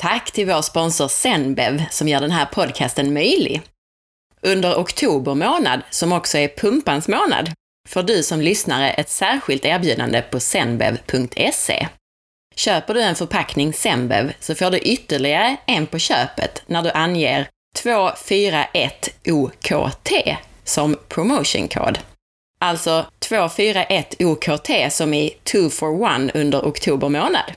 Tack 0.00 0.30
till 0.30 0.46
vår 0.46 0.62
sponsor 0.62 1.08
Zenbev 1.08 1.84
som 1.90 2.08
gör 2.08 2.20
den 2.20 2.30
här 2.30 2.46
podcasten 2.46 3.12
möjlig. 3.12 3.62
Under 4.42 4.74
oktober 4.74 5.34
månad, 5.34 5.80
som 5.90 6.12
också 6.12 6.38
är 6.38 6.48
pumpans 6.48 7.08
månad, 7.08 7.50
får 7.88 8.02
du 8.02 8.22
som 8.22 8.40
lyssnare 8.40 8.90
ett 8.90 9.08
särskilt 9.08 9.64
erbjudande 9.64 10.22
på 10.22 10.40
zenbev.se. 10.40 11.88
Köper 12.56 12.94
du 12.94 13.02
en 13.02 13.14
förpackning 13.14 13.72
Zenbev 13.72 14.32
så 14.40 14.54
får 14.54 14.70
du 14.70 14.78
ytterligare 14.78 15.56
en 15.66 15.86
på 15.86 15.98
köpet 15.98 16.62
när 16.66 16.82
du 16.82 16.90
anger 16.90 17.48
241OKT 17.78 20.36
som 20.64 20.96
promotionkod. 21.08 21.98
Alltså 22.60 23.06
241OKT 23.28 24.90
som 24.90 25.14
i 25.14 25.36
2 25.44 25.70
for 25.70 26.26
1 26.28 26.34
under 26.34 26.60
oktober 26.60 27.08
månad. 27.08 27.52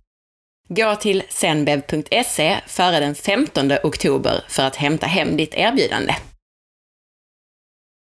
Gå 0.70 0.96
till 0.96 1.24
zenbev.se 1.30 2.62
före 2.68 3.00
den 3.00 3.16
15 3.16 3.72
oktober 3.84 4.46
för 4.50 4.64
att 4.64 4.76
hämta 4.76 5.08
hem 5.08 5.38
ditt 5.38 5.54
erbjudande. 5.54 6.16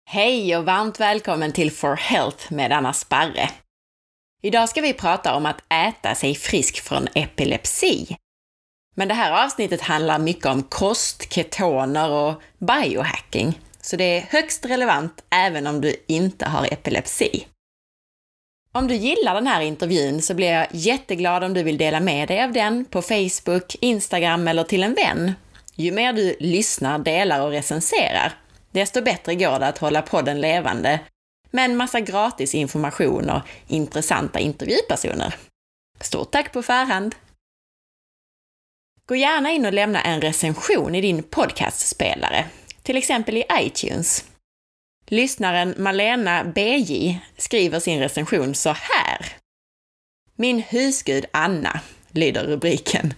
Hej 0.10 0.58
och 0.58 0.66
varmt 0.66 1.00
välkommen 1.00 1.52
till 1.52 1.72
For 1.72 1.96
Health 1.96 2.54
med 2.54 2.72
Anna 2.72 2.94
Sparre. 2.94 3.50
Idag 4.42 4.70
ska 4.70 4.82
vi 4.82 4.94
prata 4.94 5.36
om 5.36 5.46
att 5.46 5.64
äta 5.70 6.16
sig 6.16 6.36
frisk 6.36 6.82
från 6.82 7.08
epilepsi. 7.16 8.18
Men 8.96 9.08
det 9.08 9.14
här 9.14 9.46
avsnittet 9.46 9.82
handlar 9.82 10.20
mycket 10.20 10.46
om 10.46 10.64
kost, 10.64 11.34
ketoner 11.34 12.10
och 12.10 12.42
biohacking, 12.58 13.60
så 13.82 13.96
det 13.96 14.04
är 14.04 14.22
högst 14.22 14.66
relevant 14.66 15.24
även 15.30 15.68
om 15.68 15.82
du 15.82 15.96
inte 16.08 16.46
har 16.46 16.74
epilepsi. 16.74 17.46
Om 18.76 18.88
du 18.88 18.96
gillar 18.96 19.34
den 19.36 19.48
här 19.48 19.62
intervjun 19.62 20.22
så 20.22 20.34
blir 20.34 20.52
jag 20.52 20.68
jätteglad 20.72 21.44
om 21.44 21.54
du 21.54 21.64
vill 21.64 21.78
dela 21.78 22.00
med 22.00 22.28
dig 22.28 22.44
av 22.44 22.52
den 22.52 22.86
på 22.86 23.02
Facebook, 23.02 23.76
Instagram 23.82 24.48
eller 24.48 24.64
till 24.64 24.84
en 24.84 24.94
vän. 24.94 25.34
Ju 25.76 25.92
mer 25.92 26.14
du 26.14 26.36
lyssnar, 26.40 27.00
delar 27.00 27.42
och 27.42 27.52
recenserar, 27.52 28.34
desto 28.72 29.02
bättre 29.02 29.36
går 29.36 29.60
det 29.60 29.68
att 29.68 29.78
hålla 29.78 30.02
podden 30.02 30.42
levande 30.42 31.00
med 31.52 31.66
en 31.66 31.78
massa 31.78 32.00
gratis 32.00 32.56
information 32.56 33.30
och 33.30 33.42
intressanta 33.68 34.40
intervjupersoner. 34.40 35.36
Stort 36.00 36.32
tack 36.32 36.54
på 36.54 36.64
förhand! 36.64 37.16
Gå 39.06 39.16
gärna 39.16 39.52
in 39.52 39.66
och 39.66 39.74
lämna 39.74 40.02
en 40.02 40.22
recension 40.22 40.96
i 40.96 41.02
din 41.02 41.24
podcastspelare, 41.24 42.46
till 42.84 42.98
exempel 42.98 43.38
i 43.38 43.44
iTunes. 43.62 44.33
Lyssnaren 45.08 45.76
Malena 45.78 46.44
BJ 46.44 47.20
skriver 47.38 47.80
sin 47.80 48.00
recension 48.00 48.56
så 48.56 48.70
här. 48.70 49.26
Min 50.36 50.62
husgud 50.62 51.26
Anna, 51.34 51.80
lyder 52.12 52.44
rubriken. 52.44 53.14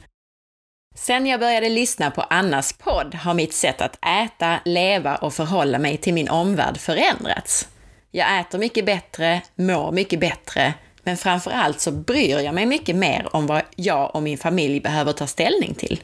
Sen 0.95 1.28
jag 1.28 1.39
började 1.39 1.69
lyssna 1.69 2.11
på 2.11 2.22
Annas 2.22 2.73
podd 2.73 3.16
har 3.16 3.33
mitt 3.33 3.53
sätt 3.53 3.81
att 3.81 4.06
äta, 4.06 4.59
leva 4.66 5.16
och 5.16 5.33
förhålla 5.33 5.80
mig 5.80 5.97
till 5.97 6.13
min 6.13 6.30
omvärld 6.30 6.78
förändrats. 6.78 7.67
Jag 8.11 8.39
äter 8.39 8.59
mycket 8.59 8.86
bättre, 8.86 9.41
mår 9.56 9.91
mycket 9.91 10.19
bättre, 10.19 10.73
men 11.03 11.17
framför 11.17 11.52
allt 11.52 11.80
så 11.80 11.91
bryr 11.91 12.39
jag 12.39 12.56
mig 12.56 12.66
mycket 12.66 12.95
mer 12.95 13.36
om 13.36 13.47
vad 13.47 13.61
jag 13.75 14.16
och 14.16 14.23
min 14.23 14.38
familj 14.38 14.80
behöver 14.80 15.13
ta 15.13 15.28
ställning 15.28 15.73
till. 15.75 16.03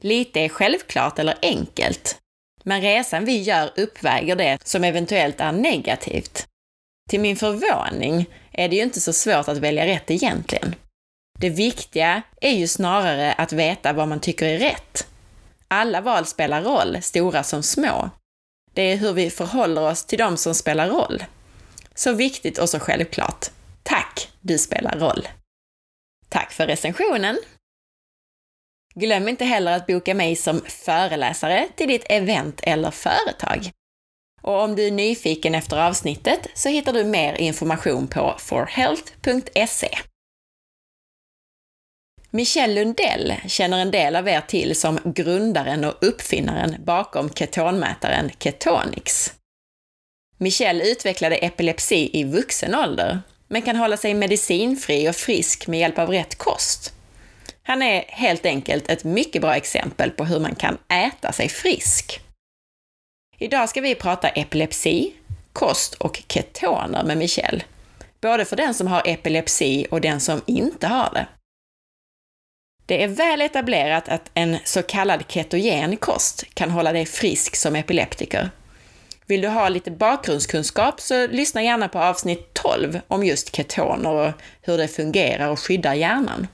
Lite 0.00 0.40
är 0.40 0.48
självklart 0.48 1.18
eller 1.18 1.38
enkelt, 1.42 2.18
men 2.66 2.80
resan 2.80 3.24
vi 3.24 3.42
gör 3.42 3.70
uppväger 3.76 4.36
det 4.36 4.58
som 4.64 4.84
eventuellt 4.84 5.40
är 5.40 5.52
negativt. 5.52 6.46
Till 7.10 7.20
min 7.20 7.36
förvåning 7.36 8.26
är 8.52 8.68
det 8.68 8.76
ju 8.76 8.82
inte 8.82 9.00
så 9.00 9.12
svårt 9.12 9.48
att 9.48 9.58
välja 9.58 9.86
rätt 9.86 10.10
egentligen. 10.10 10.74
Det 11.38 11.50
viktiga 11.50 12.22
är 12.40 12.52
ju 12.52 12.66
snarare 12.66 13.32
att 13.32 13.52
veta 13.52 13.92
vad 13.92 14.08
man 14.08 14.20
tycker 14.20 14.46
är 14.46 14.58
rätt. 14.58 15.06
Alla 15.68 16.00
val 16.00 16.26
spelar 16.26 16.62
roll, 16.62 17.02
stora 17.02 17.42
som 17.42 17.62
små. 17.62 18.10
Det 18.74 18.82
är 18.82 18.96
hur 18.96 19.12
vi 19.12 19.30
förhåller 19.30 19.82
oss 19.82 20.04
till 20.04 20.18
dem 20.18 20.36
som 20.36 20.54
spelar 20.54 20.88
roll. 20.88 21.24
Så 21.94 22.12
viktigt 22.12 22.58
och 22.58 22.68
så 22.68 22.80
självklart. 22.80 23.46
Tack, 23.82 24.28
du 24.40 24.58
spelar 24.58 24.98
roll! 24.98 25.28
Tack 26.28 26.52
för 26.52 26.66
recensionen! 26.66 27.38
Glöm 29.00 29.28
inte 29.28 29.44
heller 29.44 29.72
att 29.72 29.86
boka 29.86 30.14
mig 30.14 30.36
som 30.36 30.60
föreläsare 30.60 31.68
till 31.76 31.88
ditt 31.88 32.06
event 32.08 32.60
eller 32.62 32.90
företag. 32.90 33.70
Och 34.42 34.62
om 34.62 34.76
du 34.76 34.86
är 34.86 34.90
nyfiken 34.90 35.54
efter 35.54 35.76
avsnittet 35.76 36.46
så 36.54 36.68
hittar 36.68 36.92
du 36.92 37.04
mer 37.04 37.34
information 37.34 38.08
på 38.08 38.34
forhealth.se. 38.38 39.98
Michel 42.30 42.74
Lundell 42.74 43.34
känner 43.46 43.78
en 43.78 43.90
del 43.90 44.16
av 44.16 44.28
er 44.28 44.40
till 44.40 44.76
som 44.76 44.98
grundaren 45.04 45.84
och 45.84 45.94
uppfinnaren 46.00 46.76
bakom 46.84 47.30
ketonmätaren 47.30 48.30
Ketonix. 48.38 49.32
Michel 50.38 50.80
utvecklade 50.80 51.36
epilepsi 51.36 52.10
i 52.12 52.24
vuxen 52.24 52.74
ålder, 52.74 53.20
men 53.48 53.62
kan 53.62 53.76
hålla 53.76 53.96
sig 53.96 54.14
medicinfri 54.14 55.08
och 55.08 55.16
frisk 55.16 55.66
med 55.66 55.80
hjälp 55.80 55.98
av 55.98 56.10
rätt 56.10 56.34
kost. 56.38 56.95
Han 57.68 57.82
är 57.82 58.04
helt 58.08 58.46
enkelt 58.46 58.90
ett 58.90 59.04
mycket 59.04 59.42
bra 59.42 59.56
exempel 59.56 60.10
på 60.10 60.24
hur 60.24 60.40
man 60.40 60.54
kan 60.54 60.78
äta 60.88 61.32
sig 61.32 61.48
frisk. 61.48 62.20
Idag 63.38 63.68
ska 63.68 63.80
vi 63.80 63.94
prata 63.94 64.28
epilepsi, 64.28 65.12
kost 65.52 65.94
och 65.94 66.22
ketoner 66.28 67.04
med 67.04 67.18
Michel. 67.18 67.64
Både 68.20 68.44
för 68.44 68.56
den 68.56 68.74
som 68.74 68.86
har 68.86 69.02
epilepsi 69.04 69.86
och 69.90 70.00
den 70.00 70.20
som 70.20 70.42
inte 70.46 70.86
har 70.86 71.10
det. 71.14 71.26
Det 72.86 73.02
är 73.02 73.08
väl 73.08 73.40
etablerat 73.40 74.08
att 74.08 74.30
en 74.34 74.56
så 74.64 74.82
kallad 74.82 75.24
ketogen 75.28 75.96
kost 75.96 76.44
kan 76.54 76.70
hålla 76.70 76.92
dig 76.92 77.06
frisk 77.06 77.56
som 77.56 77.76
epileptiker. 77.76 78.50
Vill 79.26 79.40
du 79.40 79.48
ha 79.48 79.68
lite 79.68 79.90
bakgrundskunskap 79.90 81.00
så 81.00 81.26
lyssna 81.26 81.62
gärna 81.62 81.88
på 81.88 81.98
avsnitt 81.98 82.54
12 82.54 83.00
om 83.08 83.24
just 83.24 83.56
ketoner 83.56 84.10
och 84.10 84.32
hur 84.62 84.78
det 84.78 84.88
fungerar 84.88 85.48
och 85.48 85.60
skyddar 85.60 85.94
hjärnan. 85.94 86.46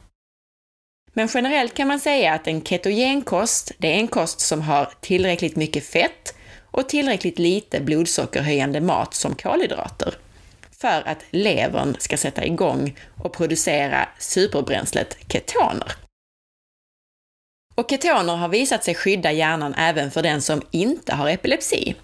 Men 1.13 1.29
generellt 1.35 1.75
kan 1.75 1.89
man 1.89 2.01
säga 2.01 2.33
att 2.33 2.47
en 2.47 2.65
ketogen 2.65 3.23
kost, 3.23 3.73
det 3.79 3.89
är 3.89 3.97
en 3.97 4.09
kost 4.09 4.41
som 4.41 4.61
har 4.61 4.93
tillräckligt 5.01 5.57
mycket 5.57 5.87
fett 5.87 6.35
och 6.71 6.89
tillräckligt 6.89 7.39
lite 7.39 7.81
blodsockerhöjande 7.81 8.81
mat 8.81 9.15
som 9.15 9.35
kolhydrater 9.35 10.15
för 10.83 11.09
att 11.09 11.25
levern 11.31 11.97
ska 11.99 12.17
sätta 12.17 12.45
igång 12.45 12.97
och 13.23 13.33
producera 13.33 14.09
superbränslet 14.19 15.17
ketoner. 15.33 15.93
Och 17.75 17.91
ketoner 17.91 18.37
har 18.37 18.49
visat 18.49 18.85
sig 18.85 18.95
skydda 18.95 19.33
hjärnan 19.33 19.75
även 19.75 20.11
för 20.11 20.23
den 20.23 20.43
som 20.43 20.63
inte 20.71 21.15
har 21.15 21.29
epilepsi, 21.29 21.95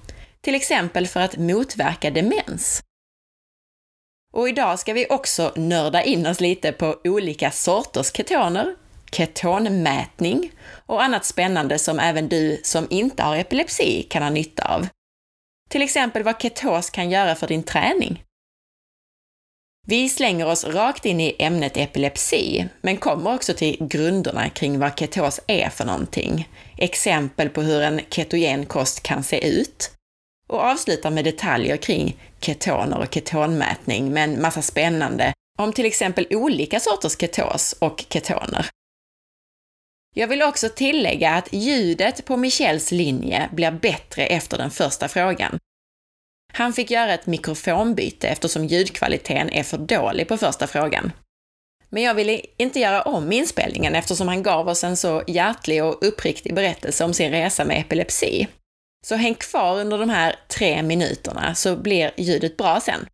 till 0.40 0.54
exempel 0.54 1.06
för 1.06 1.20
att 1.20 1.36
motverka 1.36 2.10
demens. 2.10 2.82
Och 4.32 4.48
idag 4.48 4.78
ska 4.78 4.92
vi 4.92 5.06
också 5.10 5.52
nörda 5.56 6.02
in 6.02 6.26
oss 6.26 6.40
lite 6.40 6.72
på 6.72 7.00
olika 7.04 7.50
sorters 7.50 8.12
ketoner, 8.12 8.76
ketonmätning 9.12 10.50
och 10.86 11.02
annat 11.02 11.24
spännande 11.24 11.78
som 11.78 11.98
även 11.98 12.28
du 12.28 12.60
som 12.64 12.86
inte 12.90 13.22
har 13.22 13.36
epilepsi 13.36 14.02
kan 14.02 14.22
ha 14.22 14.30
nytta 14.30 14.74
av. 14.74 14.88
Till 15.70 15.82
exempel 15.82 16.22
vad 16.22 16.42
ketos 16.42 16.90
kan 16.90 17.10
göra 17.10 17.34
för 17.34 17.46
din 17.46 17.62
träning. 17.62 18.24
Vi 19.86 20.08
slänger 20.08 20.46
oss 20.46 20.64
rakt 20.64 21.06
in 21.06 21.20
i 21.20 21.36
ämnet 21.38 21.76
epilepsi, 21.76 22.68
men 22.80 22.96
kommer 22.96 23.34
också 23.34 23.54
till 23.54 23.76
grunderna 23.80 24.48
kring 24.48 24.78
vad 24.78 24.98
ketos 24.98 25.40
är 25.46 25.68
för 25.68 25.84
någonting, 25.84 26.48
exempel 26.76 27.48
på 27.48 27.62
hur 27.62 27.82
en 27.82 28.00
ketogen 28.10 28.66
kost 28.66 29.02
kan 29.02 29.22
se 29.22 29.48
ut, 29.48 29.90
och 30.48 30.60
avslutar 30.60 31.10
med 31.10 31.24
detaljer 31.24 31.76
kring 31.76 32.16
ketoner 32.40 32.98
och 32.98 33.14
ketonmätning 33.14 34.12
med 34.12 34.24
en 34.24 34.42
massa 34.42 34.62
spännande 34.62 35.32
om 35.58 35.72
till 35.72 35.86
exempel 35.86 36.26
olika 36.30 36.80
sorters 36.80 37.18
ketos 37.18 37.72
och 37.78 38.04
ketoner. 38.08 38.66
Jag 40.14 40.28
vill 40.28 40.42
också 40.42 40.68
tillägga 40.68 41.30
att 41.30 41.52
ljudet 41.52 42.24
på 42.24 42.36
Michels 42.36 42.92
linje 42.92 43.48
blir 43.52 43.70
bättre 43.70 44.26
efter 44.26 44.58
den 44.58 44.70
första 44.70 45.08
frågan. 45.08 45.58
Han 46.52 46.72
fick 46.72 46.90
göra 46.90 47.14
ett 47.14 47.26
mikrofonbyte 47.26 48.28
eftersom 48.28 48.64
ljudkvaliteten 48.64 49.50
är 49.50 49.62
för 49.62 49.78
dålig 49.78 50.28
på 50.28 50.36
första 50.36 50.66
frågan. 50.66 51.12
Men 51.88 52.02
jag 52.02 52.14
ville 52.14 52.40
inte 52.56 52.80
göra 52.80 53.02
om 53.02 53.32
inspelningen 53.32 53.94
eftersom 53.94 54.28
han 54.28 54.42
gav 54.42 54.68
oss 54.68 54.84
en 54.84 54.96
så 54.96 55.22
hjärtlig 55.26 55.84
och 55.84 56.06
uppriktig 56.06 56.54
berättelse 56.54 57.04
om 57.04 57.14
sin 57.14 57.30
resa 57.30 57.64
med 57.64 57.80
epilepsi. 57.80 58.48
Så 59.06 59.14
häng 59.14 59.34
kvar 59.34 59.80
under 59.80 59.98
de 59.98 60.10
här 60.10 60.36
tre 60.48 60.82
minuterna 60.82 61.54
så 61.54 61.76
blir 61.76 62.10
ljudet 62.16 62.56
bra 62.56 62.80
sen. 62.80 63.06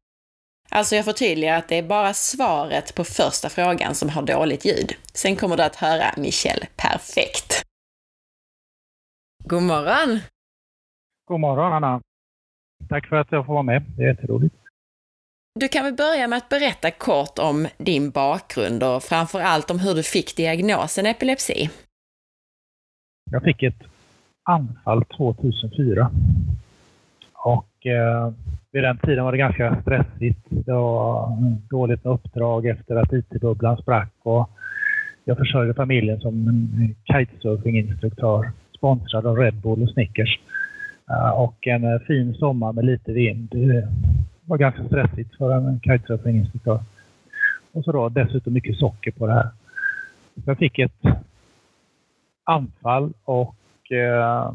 Alltså 0.70 0.96
jag 0.96 1.05
förtydligar 1.05 1.58
att 1.58 1.69
det 1.69 1.78
är 1.78 1.82
bara 1.82 2.14
svaret 2.14 2.94
på 2.94 3.05
första 3.05 3.49
frågan 3.49 3.94
som 3.94 4.08
har 4.08 4.22
dåligt 4.22 4.64
ljud. 4.64 4.93
Sen 5.12 5.37
kommer 5.37 5.56
du 5.56 5.62
att 5.62 5.76
höra 5.76 6.05
Michel 6.16 6.64
perfekt. 6.76 7.64
God 9.44 9.62
morgon! 9.62 10.20
God 11.28 11.40
morgon 11.40 11.72
Anna! 11.72 12.00
Tack 12.88 13.08
för 13.08 13.16
att 13.16 13.32
jag 13.32 13.46
får 13.46 13.52
vara 13.52 13.62
med. 13.62 13.82
Det 13.96 14.02
är 14.02 14.08
jätteroligt. 14.08 14.55
Du 15.61 15.69
kan 15.69 15.84
väl 15.84 15.94
börja 15.94 16.28
med 16.28 16.37
att 16.37 16.49
berätta 16.49 16.90
kort 16.90 17.38
om 17.38 17.69
din 17.78 18.11
bakgrund 18.11 18.82
och 18.82 19.02
framför 19.02 19.40
allt 19.40 19.70
om 19.70 19.78
hur 19.78 19.94
du 19.94 20.02
fick 20.02 20.37
diagnosen 20.37 21.06
epilepsi? 21.06 21.70
jag 23.31 23.43
fick 23.43 23.62
ett 23.62 23.82
anfall 24.43 25.05
2004. 25.05 26.11
Och 27.32 27.87
eh, 27.87 28.32
vid 28.75 28.82
den 28.82 28.99
tiden 28.99 29.25
var 29.25 29.32
det 29.32 29.38
ganska 29.38 29.81
stressigt. 29.82 30.38
Det 30.49 30.73
var 30.73 31.32
mm, 31.32 31.56
dåligt 31.71 32.05
med 32.05 32.12
uppdrag 32.12 32.67
efter 32.67 32.97
att 32.97 33.12
IT-bubblan 33.12 33.76
sprack. 33.76 34.12
Och 34.23 34.50
jag 35.25 35.38
försörjde 35.38 35.75
familjen 35.75 36.21
som 36.21 36.49
en 36.49 36.94
kitesurfinginstruktör 37.05 38.50
sponsrad 38.76 39.26
av 39.26 39.37
Red 39.37 39.55
Bull 39.55 39.82
och 39.82 39.91
Snickers. 39.91 40.41
Eh, 41.11 41.31
och 41.31 41.67
en 41.67 41.85
eh, 41.85 41.99
fin 41.99 42.35
sommar 42.35 42.73
med 42.73 42.85
lite 42.85 43.12
vind. 43.12 43.49
Det 43.50 43.88
var 44.44 44.59
ganska 44.59 44.85
stressigt 44.85 45.37
för 45.37 45.53
en 45.53 45.81
kitesurfinginstruktör. 45.81 46.81
Och 47.73 47.85
så 47.85 47.93
då 47.93 48.09
dessutom 48.09 48.53
mycket 48.53 48.76
socker 48.76 49.11
på 49.11 49.26
det 49.26 49.32
här. 49.32 49.49
Jag 50.44 50.59
fick 50.59 50.79
ett 50.79 51.03
anfall 52.44 53.12
och 53.25 53.93
eh, 53.93 54.53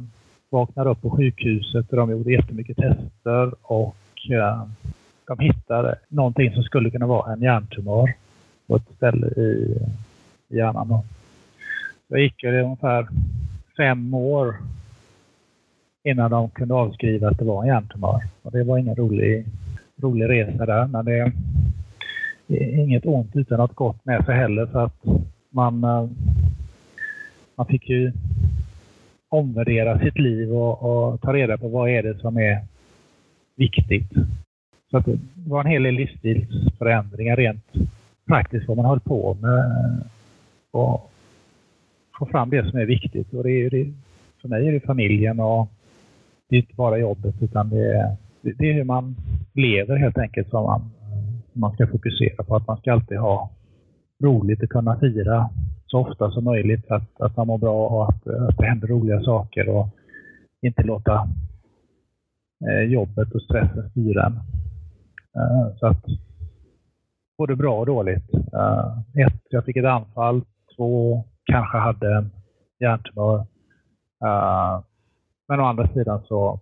vaknade 0.49 0.89
upp 0.89 1.01
på 1.01 1.09
sjukhuset 1.09 1.89
och 1.89 1.97
de 1.97 2.11
gjorde 2.11 2.31
jättemycket 2.31 2.77
tester 2.77 3.53
och 3.61 3.95
Eh, 4.31 4.63
de 5.27 5.39
hittade 5.39 5.95
någonting 6.07 6.53
som 6.53 6.63
skulle 6.63 6.91
kunna 6.91 7.07
vara 7.07 7.33
en 7.33 7.41
hjärntumör 7.41 8.13
på 8.67 8.75
ett 8.75 8.95
ställe 8.95 9.27
i, 9.27 9.77
hjärnan. 10.47 10.87
Då. 10.87 11.03
Jag 12.07 12.19
gick 12.19 12.43
ungefär 12.43 13.07
fem 13.77 14.13
år 14.13 14.55
innan 16.03 16.31
de 16.31 16.49
kunde 16.49 16.73
avskriva 16.73 17.29
att 17.29 17.37
det 17.37 17.45
var 17.45 17.63
en 17.63 17.67
hjärntumör. 17.67 18.21
Och 18.41 18.51
det 18.51 18.63
var 18.63 18.77
ingen 18.77 18.95
rolig, 18.95 19.45
rolig 20.01 20.29
resa 20.29 20.65
där, 20.65 20.87
men 20.87 21.05
det 21.05 21.19
är 21.19 21.31
inget 22.79 23.05
ont 23.05 23.35
utan 23.35 23.57
något 23.57 23.75
gott 23.75 24.05
med 24.05 24.25
sig 24.25 24.35
heller 24.35 24.65
för 24.65 24.85
att 24.85 25.03
man, 25.49 25.83
eh, 25.83 26.09
man 27.55 27.65
fick 27.65 27.89
ju 27.89 28.11
omvärdera 29.29 29.99
sitt 29.99 30.19
liv 30.19 30.53
och, 30.53 30.83
och, 30.83 31.21
ta 31.21 31.33
reda 31.33 31.57
på 31.57 31.67
vad 31.67 31.89
är 31.89 32.03
det 32.03 32.19
som 32.19 32.37
är 32.37 32.61
viktigt. 33.59 34.11
Så 34.91 34.97
att 34.97 35.05
det 35.05 35.19
var 35.47 35.59
en 35.59 35.71
hel 35.71 35.83
del 35.83 35.95
livsstilsförändringar 35.95 37.35
rent 37.35 37.65
praktiskt 38.27 38.67
vad 38.67 38.77
man 38.77 38.85
höll 38.85 38.99
på 38.99 39.37
med. 39.41 39.59
Eh, 39.59 40.05
och 40.71 41.11
få 42.19 42.25
fram 42.25 42.49
det 42.49 42.69
som 42.69 42.79
är 42.79 42.85
viktigt. 42.85 43.33
Och 43.33 43.43
det 43.43 43.51
är, 43.51 43.69
det, 43.69 43.93
för 44.41 44.49
mig 44.49 44.67
är 44.67 44.71
det 44.71 44.79
familjen 44.79 45.39
och 45.39 45.67
det 46.49 46.55
är 46.55 46.59
inte 46.59 46.75
bara 46.75 46.97
jobbet 46.97 47.35
utan 47.41 47.69
det 47.69 47.95
är, 47.95 48.15
det 48.41 48.69
är 48.69 48.73
hur 48.73 48.83
man 48.83 49.15
lever 49.53 49.95
helt 49.95 50.17
enkelt 50.17 50.49
som 50.49 50.63
man, 50.63 50.91
man 51.53 51.73
ska 51.73 51.87
fokusera 51.87 52.43
på. 52.43 52.55
Att 52.55 52.67
man 52.67 52.77
ska 52.77 52.93
alltid 52.93 53.17
ha 53.17 53.49
roligt 54.23 54.63
att 54.63 54.69
kunna 54.69 54.99
fira 54.99 55.49
så 55.87 55.99
ofta 55.99 56.31
som 56.31 56.43
möjligt. 56.43 56.91
Att, 56.91 57.21
att 57.21 57.37
man 57.37 57.47
mår 57.47 57.57
bra 57.57 57.87
och 57.87 58.09
att, 58.09 58.27
att 58.27 58.57
det 58.57 58.65
händer 58.65 58.87
roliga 58.87 59.21
saker 59.21 59.69
och 59.69 59.87
inte 60.61 60.83
låta 60.83 61.27
Eh, 62.67 62.83
jobbet 62.83 63.31
och 63.35 63.41
stressen 63.41 63.89
styra 63.89 64.25
en. 64.25 64.33
Eh, 65.35 65.77
så 65.77 65.87
att 65.87 66.05
både 67.37 67.55
bra 67.55 67.79
och 67.79 67.85
dåligt. 67.85 68.33
Eh, 68.33 68.99
ett, 69.27 69.41
jag 69.49 69.65
fick 69.65 69.77
ett 69.77 69.85
anfall. 69.85 70.41
Två, 70.75 71.23
kanske 71.45 71.77
hade 71.77 72.15
en 72.17 72.31
hjärntumör. 72.79 73.45
Men 75.47 75.59
å 75.59 75.63
andra 75.63 75.87
sidan 75.87 76.23
så 76.25 76.59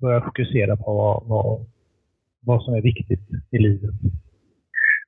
började 0.00 0.16
jag 0.16 0.24
fokusera 0.24 0.76
på 0.76 0.94
vad, 0.94 1.22
vad, 1.26 1.66
vad 2.40 2.62
som 2.62 2.74
är 2.74 2.82
viktigt 2.82 3.28
i 3.50 3.58
livet. 3.58 3.94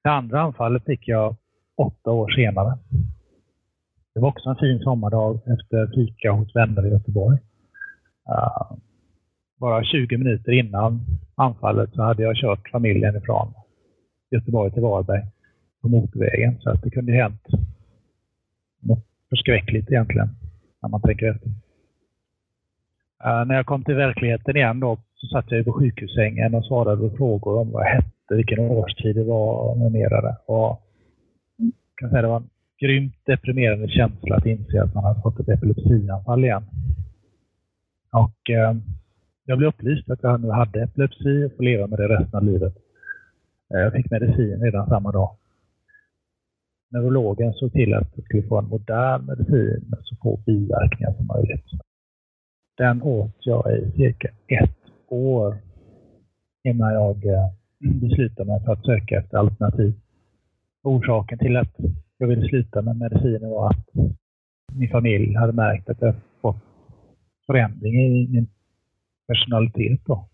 Det 0.03 0.11
andra 0.11 0.41
anfallet 0.41 0.85
fick 0.85 1.09
jag 1.09 1.37
åtta 1.77 2.11
år 2.11 2.29
senare. 2.29 2.79
Det 4.15 4.21
var 4.21 4.29
också 4.29 4.49
en 4.49 4.57
fin 4.57 4.79
sommardag 4.79 5.41
efter 5.47 5.87
fika 5.95 6.33
hos 6.33 6.57
vänner 6.57 6.87
i 6.87 6.91
Göteborg. 6.91 7.39
Bara 9.61 9.85
20 9.85 10.19
minuter 10.19 10.53
innan 10.53 11.01
anfallet 11.35 11.91
så 11.95 12.03
hade 12.03 12.23
jag 12.23 12.37
kört 12.37 12.69
familjen 12.69 13.17
ifrån 13.17 13.55
Göteborg 14.31 14.73
till 14.73 14.83
Varberg 14.83 15.23
på 15.83 15.89
motorvägen. 15.89 16.61
Så 16.61 16.71
att 16.71 16.83
det 16.83 16.91
kunde 16.91 17.13
hänt 17.13 17.47
något 18.81 19.07
förskräckligt 19.29 19.91
egentligen, 19.91 20.29
när 20.83 20.89
man 20.89 21.03
tänker 21.03 21.31
efter. 21.31 21.49
Uh, 23.25 23.45
när 23.47 23.55
jag 23.55 23.67
kom 23.67 23.85
till 23.85 23.95
verkligheten 23.95 24.57
igen 24.57 24.81
då, 24.81 24.99
så 25.15 25.27
satt 25.27 25.51
jag 25.51 25.65
på 25.65 25.73
sjukhussängen 25.73 26.55
och 26.55 26.65
svarade 26.65 27.09
på 27.09 27.17
frågor 27.17 27.59
om 27.59 27.71
vad 27.71 27.83
jag 27.83 27.91
hette, 27.91 28.35
vilken 28.35 28.59
årstid 28.59 29.17
det 29.17 29.25
var 29.25 29.75
med 29.75 29.93
mera. 29.93 30.37
Och 30.47 30.83
kan 31.97 32.11
säga 32.11 32.23
det 32.23 32.29
var 32.29 32.37
en 32.37 32.51
grymt 32.81 33.15
deprimerande 33.27 33.89
känsla 33.89 34.37
att 34.37 34.47
inse 34.47 34.83
att 34.83 34.95
man 34.95 35.05
hade 35.05 35.21
fått 35.21 35.41
ett 35.41 35.49
epilepsianfall 35.49 36.45
igen. 36.45 36.65
Och 38.13 38.51
uh, 38.51 38.81
jag 39.51 39.59
blev 39.59 39.69
upplyst 39.69 40.11
att 40.11 40.23
jag 40.23 40.41
nu 40.41 40.51
hade 40.51 40.83
epilepsi 40.83 41.45
och 41.45 41.53
får 41.57 41.65
leva 41.65 41.87
med 41.87 41.99
det 41.99 42.09
resten 42.09 42.39
av 42.39 42.45
livet. 42.45 42.75
Eh, 43.75 43.81
jag 43.81 43.93
fick 43.93 44.11
medicin 44.11 44.61
redan 44.63 44.89
samma 44.89 45.13
dag 45.13 45.37
neurologen 46.91 47.53
såg 47.53 47.73
till 47.73 47.95
att 47.95 48.09
jag 48.15 48.25
skulle 48.25 48.43
få 48.43 48.59
en 48.59 48.69
modern 48.69 49.27
medicin 49.27 49.85
med 49.89 49.99
så 50.03 50.17
få 50.17 50.37
biverkningar 50.47 51.13
som 51.13 51.27
möjligt. 51.27 51.67
Den 52.77 53.03
åt 53.03 53.37
jag 53.39 53.79
i 53.79 53.93
cirka 53.97 54.29
ett 54.47 54.79
år 55.09 55.57
innan 56.65 56.93
jag 56.93 57.27
eh, 57.27 57.51
beslutade 57.79 58.51
mig 58.51 58.65
för 58.65 58.73
att 58.73 58.85
söka 58.85 59.19
efter 59.19 59.39
alternativ. 59.39 59.95
Orsaken 60.83 61.39
till 61.39 61.57
att 61.57 61.77
jag 62.19 62.29
ville 62.29 62.49
sluta 62.49 62.83
med 62.83 62.97
medicinen 62.97 63.51
var 63.51 63.71
att 63.71 63.89
min 64.73 64.91
familj 64.91 65.35
hade 65.35 65.53
märkt 65.53 65.89
att 65.89 66.01
jag 66.01 66.15
fått 66.41 66.63
förändring 67.47 67.95
i 67.95 68.29
min 68.29 68.47
personalitet. 69.31 70.01
Då. 70.07 70.29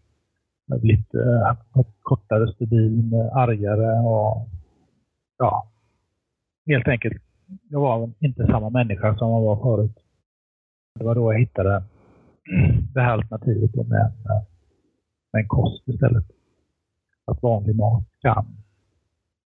Jag 0.67 0.81
blivit 0.81 1.15
äh, 1.15 1.51
eh, 1.51 1.87
kortare 2.03 2.53
stubin, 2.53 3.15
argare 3.35 4.01
och 4.01 4.49
ja, 5.39 5.69
helt 6.67 6.89
enkelt, 6.89 7.23
jag 7.71 7.81
var 7.81 8.11
inte 8.19 8.47
samma 8.47 8.71
människa 8.71 9.17
som 9.17 9.31
jag 9.31 9.41
var 9.41 9.57
förut. 9.57 9.97
Det 10.99 11.05
var 11.05 11.15
då 11.15 11.33
jag 11.33 11.41
hittade 11.41 11.83
det 12.95 13.01
här 13.01 13.13
alternativet 13.13 13.75
med, 13.75 13.87
med 15.33 15.43
en 15.43 15.49
kost 15.49 15.89
istället. 15.89 16.25
Att 17.27 17.43
vanlig 17.43 17.77
mat 17.77 18.05
kan, 18.21 18.47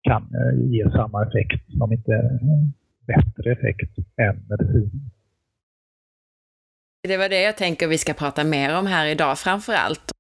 kan 0.03 0.23
eh, 0.23 0.71
ge 0.71 0.91
samma 0.91 1.27
effekt, 1.27 1.81
om 1.81 1.93
inte 1.93 2.13
eh, 2.13 2.69
bättre 3.07 3.53
effekt, 3.53 3.99
än 4.17 4.47
medicin. 4.49 5.08
Det 7.03 7.17
var 7.17 7.29
det 7.29 7.41
jag 7.41 7.57
tänker 7.57 7.87
vi 7.87 7.99
ska 7.99 8.15
prata 8.15 8.45
mer 8.45 8.77
om 8.77 8.87
här 8.87 9.07
idag 9.07 9.39
framför 9.39 9.73
allt. 9.73 10.13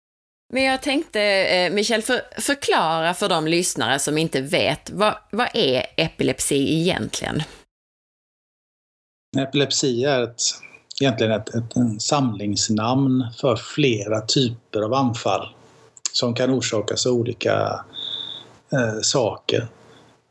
Men 0.52 0.62
jag 0.62 0.82
tänkte, 0.82 1.20
eh, 1.22 1.72
Michel, 1.72 2.02
för, 2.02 2.20
förklara 2.40 3.14
för 3.14 3.28
de 3.28 3.46
lyssnare 3.46 3.98
som 3.98 4.18
inte 4.18 4.40
vet, 4.40 4.90
vad, 4.90 5.14
vad 5.32 5.48
är 5.54 5.86
epilepsi 5.96 6.80
egentligen? 6.80 7.42
Epilepsi 9.38 10.04
är 10.04 10.22
ett, 10.22 10.42
egentligen 11.00 11.32
ett, 11.32 11.48
ett 11.48 11.76
ett 11.76 12.02
samlingsnamn 12.02 13.26
för 13.40 13.56
flera 13.56 14.20
typer 14.20 14.82
av 14.82 14.94
anfall 14.94 15.48
som 16.12 16.34
kan 16.34 16.50
orsakas 16.50 17.06
av 17.06 17.12
olika 17.12 17.84
eh, 18.72 19.00
saker. 19.02 19.68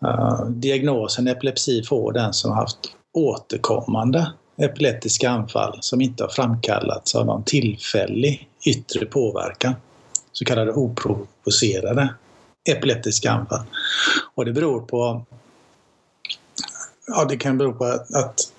Uh, 0.06 0.46
diagnosen 0.50 1.28
epilepsi 1.28 1.84
får 1.84 2.14
den 2.14 2.34
som 2.34 2.52
haft 2.52 2.78
återkommande 3.14 4.32
epileptiska 4.58 5.30
anfall 5.30 5.78
som 5.82 6.02
inte 6.02 6.24
har 6.24 6.30
framkallats 6.30 7.16
av 7.16 7.26
någon 7.26 7.44
tillfällig 7.44 8.50
yttre 8.66 9.06
påverkan 9.06 9.74
så 10.32 10.46
kallade 10.46 10.72
oprovocerade 10.72 12.14
epileptiska 12.70 13.32
anfall. 13.32 13.64
Och 14.36 14.46
det 14.46 14.54
beror 14.54 14.82
på 14.82 15.26
Ja, 17.08 17.26
det 17.26 17.38
kan 17.38 17.58
bero 17.58 17.74
på 17.74 17.86
att, 17.86 18.16
att 18.16 18.54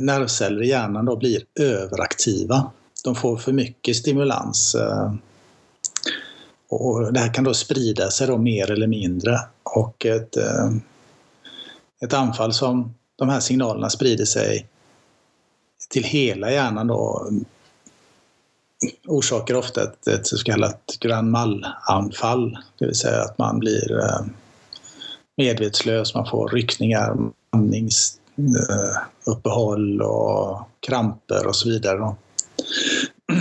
nervceller 0.00 0.62
i 0.62 0.68
hjärnan 0.68 1.04
då 1.04 1.16
blir 1.16 1.42
överaktiva. 1.60 2.70
De 3.04 3.14
får 3.14 3.36
för 3.36 3.52
mycket 3.52 3.96
stimulans. 3.96 4.74
Eh, 4.74 5.12
och 6.68 7.12
det 7.12 7.20
här 7.20 7.34
kan 7.34 7.44
då 7.44 7.54
sprida 7.54 8.10
sig 8.10 8.26
då 8.26 8.38
mer 8.38 8.70
eller 8.70 8.86
mindre. 8.86 9.38
Och 9.62 10.06
ett, 10.06 10.36
eh, 10.36 10.70
ett 12.00 12.12
anfall 12.12 12.52
som 12.52 12.94
de 13.16 13.28
här 13.28 13.40
signalerna 13.40 13.90
sprider 13.90 14.24
sig 14.24 14.66
till 15.88 16.04
hela 16.04 16.50
hjärnan 16.50 16.86
då 16.86 17.30
orsakar 19.06 19.54
ofta 19.54 19.82
ett, 19.82 20.06
ett 20.06 20.26
så 20.26 20.38
kallat 20.38 20.96
grand 21.00 21.30
mal-anfall. 21.30 22.58
Det 22.78 22.86
vill 22.86 22.94
säga 22.94 23.22
att 23.22 23.38
man 23.38 23.58
blir 23.58 23.98
eh, 23.98 24.20
medvetslös, 25.36 26.14
man 26.14 26.26
får 26.26 26.48
ryckningar, 26.48 27.16
andningsuppehåll 27.50 30.00
eh, 30.00 30.06
och 30.06 30.68
kramper 30.80 31.46
och 31.46 31.56
så 31.56 31.68
vidare. 31.68 32.14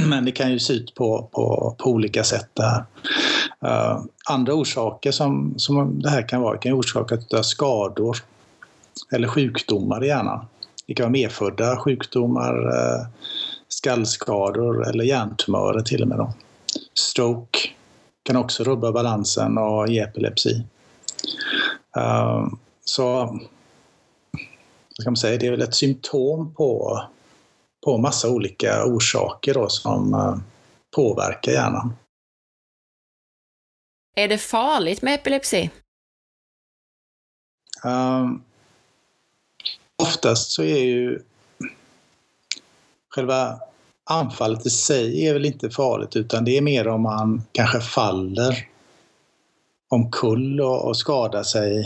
Men 0.07 0.25
det 0.25 0.31
kan 0.31 0.51
ju 0.51 0.59
se 0.59 0.73
ut 0.73 0.95
på, 0.95 1.29
på, 1.31 1.75
på 1.77 1.89
olika 1.89 2.23
sätt 2.23 2.49
det 2.53 2.85
Uh, 3.65 4.03
andra 4.29 4.53
orsaker 4.53 5.11
som, 5.11 5.53
som 5.57 6.01
det 6.01 6.09
här 6.09 6.27
kan 6.27 6.41
vara 6.41 6.57
kan 6.57 6.71
ju 6.71 6.77
orsaka 6.77 7.43
skador 7.43 8.17
eller 9.11 9.27
sjukdomar 9.27 10.03
i 10.03 10.07
hjärnan. 10.07 10.45
Det 10.87 10.93
kan 10.93 11.03
vara 11.03 11.11
medfödda 11.11 11.77
sjukdomar, 11.77 12.67
eh, 12.67 13.07
skallskador 13.67 14.89
eller 14.89 15.03
hjärntumörer 15.03 15.81
till 15.81 16.01
och 16.01 16.07
med. 16.07 16.17
Då. 16.17 16.33
Stroke 16.93 17.59
kan 18.23 18.35
också 18.35 18.63
rubba 18.63 18.91
balansen 18.91 19.57
och 19.57 19.87
ge 19.87 19.99
epilepsi. 19.99 20.63
Uh, 21.97 22.47
så 22.81 23.25
vad 24.97 25.01
ska 25.01 25.09
man 25.09 25.17
säga, 25.17 25.37
det 25.37 25.47
är 25.47 25.51
väl 25.51 25.61
ett 25.61 25.75
symptom 25.75 26.53
på, 26.53 27.01
på 27.85 27.97
massa 27.97 28.29
olika 28.29 28.85
orsaker 28.85 29.53
då, 29.53 29.69
som 29.69 30.13
uh, 30.13 30.37
påverkar 30.95 31.51
hjärnan. 31.51 31.93
Är 34.15 34.27
det 34.27 34.37
farligt 34.37 35.01
med 35.01 35.13
epilepsi? 35.13 35.69
Um, 37.83 38.43
oftast 40.03 40.51
så 40.51 40.63
är 40.63 40.79
ju 40.83 41.19
själva 43.09 43.59
anfallet 44.09 44.65
i 44.65 44.69
sig 44.69 45.27
är 45.27 45.33
väl 45.33 45.45
inte 45.45 45.69
farligt 45.69 46.15
utan 46.15 46.45
det 46.45 46.57
är 46.57 46.61
mer 46.61 46.87
om 46.87 47.01
man 47.01 47.43
kanske 47.51 47.79
faller 47.79 48.67
omkull 49.89 50.61
och, 50.61 50.87
och 50.87 50.97
skadar 50.97 51.43
sig 51.43 51.85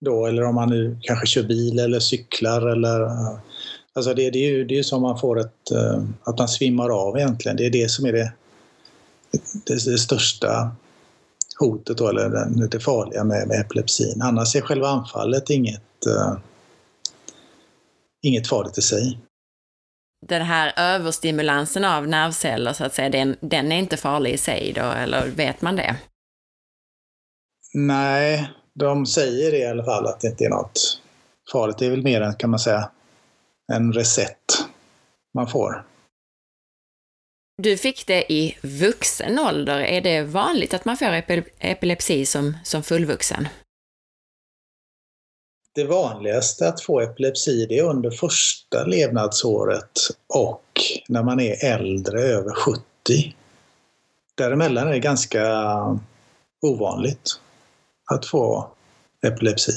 då 0.00 0.26
eller 0.26 0.42
om 0.44 0.54
man 0.54 0.70
nu 0.70 0.98
kanske 1.02 1.26
kör 1.26 1.42
bil 1.42 1.78
eller 1.78 2.00
cyklar 2.00 2.66
eller 2.66 3.10
Alltså 3.96 4.14
det, 4.14 4.30
det 4.30 4.38
är 4.38 4.50
ju 4.50 4.64
det 4.64 4.78
är 4.78 4.82
som 4.82 5.02
man 5.02 5.18
får 5.18 5.40
ett, 5.40 5.70
eh, 5.70 6.02
att 6.24 6.38
man 6.38 6.48
svimmar 6.48 6.90
av 6.90 7.16
egentligen. 7.16 7.56
Det 7.56 7.66
är 7.66 7.70
det 7.70 7.90
som 7.90 8.06
är 8.06 8.12
det, 8.12 8.32
det, 9.64 9.74
det 9.74 9.98
största 9.98 10.70
hotet 11.58 11.98
då, 11.98 12.08
eller 12.08 12.28
det, 12.28 12.68
det 12.68 12.80
farliga 12.80 13.24
med, 13.24 13.48
med 13.48 13.60
epilepsin. 13.60 14.22
Annars 14.22 14.56
är 14.56 14.60
själva 14.60 14.88
anfallet 14.88 15.50
inget, 15.50 16.06
uh, 16.06 16.38
inget 18.22 18.48
farligt 18.48 18.78
i 18.78 18.82
sig. 18.82 19.18
Den 20.26 20.42
här 20.42 20.72
överstimulansen 20.76 21.84
av 21.84 22.08
nervceller, 22.08 22.72
så 22.72 22.84
att 22.84 22.94
säga, 22.94 23.10
den, 23.10 23.36
den 23.40 23.72
är 23.72 23.78
inte 23.78 23.96
farlig 23.96 24.32
i 24.32 24.38
sig 24.38 24.72
då, 24.76 24.82
eller 24.82 25.26
vet 25.26 25.62
man 25.62 25.76
det? 25.76 25.96
Nej, 27.74 28.50
de 28.74 29.06
säger 29.06 29.50
det 29.50 29.58
i 29.58 29.66
alla 29.66 29.84
fall 29.84 30.06
att 30.06 30.20
det 30.20 30.28
inte 30.28 30.44
är 30.44 30.50
något 30.50 31.00
farligt. 31.52 31.78
Det 31.78 31.86
är 31.86 31.90
väl 31.90 32.02
mer 32.02 32.20
än, 32.20 32.34
kan 32.34 32.50
man 32.50 32.58
säga, 32.58 32.90
en 33.72 33.92
reset 33.92 34.38
man 35.34 35.46
får. 35.46 35.84
Du 37.56 37.76
fick 37.76 38.06
det 38.06 38.32
i 38.32 38.56
vuxen 38.62 39.38
ålder. 39.38 39.80
Är 39.80 40.00
det 40.00 40.22
vanligt 40.22 40.74
att 40.74 40.84
man 40.84 40.96
får 40.96 41.22
epilepsi 41.58 42.26
som, 42.26 42.56
som 42.64 42.82
fullvuxen? 42.82 43.48
Det 45.74 45.84
vanligaste 45.84 46.68
att 46.68 46.80
få 46.80 47.00
epilepsi 47.00 47.66
det 47.66 47.78
är 47.78 47.82
under 47.84 48.10
första 48.10 48.84
levnadsåret 48.84 49.98
och 50.26 50.64
när 51.08 51.22
man 51.22 51.40
är 51.40 51.64
äldre, 51.64 52.20
över 52.20 52.52
70. 52.52 52.82
Däremellan 54.34 54.88
är 54.88 54.92
det 54.92 54.98
ganska 54.98 55.44
ovanligt 56.62 57.40
att 58.12 58.26
få 58.26 58.70
epilepsi. 59.26 59.72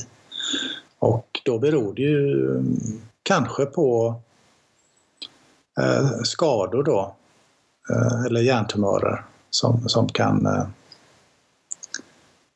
Och 1.00 1.42
då 1.46 1.60
beror 1.60 1.94
det 1.94 2.02
ju 2.02 2.52
mm, 2.52 3.02
kanske 3.24 3.66
på 3.66 4.16
eh, 5.80 6.22
skador 6.24 6.84
då, 6.84 7.17
eller 8.26 8.42
hjärntumörer 8.42 9.24
som, 9.50 9.90
som, 9.90 10.08
kan, 10.08 10.46
eh, 10.46 10.68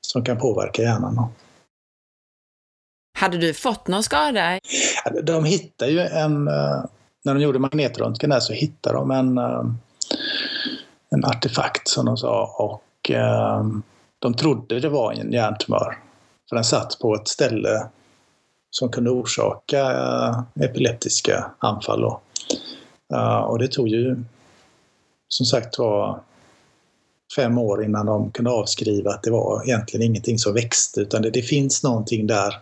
som 0.02 0.24
kan 0.24 0.38
påverka 0.38 0.82
hjärnan. 0.82 1.16
Då. 1.16 1.30
Hade 3.22 3.38
du 3.38 3.54
fått 3.54 3.88
någon 3.88 4.04
skada? 4.04 4.60
De 5.24 5.46
hittade 5.46 5.92
ju 5.92 6.00
en, 6.00 6.48
eh, 6.48 6.84
när 7.24 7.34
de 7.34 7.42
gjorde 7.42 7.60
magnetröntgen 7.60 8.30
där 8.30 8.40
så 8.40 8.54
hittade 8.54 8.96
de 8.96 9.12
en, 9.12 9.38
eh, 9.38 9.64
en 11.10 11.26
artefakt 11.26 11.88
som 11.88 12.06
de 12.06 12.18
sa 12.18 12.56
och 12.58 13.12
eh, 13.12 13.66
de 14.20 14.34
trodde 14.34 14.80
det 14.80 14.90
var 14.90 15.12
en 15.12 15.32
hjärntumör. 15.32 15.98
För 16.50 16.56
den 16.56 16.64
satt 16.64 17.00
på 17.00 17.16
ett 17.16 17.28
ställe 17.28 17.88
som 18.70 18.90
kunde 18.90 19.10
orsaka 19.10 19.86
epileptiska 20.56 21.52
anfall. 21.60 22.04
Och 23.46 23.60
det 23.60 23.68
tog 23.68 23.88
ju 23.88 24.24
som 25.34 25.46
sagt 25.46 25.80
var 25.80 26.24
fem 27.36 27.58
år 27.58 27.84
innan 27.84 28.06
de 28.06 28.32
kunde 28.32 28.52
avskriva 28.52 29.12
att 29.12 29.24
det 29.24 29.32
var 29.32 29.64
egentligen 29.64 30.06
ingenting 30.06 30.38
som 30.38 30.54
växte 30.54 31.02
utan 31.02 31.22
det, 31.22 31.30
det 31.30 31.42
finns 31.42 31.84
någonting 31.84 32.28
där 32.28 32.56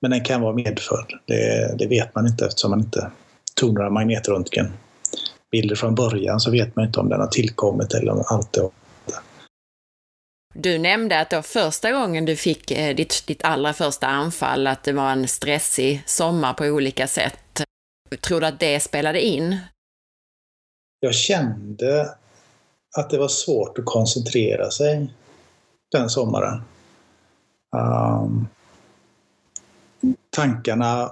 men 0.00 0.10
den 0.10 0.24
kan 0.24 0.40
vara 0.40 0.54
medfödd. 0.54 1.12
Det, 1.26 1.74
det 1.78 1.86
vet 1.86 2.14
man 2.14 2.26
inte 2.26 2.46
eftersom 2.46 2.70
man 2.70 2.80
inte 2.80 3.10
tog 3.54 3.74
några 3.74 3.90
magnetröntgenbilder 3.90 5.74
från 5.76 5.94
början 5.94 6.40
så 6.40 6.50
vet 6.50 6.76
man 6.76 6.86
inte 6.86 7.00
om 7.00 7.08
den 7.08 7.20
har 7.20 7.26
tillkommit 7.26 7.94
eller 7.94 8.12
om 8.12 8.24
allt 8.26 8.52
det 8.52 8.68
du 10.54 10.78
nämnde 10.78 11.20
att 11.20 11.30
då 11.30 11.42
första 11.42 11.92
gången 11.92 12.24
du 12.24 12.36
fick 12.36 12.70
eh, 12.70 12.96
ditt, 12.96 13.26
ditt 13.26 13.44
allra 13.44 13.72
första 13.72 14.06
anfall, 14.06 14.66
att 14.66 14.84
det 14.84 14.92
var 14.92 15.10
en 15.10 15.28
stressig 15.28 16.02
sommar 16.06 16.54
på 16.54 16.64
olika 16.64 17.06
sätt. 17.06 17.62
Tror 18.20 18.40
du 18.40 18.46
att 18.46 18.60
det 18.60 18.80
spelade 18.80 19.20
in? 19.20 19.58
Jag 21.04 21.14
kände 21.14 22.14
att 22.96 23.10
det 23.10 23.18
var 23.18 23.28
svårt 23.28 23.78
att 23.78 23.84
koncentrera 23.84 24.70
sig 24.70 25.14
den 25.92 26.10
sommaren. 26.10 26.62
Um, 27.76 28.48
tankarna 30.30 31.10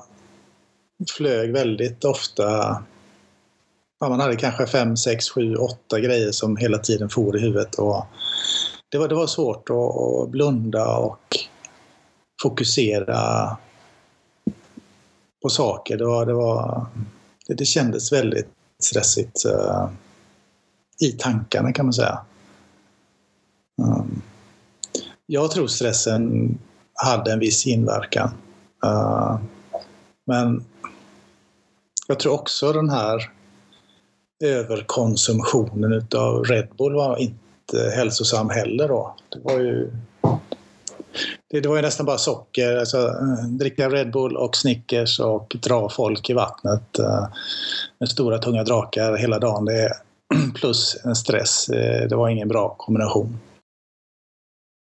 flög 1.16 1.52
väldigt 1.52 2.04
ofta. 2.04 2.44
Ja, 4.00 4.08
man 4.08 4.20
hade 4.20 4.36
kanske 4.36 4.66
fem, 4.66 4.96
sex, 4.96 5.30
sju, 5.30 5.56
åtta 5.56 6.00
grejer 6.00 6.32
som 6.32 6.56
hela 6.56 6.78
tiden 6.78 7.08
for 7.08 7.36
i 7.36 7.40
huvudet. 7.40 7.74
Och 7.74 8.06
det, 8.90 8.98
var, 8.98 9.08
det 9.08 9.14
var 9.14 9.26
svårt 9.26 9.70
att, 9.70 9.76
att 9.76 10.30
blunda 10.30 10.96
och 10.96 11.36
fokusera 12.42 13.56
på 15.42 15.48
saker. 15.48 15.96
Det, 15.96 16.04
var, 16.04 16.26
det, 16.26 16.34
var, 16.34 16.86
det, 17.46 17.54
det 17.54 17.64
kändes 17.64 18.12
väldigt 18.12 18.59
stressigt 18.84 19.46
uh, 19.46 19.88
i 21.00 21.12
tankarna 21.12 21.72
kan 21.72 21.86
man 21.86 21.92
säga. 21.92 22.20
Um, 23.82 24.22
jag 25.26 25.50
tror 25.50 25.66
stressen 25.66 26.58
hade 26.94 27.32
en 27.32 27.38
viss 27.38 27.66
inverkan. 27.66 28.30
Uh, 28.86 29.38
men 30.26 30.64
jag 32.06 32.18
tror 32.20 32.32
också 32.32 32.72
den 32.72 32.90
här 32.90 33.30
överkonsumtionen 34.44 35.92
utav 35.92 36.44
Red 36.44 36.68
Bull 36.78 36.94
var 36.94 37.16
inte 37.16 37.90
hälsosam 37.96 38.50
heller 38.50 38.88
då. 38.88 39.16
Det 39.28 39.40
var 39.40 39.60
ju 39.60 39.90
det, 41.50 41.60
det 41.60 41.68
var 41.68 41.76
ju 41.76 41.82
nästan 41.82 42.06
bara 42.06 42.18
socker, 42.18 42.76
alltså, 42.76 42.98
eh, 42.98 43.48
dricka 43.48 43.88
Red 43.88 44.12
Bull 44.12 44.36
och 44.36 44.56
Snickers 44.56 45.20
och 45.20 45.56
dra 45.62 45.88
folk 45.88 46.30
i 46.30 46.32
vattnet 46.32 46.98
uh, 46.98 47.26
med 47.98 48.08
stora 48.08 48.38
tunga 48.38 48.64
drakar 48.64 49.16
hela 49.16 49.38
dagen. 49.38 49.64
Det, 49.64 49.92
plus 50.54 50.96
en 51.04 51.16
stress, 51.16 51.66
det 52.08 52.16
var 52.16 52.28
ingen 52.28 52.48
bra 52.48 52.74
kombination. 52.78 53.38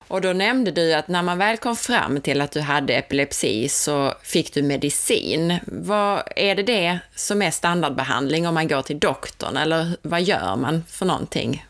Och 0.07 0.21
då 0.21 0.33
nämnde 0.33 0.71
du 0.71 0.93
att 0.93 1.07
när 1.07 1.23
man 1.23 1.37
väl 1.37 1.57
kom 1.57 1.75
fram 1.75 2.21
till 2.21 2.41
att 2.41 2.51
du 2.51 2.61
hade 2.61 2.93
epilepsi 2.93 3.69
så 3.69 4.13
fick 4.21 4.53
du 4.53 4.63
medicin. 4.63 5.59
Vad 5.65 6.23
Är 6.35 6.55
det 6.55 6.63
det 6.63 6.99
som 7.15 7.41
är 7.41 7.51
standardbehandling 7.51 8.47
om 8.47 8.53
man 8.53 8.67
går 8.67 8.81
till 8.81 8.99
doktorn 8.99 9.57
eller 9.57 9.97
vad 10.01 10.21
gör 10.21 10.55
man 10.55 10.83
för 10.87 11.05
någonting? 11.05 11.65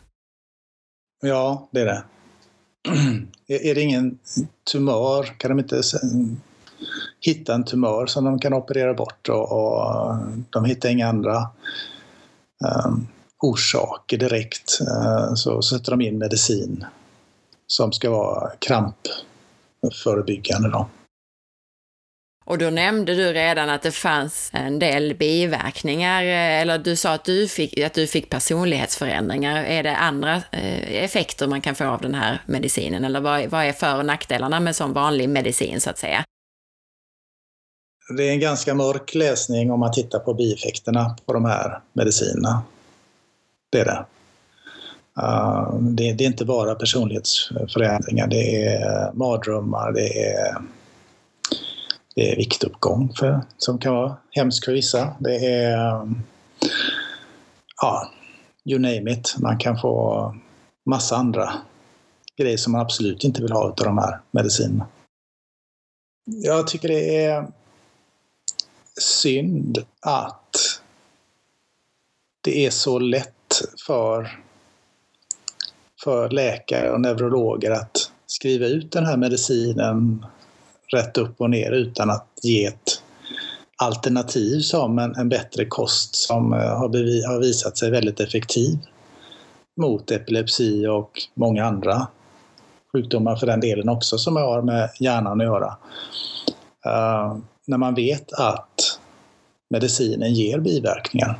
Ja, 1.22 1.68
det 1.72 1.80
är 1.80 1.86
det. 1.86 2.02
är 3.46 3.74
det 3.74 3.80
ingen 3.80 4.18
tumör 4.72 5.24
kan 5.24 5.50
de 5.50 5.58
inte 5.58 5.82
hitta 7.20 7.54
en 7.54 7.64
tumör 7.64 8.06
som 8.06 8.24
de 8.24 8.38
kan 8.38 8.52
operera 8.52 8.94
bort 8.94 9.28
och, 9.28 9.52
och 9.52 10.16
de 10.50 10.64
hittar 10.64 10.88
inga 10.88 11.08
andra 11.08 11.50
um, 12.86 13.08
orsaker 13.38 14.18
direkt. 14.18 14.78
Uh, 14.80 15.34
så 15.34 15.62
sätter 15.62 15.90
de 15.90 16.00
in 16.00 16.18
medicin 16.18 16.84
som 17.66 17.92
ska 17.92 18.10
vara 18.10 18.50
krampförebyggande. 18.58 20.70
Då. 20.70 20.88
Och 22.48 22.58
då 22.58 22.70
nämnde 22.70 23.14
du 23.14 23.32
redan 23.32 23.70
att 23.70 23.82
det 23.82 23.90
fanns 23.90 24.50
en 24.52 24.78
del 24.78 25.14
biverkningar, 25.14 26.22
eh, 26.22 26.60
eller 26.60 26.78
du 26.78 26.96
sa 26.96 27.12
att 27.12 27.24
du 27.24 27.48
fick, 27.48 27.78
att 27.78 27.94
du 27.94 28.06
fick 28.06 28.30
personlighetsförändringar. 28.30 29.64
Är 29.64 29.82
det 29.82 29.96
andra 29.96 30.34
eh, 30.36 31.04
effekter 31.04 31.46
man 31.46 31.60
kan 31.60 31.74
få 31.74 31.84
av 31.84 32.00
den 32.00 32.14
här 32.14 32.42
medicinen, 32.46 33.04
eller 33.04 33.20
vad, 33.20 33.46
vad 33.46 33.64
är 33.64 33.72
för 33.72 33.98
och 33.98 34.06
nackdelarna 34.06 34.60
med 34.60 34.76
sån 34.76 34.92
vanlig 34.92 35.28
medicin 35.28 35.80
så 35.80 35.90
att 35.90 35.98
säga? 35.98 36.24
Det 38.16 38.28
är 38.28 38.32
en 38.32 38.40
ganska 38.40 38.74
mörk 38.74 39.14
läsning 39.14 39.70
om 39.70 39.80
man 39.80 39.92
tittar 39.92 40.18
på 40.18 40.34
bieffekterna 40.34 41.16
på 41.26 41.32
de 41.32 41.44
här 41.44 41.80
medicinerna. 41.92 42.62
Det 43.72 43.80
är 43.80 43.84
det, 43.84 44.04
eh, 45.22 45.74
det, 45.80 46.02
är 46.02 46.22
inte 46.22 46.44
bara 46.44 46.74
personlighetsförändringar, 46.74 48.26
det 48.26 48.64
är 48.64 49.12
mardrömmar, 49.12 49.92
det 49.92 50.24
är, 50.24 50.56
det 52.14 52.32
är 52.32 52.36
viktuppgång 52.36 53.12
för, 53.18 53.40
som 53.56 53.78
kan 53.78 53.94
vara 53.94 54.16
hemsk 54.30 54.64
för 54.64 54.72
vissa. 54.72 55.16
Det 55.20 55.46
är 55.46 55.94
um, 55.94 56.22
ja, 57.82 58.10
you 58.64 58.78
name 58.78 59.12
it. 59.12 59.36
Man 59.38 59.58
kan 59.58 59.78
få 59.78 60.34
massa 60.86 61.16
andra 61.16 61.52
grejer 62.36 62.56
som 62.56 62.72
man 62.72 62.80
absolut 62.80 63.24
inte 63.24 63.42
vill 63.42 63.52
ha 63.52 63.64
av 63.64 63.74
de 63.76 63.98
här 63.98 64.20
medicinerna. 64.30 64.86
Jag 66.24 66.66
tycker 66.66 66.88
det 66.88 67.24
är 67.24 67.46
synd 69.00 69.78
att 70.00 70.80
det 72.40 72.66
är 72.66 72.70
så 72.70 72.98
lätt 72.98 73.62
för, 73.86 74.40
för 76.04 76.30
läkare 76.30 76.90
och 76.90 77.00
neurologer 77.00 77.70
att 77.70 78.12
skriva 78.26 78.66
ut 78.66 78.92
den 78.92 79.06
här 79.06 79.16
medicinen 79.16 80.26
rätt 80.92 81.18
upp 81.18 81.40
och 81.40 81.50
ner 81.50 81.72
utan 81.72 82.10
att 82.10 82.28
ge 82.42 82.64
ett 82.64 83.02
alternativ 83.76 84.60
som 84.60 84.98
en, 84.98 85.14
en 85.16 85.28
bättre 85.28 85.64
kost 85.64 86.14
som 86.14 86.52
eh, 86.52 86.78
har, 86.78 86.88
bevi, 86.88 87.24
har 87.24 87.38
visat 87.38 87.78
sig 87.78 87.90
väldigt 87.90 88.20
effektiv 88.20 88.78
mot 89.76 90.10
epilepsi 90.10 90.86
och 90.86 91.10
många 91.34 91.64
andra 91.64 92.06
sjukdomar 92.92 93.36
för 93.36 93.46
den 93.46 93.60
delen 93.60 93.88
också 93.88 94.18
som 94.18 94.36
har 94.36 94.62
med 94.62 94.90
hjärnan 95.00 95.40
att 95.40 95.46
göra. 95.46 95.76
Uh, 96.86 97.38
när 97.66 97.78
man 97.78 97.94
vet 97.94 98.32
att 98.32 99.00
medicinen 99.70 100.34
ger 100.34 100.58
biverkningar. 100.58 101.38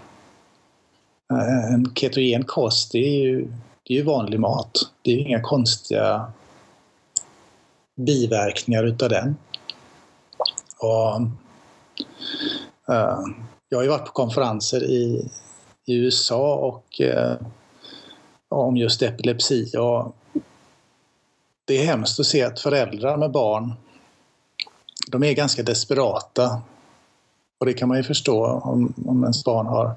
Uh, 1.32 1.74
en 1.74 1.94
ketogen 1.94 2.44
kost, 2.44 2.92
det 2.92 2.98
är 2.98 3.22
ju, 3.22 3.52
det 3.82 3.94
är 3.94 3.98
ju 3.98 4.02
vanlig 4.02 4.40
mat. 4.40 4.72
Det 5.02 5.10
är 5.10 5.14
ju 5.14 5.20
inga 5.20 5.40
konstiga 5.40 6.32
biverkningar 7.98 8.84
utav 8.84 9.08
den. 9.08 9.36
Och, 10.78 11.20
uh, 12.90 13.20
jag 13.68 13.78
har 13.78 13.82
ju 13.82 13.88
varit 13.88 14.06
på 14.06 14.12
konferenser 14.12 14.84
i, 14.84 15.28
i 15.86 15.94
USA 15.94 16.54
och 16.54 17.00
eh, 17.00 17.36
om 18.48 18.76
just 18.76 19.02
epilepsi. 19.02 19.76
Och 19.76 20.16
det 21.64 21.82
är 21.82 21.86
hemskt 21.86 22.20
att 22.20 22.26
se 22.26 22.42
att 22.42 22.60
föräldrar 22.60 23.16
med 23.16 23.30
barn, 23.30 23.72
de 25.10 25.22
är 25.22 25.32
ganska 25.32 25.62
desperata. 25.62 26.62
Och 27.58 27.66
det 27.66 27.72
kan 27.72 27.88
man 27.88 27.96
ju 27.96 28.02
förstå 28.02 28.46
om, 28.46 28.94
om 29.06 29.22
ens 29.22 29.44
barn 29.44 29.66
har 29.66 29.96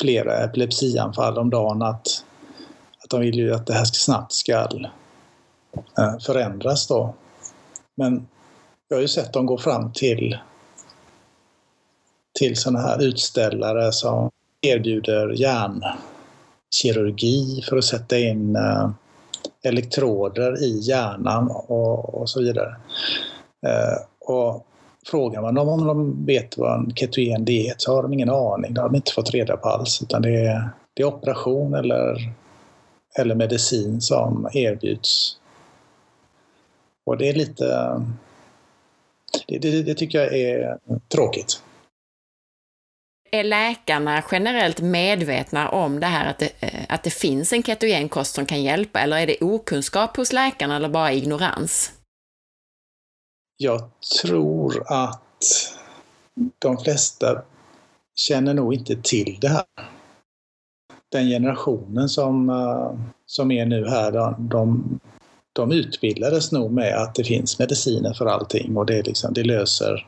flera 0.00 0.44
epilepsianfall 0.44 1.38
om 1.38 1.50
dagen 1.50 1.82
att, 1.82 2.24
att 3.04 3.10
de 3.10 3.20
vill 3.20 3.34
ju 3.34 3.54
att 3.54 3.66
det 3.66 3.74
här 3.74 3.84
snabbt 3.84 4.32
ska 4.32 4.52
Eh, 5.98 6.18
förändras 6.18 6.86
då. 6.86 7.14
Men 7.94 8.28
jag 8.88 8.96
har 8.96 9.02
ju 9.02 9.08
sett 9.08 9.32
dem 9.32 9.46
gå 9.46 9.58
fram 9.58 9.92
till 9.92 10.38
till 12.38 12.56
sådana 12.56 12.80
här 12.80 13.02
utställare 13.02 13.92
som 13.92 14.30
erbjuder 14.60 15.28
hjärnkirurgi 16.72 17.62
för 17.68 17.76
att 17.76 17.84
sätta 17.84 18.18
in 18.18 18.56
eh, 18.56 18.90
elektroder 19.62 20.62
i 20.62 20.78
hjärnan 20.78 21.50
och, 21.50 22.14
och 22.14 22.30
så 22.30 22.40
vidare. 22.40 22.76
Eh, 23.66 23.96
och 24.20 24.66
frågar 25.06 25.42
man 25.42 25.54
dem 25.54 25.68
om 25.68 25.86
de 25.86 26.26
vet 26.26 26.58
vad 26.58 26.78
en 26.78 26.92
ketogen 26.94 27.44
diet 27.44 27.80
så 27.80 27.94
har 27.94 28.02
de 28.02 28.12
ingen 28.12 28.30
aning. 28.30 28.74
Det 28.74 28.80
har 28.80 28.88
de 28.88 28.96
inte 28.96 29.12
fått 29.12 29.30
reda 29.30 29.56
på 29.56 29.68
alls. 29.68 30.02
Utan 30.02 30.22
det 30.22 30.46
är, 30.46 30.70
det 30.94 31.02
är 31.02 31.06
operation 31.06 31.74
eller, 31.74 32.32
eller 33.18 33.34
medicin 33.34 34.00
som 34.00 34.48
erbjuds. 34.52 35.39
Och 37.10 37.18
det 37.18 37.28
är 37.28 37.34
lite... 37.34 37.64
Det, 39.46 39.58
det, 39.58 39.82
det 39.82 39.94
tycker 39.94 40.18
jag 40.18 40.34
är 40.34 40.78
tråkigt. 41.08 41.62
Är 43.30 43.44
läkarna 43.44 44.22
generellt 44.30 44.80
medvetna 44.80 45.68
om 45.68 46.00
det 46.00 46.06
här 46.06 46.30
att 46.30 46.38
det, 46.38 46.52
eh, 46.60 46.84
att 46.88 47.02
det 47.02 47.10
finns 47.10 47.52
en 47.52 47.62
ketogen 47.62 48.08
kost 48.08 48.34
som 48.34 48.46
kan 48.46 48.62
hjälpa, 48.62 49.00
eller 49.00 49.16
är 49.16 49.26
det 49.26 49.40
okunskap 49.40 50.16
hos 50.16 50.32
läkarna 50.32 50.76
eller 50.76 50.88
bara 50.88 51.12
ignorans? 51.12 51.92
Jag 53.56 53.90
tror 54.22 54.82
att 54.86 55.74
de 56.58 56.78
flesta 56.78 57.42
känner 58.14 58.54
nog 58.54 58.74
inte 58.74 58.96
till 59.02 59.38
det 59.40 59.48
här. 59.48 59.64
Den 61.08 61.28
generationen 61.28 62.08
som, 62.08 62.50
eh, 62.50 62.92
som 63.26 63.50
är 63.50 63.66
nu 63.66 63.88
här, 63.88 64.12
de, 64.12 64.48
de 64.48 65.00
de 65.52 65.72
utbildades 65.72 66.52
nog 66.52 66.72
med 66.72 67.02
att 67.02 67.14
det 67.14 67.24
finns 67.24 67.58
mediciner 67.58 68.14
för 68.14 68.26
allting 68.26 68.76
och 68.76 68.86
det, 68.86 69.02
liksom, 69.02 69.34
det 69.34 69.44
löser 69.44 70.06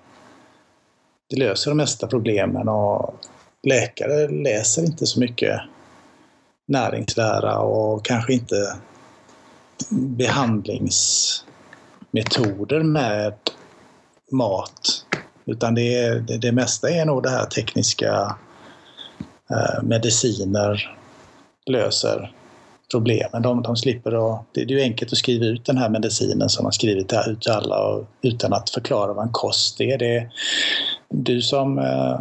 det 1.33 1.39
löser 1.39 1.71
de 1.71 1.77
mesta 1.77 2.07
problemen 2.07 2.69
och 2.69 3.15
läkare 3.63 4.29
läser 4.29 4.85
inte 4.85 5.07
så 5.07 5.21
mycket 5.21 5.61
näringslära 6.69 7.59
och 7.59 8.05
kanske 8.05 8.33
inte 8.33 8.77
behandlingsmetoder 9.91 12.83
med 12.83 13.35
mat. 14.33 15.07
Utan 15.47 15.75
det, 15.75 16.21
det, 16.21 16.39
det 16.39 16.53
mesta 16.53 16.91
är 16.91 17.05
nog 17.05 17.23
det 17.23 17.31
här 17.31 17.47
tekniska 17.47 18.37
eh, 19.51 19.83
mediciner 19.83 20.97
löser 21.67 22.35
problemen. 22.93 23.43
De, 23.43 23.63
de 23.63 23.77
slipper 23.77 24.35
att, 24.35 24.47
det 24.53 24.61
är 24.61 24.67
ju 24.67 24.81
enkelt 24.81 25.13
att 25.13 25.19
skriva 25.19 25.45
ut 25.45 25.65
den 25.65 25.79
här 25.79 25.89
medicinen 25.89 26.49
som 26.49 26.65
har 26.65 26.73
skrivit 26.73 27.09
det 27.09 27.17
här 27.17 27.31
ut 27.31 27.41
till 27.41 27.53
alla 27.53 27.87
och, 27.87 28.05
utan 28.23 28.53
att 28.53 28.71
förklara 28.71 29.13
vad 29.13 29.25
en 29.25 29.33
kost 29.33 29.81
är. 29.81 29.99
Det, 29.99 30.31
du 31.09 31.43
som 31.43 31.79
eh, 31.79 32.21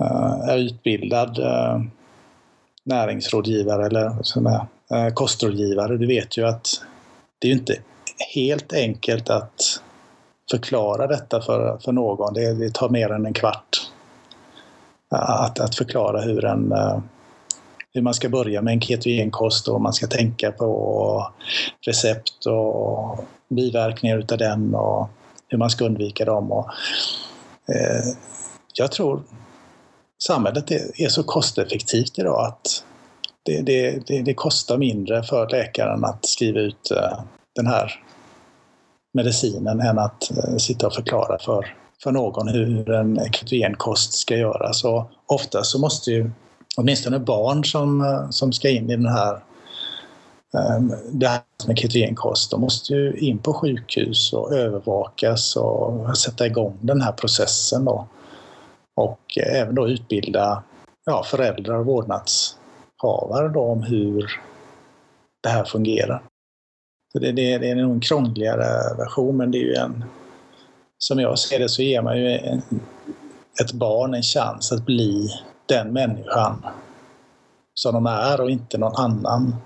eh, 0.00 0.48
är 0.48 0.58
utbildad 0.58 1.38
eh, 1.38 1.80
näringsrådgivare 2.84 3.86
eller 3.86 4.16
som 4.22 4.46
är 4.46 4.66
eh, 4.90 5.12
kostrådgivare, 5.14 5.96
du 5.96 6.06
vet 6.06 6.38
ju 6.38 6.46
att 6.46 6.68
det 7.38 7.48
är 7.48 7.52
ju 7.52 7.58
inte 7.58 7.76
helt 8.34 8.72
enkelt 8.72 9.30
att 9.30 9.80
förklara 10.50 11.06
detta 11.06 11.40
för, 11.40 11.78
för 11.78 11.92
någon. 11.92 12.34
Det, 12.34 12.54
det 12.54 12.74
tar 12.74 12.88
mer 12.88 13.12
än 13.12 13.26
en 13.26 13.34
kvart 13.34 13.90
eh, 15.12 15.30
att, 15.30 15.60
att 15.60 15.74
förklara 15.74 16.20
hur, 16.20 16.44
en, 16.44 16.74
hur 17.94 18.02
man 18.02 18.14
ska 18.14 18.28
börja 18.28 18.62
med 18.62 18.72
en 18.72 18.80
ketogenkost 18.80 19.68
och 19.68 19.72
vad 19.72 19.82
man 19.82 19.92
ska 19.92 20.06
tänka 20.06 20.52
på 20.52 21.32
recept 21.86 22.46
och 22.46 23.24
biverkningar 23.48 24.18
utav 24.18 24.38
den 24.38 24.74
och 24.74 25.08
hur 25.48 25.58
man 25.58 25.70
ska 25.70 25.84
undvika 25.84 26.24
dem. 26.24 26.52
Och, 26.52 26.70
Eh, 27.68 28.14
jag 28.74 28.92
tror 28.92 29.22
samhället 30.22 30.70
är, 30.70 31.08
så 31.08 31.22
kosteffektivt 31.22 32.18
idag 32.18 32.46
att 32.46 32.84
det, 33.42 33.62
det, 33.62 34.06
det, 34.06 34.22
det, 34.22 34.34
kostar 34.34 34.78
mindre 34.78 35.22
för 35.22 35.48
läkaren 35.48 36.04
att 36.04 36.26
skriva 36.26 36.60
ut 36.60 36.90
eh, 36.90 37.20
den 37.54 37.66
här 37.66 37.92
medicinen 39.14 39.80
än 39.80 39.98
att 39.98 40.30
eh, 40.30 40.56
sitta 40.56 40.86
och 40.86 40.94
förklara 40.94 41.38
för, 41.38 41.76
för 42.02 42.12
någon 42.12 42.48
hur 42.48 42.90
en 42.90 43.32
ketogenkost 43.32 44.12
ska 44.12 44.36
göras. 44.36 44.84
Och 44.84 45.10
ofta 45.26 45.64
så 45.64 45.78
måste 45.78 46.10
ju 46.10 46.30
åtminstone 46.76 47.18
barn 47.18 47.64
som, 47.64 48.00
eh, 48.00 48.30
som 48.30 48.52
ska 48.52 48.70
in 48.70 48.90
i 48.90 48.96
den 48.96 49.06
här 49.06 49.34
ehm, 50.54 50.92
det 51.12 51.28
här 51.28 51.40
med 51.66 51.78
ketogenkost, 51.78 52.50
de 52.50 52.60
måste 52.60 52.94
ju 52.94 53.16
in 53.18 53.38
på 53.38 53.52
sjukhus 53.52 54.32
och 54.32 54.52
övervakas 54.52 55.56
och 55.56 56.18
sätta 56.18 56.46
igång 56.46 56.78
den 56.80 57.00
här 57.00 57.12
processen 57.12 57.84
då. 57.84 58.06
Och 58.96 59.38
även 59.38 59.74
då 59.74 59.88
utbilda 59.88 60.62
ja, 61.04 61.24
föräldrar 61.24 61.74
och 61.74 61.86
vårdnadshavare 61.86 63.48
då 63.48 63.60
om 63.60 63.82
hur 63.82 64.40
det 65.42 65.48
här 65.48 65.64
fungerar. 65.64 66.22
Så 67.12 67.18
det, 67.18 67.32
det, 67.32 67.58
det 67.58 67.70
är 67.70 67.74
nog 67.74 67.92
en 67.92 68.00
krångligare 68.00 68.96
version 68.96 69.36
men 69.36 69.50
det 69.50 69.58
är 69.58 69.64
ju 69.64 69.74
en... 69.74 70.04
Som 70.98 71.20
jag 71.20 71.38
ser 71.38 71.58
det 71.58 71.68
så 71.68 71.82
ger 71.82 72.02
man 72.02 72.18
ju 72.18 72.28
en, 72.28 72.62
ett 73.62 73.72
barn 73.72 74.14
en 74.14 74.22
chans 74.22 74.72
att 74.72 74.86
bli 74.86 75.28
den 75.66 75.92
människan 75.92 76.66
som 77.74 77.94
de 77.94 78.06
är 78.06 78.40
och 78.40 78.50
inte 78.50 78.78
någon 78.78 78.96
annan 78.96 79.56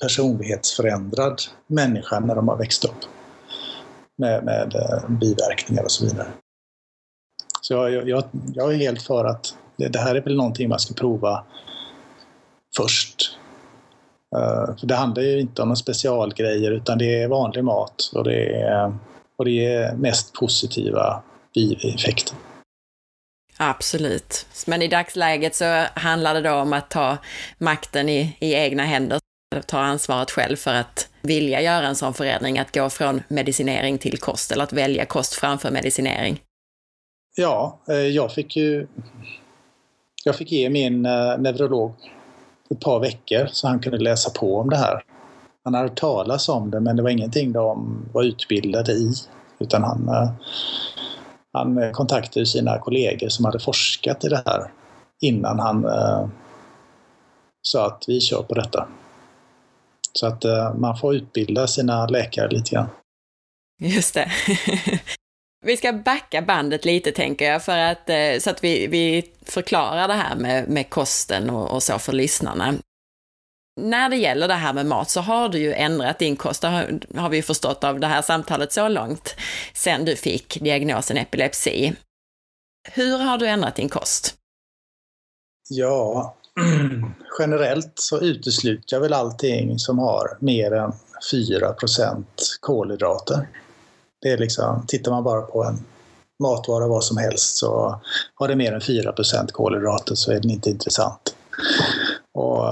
personlighetsförändrad 0.00 1.42
människa 1.66 2.20
när 2.20 2.34
de 2.34 2.48
har 2.48 2.56
växt 2.56 2.84
upp. 2.84 3.04
Med, 4.18 4.44
med 4.44 4.74
eh, 4.74 5.10
biverkningar 5.10 5.82
och 5.82 5.90
så 5.90 6.04
vidare. 6.04 6.28
Så 7.60 7.74
jag, 7.74 8.08
jag, 8.08 8.24
jag 8.54 8.74
är 8.74 8.76
helt 8.76 9.02
för 9.02 9.24
att 9.24 9.54
det, 9.76 9.88
det, 9.88 9.98
här 9.98 10.14
är 10.14 10.20
väl 10.20 10.36
någonting 10.36 10.68
man 10.68 10.78
ska 10.78 10.94
prova 10.94 11.44
först. 12.76 13.38
Uh, 14.36 14.76
för 14.76 14.86
det 14.86 14.94
handlar 14.94 15.22
ju 15.22 15.40
inte 15.40 15.62
om 15.62 15.68
några 15.68 15.76
specialgrejer 15.76 16.70
utan 16.70 16.98
det 16.98 17.22
är 17.22 17.28
vanlig 17.28 17.64
mat 17.64 18.10
och 18.14 18.24
det 18.24 18.60
är, 18.60 18.98
och 19.36 19.44
det 19.44 19.66
är 19.66 19.96
mest 19.96 20.32
positiva 20.32 21.22
bieffekter. 21.54 22.36
Absolut. 23.62 24.46
Men 24.66 24.82
i 24.82 24.88
dagsläget 24.88 25.54
så 25.54 25.84
handlar 25.94 26.34
det 26.34 26.40
då 26.40 26.52
om 26.52 26.72
att 26.72 26.90
ta 26.90 27.18
makten 27.58 28.08
i, 28.08 28.36
i 28.40 28.54
egna 28.54 28.82
händer 28.82 29.20
ta 29.66 29.78
ansvaret 29.78 30.30
själv 30.30 30.56
för 30.56 30.74
att 30.74 31.08
vilja 31.22 31.62
göra 31.62 31.86
en 31.86 31.96
sån 31.96 32.14
förändring, 32.14 32.58
att 32.58 32.74
gå 32.74 32.90
från 32.90 33.22
medicinering 33.28 33.98
till 33.98 34.18
kost, 34.18 34.52
eller 34.52 34.64
att 34.64 34.72
välja 34.72 35.04
kost 35.06 35.34
framför 35.34 35.70
medicinering? 35.70 36.40
Ja, 37.36 37.80
eh, 37.88 37.96
jag 37.96 38.32
fick 38.32 38.56
ju... 38.56 38.86
Jag 40.24 40.36
fick 40.36 40.52
ge 40.52 40.70
min 40.70 41.06
eh, 41.06 41.38
neurolog 41.38 41.92
ett 42.70 42.80
par 42.80 43.00
veckor 43.00 43.46
så 43.46 43.68
han 43.68 43.80
kunde 43.80 43.98
läsa 43.98 44.30
på 44.30 44.58
om 44.58 44.70
det 44.70 44.76
här. 44.76 45.02
Han 45.64 45.74
hade 45.74 45.88
hört 45.88 45.98
talas 45.98 46.48
om 46.48 46.70
det 46.70 46.80
men 46.80 46.96
det 46.96 47.02
var 47.02 47.10
ingenting 47.10 47.52
de 47.52 47.98
var 48.12 48.22
utbildade 48.22 48.92
i. 48.92 49.12
Utan 49.58 49.82
han, 49.82 50.08
eh, 50.08 50.30
han 51.52 51.92
kontaktade 51.92 52.46
sina 52.46 52.78
kollegor 52.78 53.28
som 53.28 53.44
hade 53.44 53.60
forskat 53.60 54.24
i 54.24 54.28
det 54.28 54.42
här 54.46 54.70
innan 55.20 55.58
han 55.58 55.84
eh, 55.84 56.28
sa 57.62 57.86
att 57.86 58.04
vi 58.06 58.20
kör 58.20 58.42
på 58.42 58.54
detta. 58.54 58.88
Så 60.12 60.26
att 60.26 60.44
eh, 60.44 60.74
man 60.74 60.98
får 60.98 61.14
utbilda 61.14 61.66
sina 61.66 62.06
läkare 62.06 62.48
lite 62.48 62.70
grann. 62.70 62.88
Just 63.80 64.14
det. 64.14 64.30
Vi 65.62 65.76
ska 65.76 65.92
backa 65.92 66.42
bandet 66.42 66.84
lite 66.84 67.12
tänker 67.12 67.44
jag, 67.44 67.64
för 67.64 67.78
att, 67.78 68.10
eh, 68.10 68.38
så 68.40 68.50
att 68.50 68.64
vi, 68.64 68.86
vi 68.86 69.24
förklarar 69.42 70.08
det 70.08 70.14
här 70.14 70.36
med, 70.36 70.68
med 70.68 70.90
kosten 70.90 71.50
och, 71.50 71.74
och 71.74 71.82
så 71.82 71.98
för 71.98 72.12
lyssnarna. 72.12 72.74
När 73.80 74.08
det 74.08 74.16
gäller 74.16 74.48
det 74.48 74.54
här 74.54 74.72
med 74.72 74.86
mat 74.86 75.10
så 75.10 75.20
har 75.20 75.48
du 75.48 75.58
ju 75.58 75.72
ändrat 75.72 76.18
din 76.18 76.36
kost, 76.36 76.62
det 76.62 76.68
har, 76.68 77.00
har 77.16 77.28
vi 77.28 77.42
förstått 77.42 77.84
av 77.84 78.00
det 78.00 78.06
här 78.06 78.22
samtalet 78.22 78.72
så 78.72 78.88
långt, 78.88 79.34
sen 79.74 80.04
du 80.04 80.16
fick 80.16 80.60
diagnosen 80.60 81.16
epilepsi. 81.16 81.92
Hur 82.92 83.18
har 83.18 83.38
du 83.38 83.46
ändrat 83.46 83.76
din 83.76 83.88
kost? 83.88 84.34
Ja, 85.68 86.34
generellt 87.38 87.92
så 87.94 88.20
utesluter 88.20 88.96
jag 88.96 89.00
väl 89.00 89.12
allting 89.12 89.78
som 89.78 89.98
har 89.98 90.36
mer 90.40 90.72
än 90.72 90.92
4% 91.32 92.24
kolhydrater. 92.60 93.48
Det 94.22 94.28
är 94.28 94.38
liksom, 94.38 94.84
tittar 94.86 95.10
man 95.12 95.24
bara 95.24 95.42
på 95.42 95.64
en 95.64 95.84
matvara 96.42 96.88
vad 96.88 97.04
som 97.04 97.16
helst 97.16 97.56
så 97.56 98.00
har 98.34 98.48
det 98.48 98.56
mer 98.56 98.72
än 98.72 98.80
4% 98.80 99.52
kolhydrater 99.52 100.14
så 100.14 100.32
är 100.32 100.40
den 100.40 100.50
inte 100.50 100.70
intressant. 100.70 101.34
Och, 102.34 102.64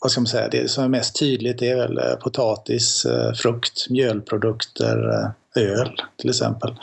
vad 0.00 0.10
ska 0.10 0.20
man 0.20 0.26
säga, 0.26 0.48
det 0.48 0.70
som 0.70 0.84
är 0.84 0.88
mest 0.88 1.18
tydligt 1.18 1.62
är 1.62 1.76
väl 1.76 1.98
eh, 1.98 2.14
potatis, 2.14 3.04
eh, 3.04 3.32
frukt, 3.32 3.90
mjölprodukter, 3.90 5.08
eh, 5.08 5.62
öl 5.62 6.02
till 6.16 6.30
exempel. 6.30 6.74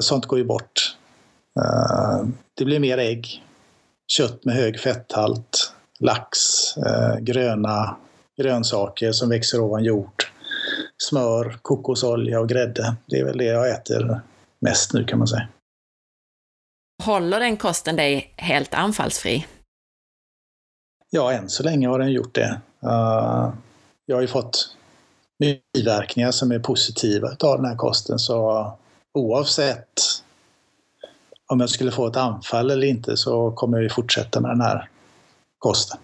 Sånt 0.00 0.26
går 0.26 0.38
ju 0.38 0.44
bort. 0.44 0.96
Det 2.54 2.64
blir 2.64 2.78
mer 2.78 2.98
ägg, 2.98 3.42
kött 4.06 4.44
med 4.44 4.54
hög 4.54 4.80
fetthalt, 4.80 5.72
lax, 6.00 6.38
gröna 7.20 7.96
grönsaker 8.36 9.12
som 9.12 9.28
växer 9.28 9.60
ovan 9.60 9.84
jord 9.84 10.24
smör, 11.02 11.58
kokosolja 11.62 12.40
och 12.40 12.48
grädde. 12.48 12.96
Det 13.06 13.18
är 13.18 13.24
väl 13.24 13.38
det 13.38 13.44
jag 13.44 13.70
äter 13.70 14.20
mest 14.60 14.92
nu 14.92 15.04
kan 15.04 15.18
man 15.18 15.28
säga. 15.28 15.48
Håller 17.02 17.40
den 17.40 17.56
kosten 17.56 17.96
dig 17.96 18.34
helt 18.36 18.74
anfallsfri? 18.74 19.46
Ja, 21.14 21.32
än 21.32 21.48
så 21.48 21.62
länge 21.62 21.88
har 21.88 21.98
den 21.98 22.12
gjort 22.12 22.34
det. 22.34 22.60
Uh, 22.84 23.52
jag 24.06 24.16
har 24.16 24.20
ju 24.20 24.28
fått 24.28 24.76
biverkningar 25.38 26.30
som 26.30 26.52
är 26.52 26.58
positiva 26.58 27.28
av 27.28 27.56
den 27.56 27.64
här 27.64 27.76
kosten 27.76 28.18
så 28.18 28.72
oavsett 29.14 30.00
om 31.48 31.60
jag 31.60 31.70
skulle 31.70 31.90
få 31.90 32.06
ett 32.06 32.16
anfall 32.16 32.70
eller 32.70 32.86
inte 32.86 33.16
så 33.16 33.50
kommer 33.50 33.80
jag 33.80 33.92
fortsätta 33.92 34.40
med 34.40 34.50
den 34.50 34.60
här 34.60 34.88
kosten. 35.58 35.98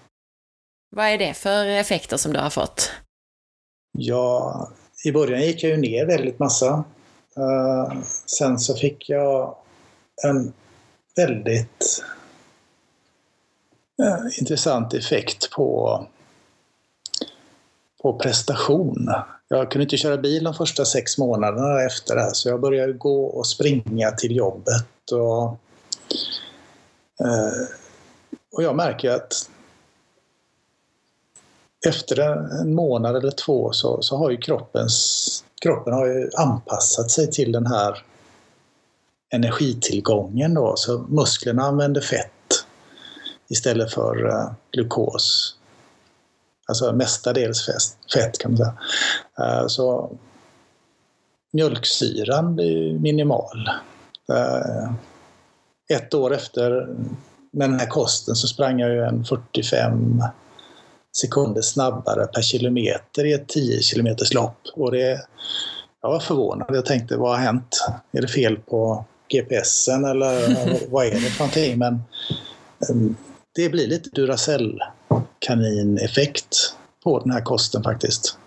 Vad 0.97 1.07
är 1.07 1.19
det 1.19 1.35
för 1.35 1.67
effekter 1.67 2.17
som 2.17 2.33
du 2.33 2.39
har 2.39 2.51
fått? 2.51 2.91
Ja, 3.99 4.69
i 5.05 5.13
början 5.13 5.43
gick 5.43 5.63
jag 5.63 5.71
ju 5.71 5.77
ner 5.77 6.07
väldigt 6.07 6.39
massa. 6.39 6.85
Uh, 7.39 8.03
sen 8.27 8.59
så 8.59 8.75
fick 8.75 9.09
jag 9.09 9.57
en 10.25 10.53
väldigt 11.17 12.05
eh, 14.03 14.39
intressant 14.39 14.95
effekt 14.95 15.51
på, 15.51 16.07
på 18.03 18.19
prestation. 18.19 19.11
Jag 19.49 19.71
kunde 19.71 19.83
inte 19.83 19.97
köra 19.97 20.17
bil 20.17 20.45
de 20.45 20.55
första 20.55 20.85
sex 20.85 21.19
månaderna 21.19 21.83
efter 21.83 22.15
det 22.15 22.21
här 22.21 22.33
så 22.33 22.49
jag 22.49 22.61
började 22.61 22.93
gå 22.93 23.25
och 23.25 23.47
springa 23.47 24.11
till 24.11 24.37
jobbet. 24.37 25.13
Och, 25.13 25.45
eh, 27.27 27.69
och 28.53 28.63
jag 28.63 28.77
märker 28.77 29.11
att 29.11 29.51
efter 31.87 32.21
en 32.21 32.75
månad 32.75 33.17
eller 33.17 33.31
två 33.31 33.73
så, 33.73 34.03
så 34.03 34.17
har 34.17 34.31
ju 34.31 34.37
kroppens, 34.37 35.45
kroppen 35.63 35.93
har 35.93 36.07
ju 36.07 36.31
anpassat 36.37 37.11
sig 37.11 37.31
till 37.31 37.53
den 37.53 37.67
här 37.67 38.05
energitillgången 39.31 40.55
då. 40.55 40.77
Så 40.77 40.99
musklerna 40.99 41.63
använder 41.63 42.01
fett 42.01 42.33
istället 43.49 43.93
för 43.93 44.27
uh, 44.27 44.51
glukos. 44.73 45.55
Alltså 46.69 46.93
mestadels 46.93 47.67
fett, 47.67 48.13
fett 48.15 48.39
kan 48.39 48.51
man 48.51 48.59
säga. 48.59 48.75
Uh, 49.41 49.67
så 49.67 50.11
mjölksyran 51.53 52.55
blir 52.55 52.99
minimal. 52.99 53.71
Uh, 54.33 54.93
ett 55.93 56.15
år 56.15 56.35
efter 56.35 56.89
med 57.53 57.71
den 57.71 57.81
här 57.81 57.87
kosten 57.87 58.35
så 58.35 58.47
sprang 58.47 58.81
jag 58.81 58.91
ju 58.91 59.05
en 59.05 59.25
45 59.25 60.23
sekunder 61.17 61.63
snabbare 61.63 62.27
per 62.27 62.43
kilometer 62.43 63.25
i 63.25 63.33
ett 63.33 63.49
10 63.49 63.83
kilometers 63.83 64.35
lopp. 64.35 64.59
Och 64.75 64.93
det, 64.93 65.21
jag 66.03 66.11
var 66.11 66.21
förvånad. 66.21 66.67
Jag 66.69 66.87
tänkte, 66.87 67.17
vad 67.17 67.31
har 67.31 67.39
hänt? 67.39 67.89
Är 68.13 68.23
det 68.23 68.29
fel 68.29 68.57
på 68.57 69.05
GPSen 69.29 70.05
eller 70.05 70.57
vad 70.91 71.07
är 71.07 71.11
det 71.11 71.21
för 71.21 71.39
någonting? 71.39 71.79
Men 71.79 72.03
ehm, 72.91 73.17
det 73.59 73.69
blir 73.69 73.87
lite 73.87 74.11
Duracell-kanin-effekt 74.11 76.57
på 77.05 77.19
den 77.19 77.31
här 77.31 77.41
kosten 77.41 77.83
faktiskt. 77.83 78.39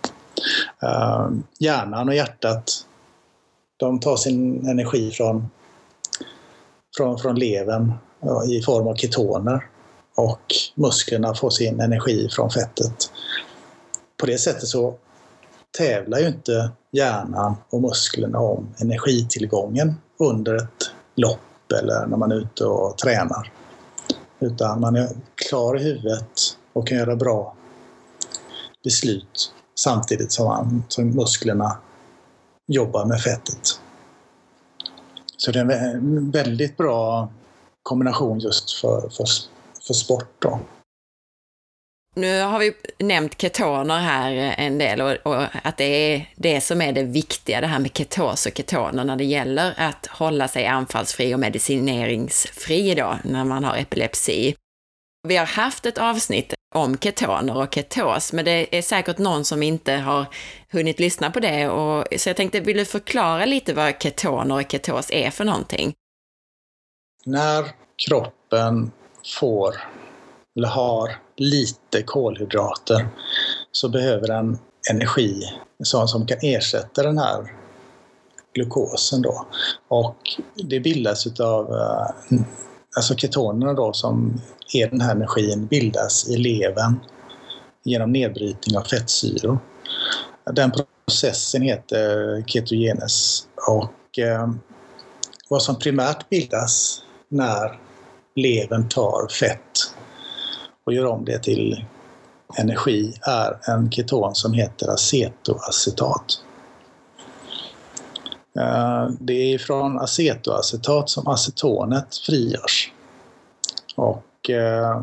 Uh, 0.82 1.30
hjärnan 1.58 2.08
och 2.08 2.14
hjärtat, 2.14 2.86
de 3.76 4.00
tar 4.00 4.16
sin 4.16 4.68
energi 4.68 5.10
från, 5.10 5.50
från, 6.96 7.18
från 7.18 7.38
levern 7.38 7.92
i 8.50 8.62
form 8.62 8.88
av 8.88 8.94
ketoner 8.94 9.66
och 10.14 10.40
musklerna 10.74 11.34
får 11.34 11.50
sin 11.50 11.80
energi 11.80 12.28
från 12.30 12.50
fettet. 12.50 13.10
På 14.20 14.26
det 14.26 14.38
sättet 14.38 14.68
så 14.68 14.94
tävlar 15.78 16.18
ju 16.18 16.26
inte 16.26 16.70
hjärnan 16.92 17.54
och 17.70 17.82
musklerna 17.82 18.38
om 18.38 18.74
energitillgången 18.78 19.94
under 20.18 20.56
ett 20.56 20.90
lopp 21.14 21.72
eller 21.80 22.06
när 22.06 22.16
man 22.16 22.32
är 22.32 22.36
ute 22.36 22.64
och 22.64 22.98
tränar. 22.98 23.61
Utan 24.42 24.80
man 24.80 24.96
är 24.96 25.08
klar 25.34 25.80
i 25.80 25.82
huvudet 25.82 26.56
och 26.72 26.88
kan 26.88 26.98
göra 26.98 27.16
bra 27.16 27.54
beslut 28.84 29.54
samtidigt 29.74 30.32
som, 30.32 30.46
man, 30.46 30.84
som 30.88 31.10
musklerna 31.10 31.78
jobbar 32.66 33.06
med 33.06 33.20
fettet. 33.20 33.80
Så 35.36 35.50
det 35.50 35.60
är 35.60 35.94
en 35.94 36.30
väldigt 36.30 36.76
bra 36.76 37.28
kombination 37.82 38.38
just 38.38 38.70
för, 38.72 39.08
för 39.08 39.26
för 39.86 39.94
sport. 39.94 40.28
Då. 40.38 40.60
Nu 42.14 42.40
har 42.42 42.58
vi 42.58 42.72
nämnt 42.98 43.40
ketoner 43.40 43.98
här 43.98 44.54
en 44.58 44.78
del 44.78 45.00
och, 45.00 45.12
och, 45.22 45.46
att 45.62 45.76
det 45.76 45.84
är 45.84 46.32
det 46.36 46.60
som 46.60 46.82
är 46.82 46.92
det 46.92 47.02
viktiga, 47.02 47.60
det 47.60 47.66
här 47.66 47.78
med 47.78 47.96
ketos 47.96 48.46
och 48.46 48.56
ketoner 48.56 49.04
när 49.04 49.16
det 49.16 49.24
gäller 49.24 49.74
att 49.76 50.06
hålla 50.06 50.48
sig 50.48 50.66
anfallsfri 50.66 51.34
och 51.34 51.40
medicineringsfri 51.40 52.94
då 52.94 53.18
när 53.24 53.44
man 53.44 53.64
har 53.64 53.76
epilepsi. 53.76 54.54
Vi 55.28 55.36
har 55.36 55.46
haft 55.46 55.86
ett 55.86 55.98
avsnitt 55.98 56.54
om 56.74 56.98
ketoner 56.98 57.56
och 57.56 57.74
ketos, 57.74 58.32
men 58.32 58.44
det 58.44 58.78
är 58.78 58.82
säkert 58.82 59.18
någon 59.18 59.44
som 59.44 59.62
inte 59.62 59.92
har 59.92 60.26
hunnit 60.70 61.00
lyssna 61.00 61.30
på 61.30 61.40
det 61.40 61.68
och 61.68 62.06
så 62.16 62.28
jag 62.28 62.36
tänkte, 62.36 62.60
vill 62.60 62.76
du 62.76 62.84
förklara 62.84 63.44
lite 63.44 63.74
vad 63.74 64.02
ketoner 64.02 64.54
och 64.54 64.70
ketos 64.70 65.10
är 65.10 65.30
för 65.30 65.44
någonting? 65.44 65.92
När 67.24 67.66
kroppen 68.06 68.92
får 69.40 69.74
eller 70.56 70.68
har 70.68 71.18
lite 71.36 72.02
kolhydrater 72.02 73.08
så 73.72 73.88
behöver 73.88 74.28
den 74.28 74.58
energi 74.90 75.42
som, 75.84 76.08
som 76.08 76.26
kan 76.26 76.38
ersätta 76.42 77.02
den 77.02 77.18
här 77.18 77.52
glukosen 78.54 79.22
då. 79.22 79.46
Och 79.88 80.16
det 80.54 80.80
bildas 80.80 81.26
utav 81.26 81.72
eh, 81.72 82.40
alltså 82.96 83.14
ketonerna 83.14 83.72
då 83.72 83.92
som 83.92 84.40
är 84.74 84.90
den 84.90 85.00
här 85.00 85.14
energin 85.14 85.66
bildas 85.66 86.28
i 86.28 86.36
levern 86.36 87.00
genom 87.82 88.12
nedbrytning 88.12 88.78
av 88.78 88.82
fettsyror. 88.82 89.58
Den 90.44 90.72
processen 91.06 91.62
heter 91.62 92.44
ketogenes 92.46 93.46
och 93.68 94.18
eh, 94.18 94.50
vad 95.48 95.62
som 95.62 95.78
primärt 95.78 96.28
bildas 96.28 97.02
när 97.28 97.80
levern 98.34 98.88
tar 98.88 99.28
fett 99.28 99.94
och 100.84 100.92
gör 100.92 101.06
om 101.06 101.24
det 101.24 101.42
till 101.42 101.84
energi 102.58 103.14
är 103.22 103.58
en 103.70 103.90
keton 103.90 104.34
som 104.34 104.52
heter 104.52 104.88
acetoacetat. 104.88 106.44
Eh, 108.58 109.08
det 109.20 109.54
är 109.54 109.58
från 109.58 109.98
acetoacetat 109.98 111.10
som 111.10 111.28
acetonet 111.28 112.16
frigörs. 112.16 112.92
Och 113.96 114.50
eh, 114.50 115.02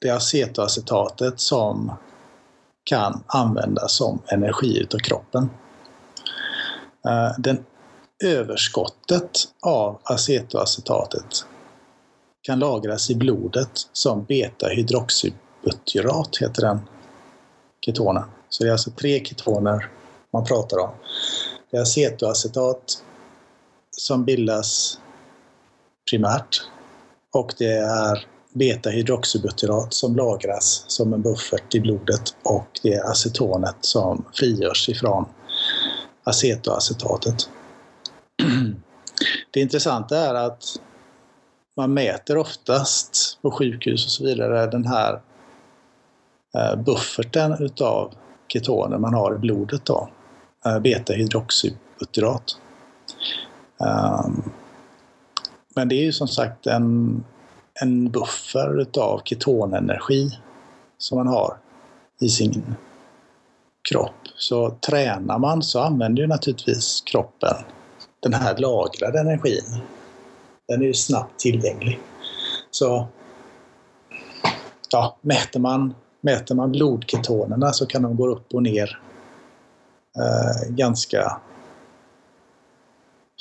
det 0.00 0.08
är 0.08 0.16
acetoacetatet 0.16 1.40
som 1.40 1.92
kan 2.84 3.22
användas 3.26 3.92
som 3.92 4.22
energi 4.26 4.78
utav 4.78 4.98
kroppen. 4.98 5.50
Eh, 7.06 7.38
den 7.38 7.64
överskottet 8.24 9.30
av 9.60 10.00
acetoacetatet 10.04 11.46
kan 12.42 12.58
lagras 12.58 13.10
i 13.10 13.14
blodet 13.14 13.70
som 13.92 14.24
beta-hydroxybutyrat 14.24 16.36
heter 16.40 16.62
den 16.62 16.80
ketonen. 17.86 18.24
Så 18.48 18.64
det 18.64 18.70
är 18.70 18.72
alltså 18.72 18.90
tre 18.90 19.24
ketoner 19.24 19.90
man 20.32 20.44
pratar 20.44 20.78
om. 20.78 20.90
Det 21.70 21.76
är 21.76 21.82
acetoacetat 21.82 23.04
som 23.96 24.24
bildas 24.24 24.98
primärt 26.10 26.62
och 27.32 27.54
det 27.58 27.78
är 27.78 28.26
beta-hydroxybutyrat 28.52 29.94
som 29.94 30.16
lagras 30.16 30.84
som 30.86 31.12
en 31.12 31.22
buffert 31.22 31.74
i 31.74 31.80
blodet 31.80 32.34
och 32.42 32.80
det 32.82 32.92
är 32.92 33.10
acetonet 33.10 33.76
som 33.80 34.24
frigörs 34.34 34.88
ifrån 34.88 35.24
acetoacetatet. 36.24 37.48
Det 39.50 39.60
intressanta 39.60 40.18
är 40.18 40.34
att 40.34 40.64
man 41.76 41.94
mäter 41.94 42.36
oftast 42.36 43.38
på 43.42 43.50
sjukhus 43.50 44.04
och 44.04 44.10
så 44.10 44.24
vidare 44.24 44.66
den 44.66 44.86
här 44.86 45.20
eh, 46.54 46.76
bufferten 46.76 47.56
utav 47.60 48.14
ketoner 48.48 48.98
man 48.98 49.14
har 49.14 49.34
i 49.34 49.38
blodet 49.38 49.84
då, 49.84 50.08
eh, 50.66 50.78
Betahydroxybutyrat. 50.78 52.56
Ehm, 53.80 54.42
men 55.74 55.88
det 55.88 55.94
är 55.94 56.04
ju 56.04 56.12
som 56.12 56.28
sagt 56.28 56.66
en, 56.66 57.24
en 57.80 58.10
buffer 58.10 58.80
utav 58.80 59.20
ketonenergi 59.24 60.38
som 60.98 61.18
man 61.18 61.26
har 61.26 61.56
i 62.20 62.28
sin 62.28 62.74
kropp. 63.90 64.14
Så 64.36 64.70
tränar 64.70 65.38
man 65.38 65.62
så 65.62 65.80
använder 65.80 66.22
ju 66.22 66.28
naturligtvis 66.28 67.00
kroppen 67.00 67.56
den 68.20 68.34
här 68.34 68.56
lagrade 68.56 69.20
energin. 69.20 69.80
Den 70.72 70.82
är 70.82 70.86
ju 70.86 70.94
snabbt 70.94 71.40
tillgänglig. 71.40 71.98
Så 72.70 73.08
ja, 74.90 75.18
mäter, 75.20 75.60
man, 75.60 75.94
mäter 76.20 76.54
man 76.54 76.72
blodketonerna 76.72 77.72
så 77.72 77.86
kan 77.86 78.02
de 78.02 78.16
gå 78.16 78.28
upp 78.28 78.54
och 78.54 78.62
ner 78.62 79.00
eh, 80.18 80.74
ganska 80.74 81.40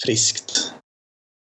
friskt. 0.06 0.74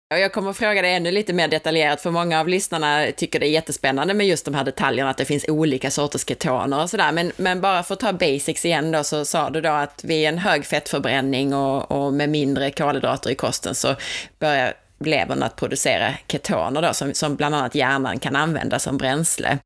Jag 0.08 0.32
kommer 0.32 0.50
att 0.50 0.56
fråga 0.56 0.82
dig 0.82 0.94
ännu 0.94 1.10
lite 1.10 1.32
mer 1.32 1.48
detaljerat, 1.48 2.00
för 2.00 2.10
många 2.10 2.40
av 2.40 2.48
lyssnarna 2.48 3.06
tycker 3.16 3.40
det 3.40 3.46
är 3.46 3.50
jättespännande 3.50 4.14
med 4.14 4.26
just 4.26 4.44
de 4.44 4.54
här 4.54 4.64
detaljerna, 4.64 5.10
att 5.10 5.16
det 5.16 5.24
finns 5.24 5.44
olika 5.48 5.90
sorters 5.90 6.26
ketoner 6.28 6.82
och 6.82 6.90
sådär. 6.90 7.12
Men, 7.12 7.32
men 7.36 7.60
bara 7.60 7.82
för 7.82 7.94
att 7.94 8.00
ta 8.00 8.12
basics 8.12 8.64
igen 8.64 8.92
då, 8.92 9.04
så 9.04 9.24
sa 9.24 9.50
du 9.50 9.60
då 9.60 9.70
att 9.70 10.04
vid 10.04 10.28
en 10.28 10.38
hög 10.38 10.64
fettförbränning 10.64 11.54
och, 11.54 11.92
och 11.92 12.12
med 12.12 12.28
mindre 12.28 12.70
kolhydrater 12.70 13.30
i 13.30 13.34
kosten 13.34 13.74
så 13.74 13.94
börjar 14.38 14.74
levern 15.06 15.42
att 15.42 15.56
producera 15.56 16.14
ketoner 16.28 16.82
då, 16.82 16.92
som, 16.92 17.14
som 17.14 17.36
bland 17.36 17.54
annat 17.54 17.74
hjärnan 17.74 18.18
kan 18.18 18.36
använda 18.36 18.78
som 18.78 18.98
bränsle. 18.98 19.58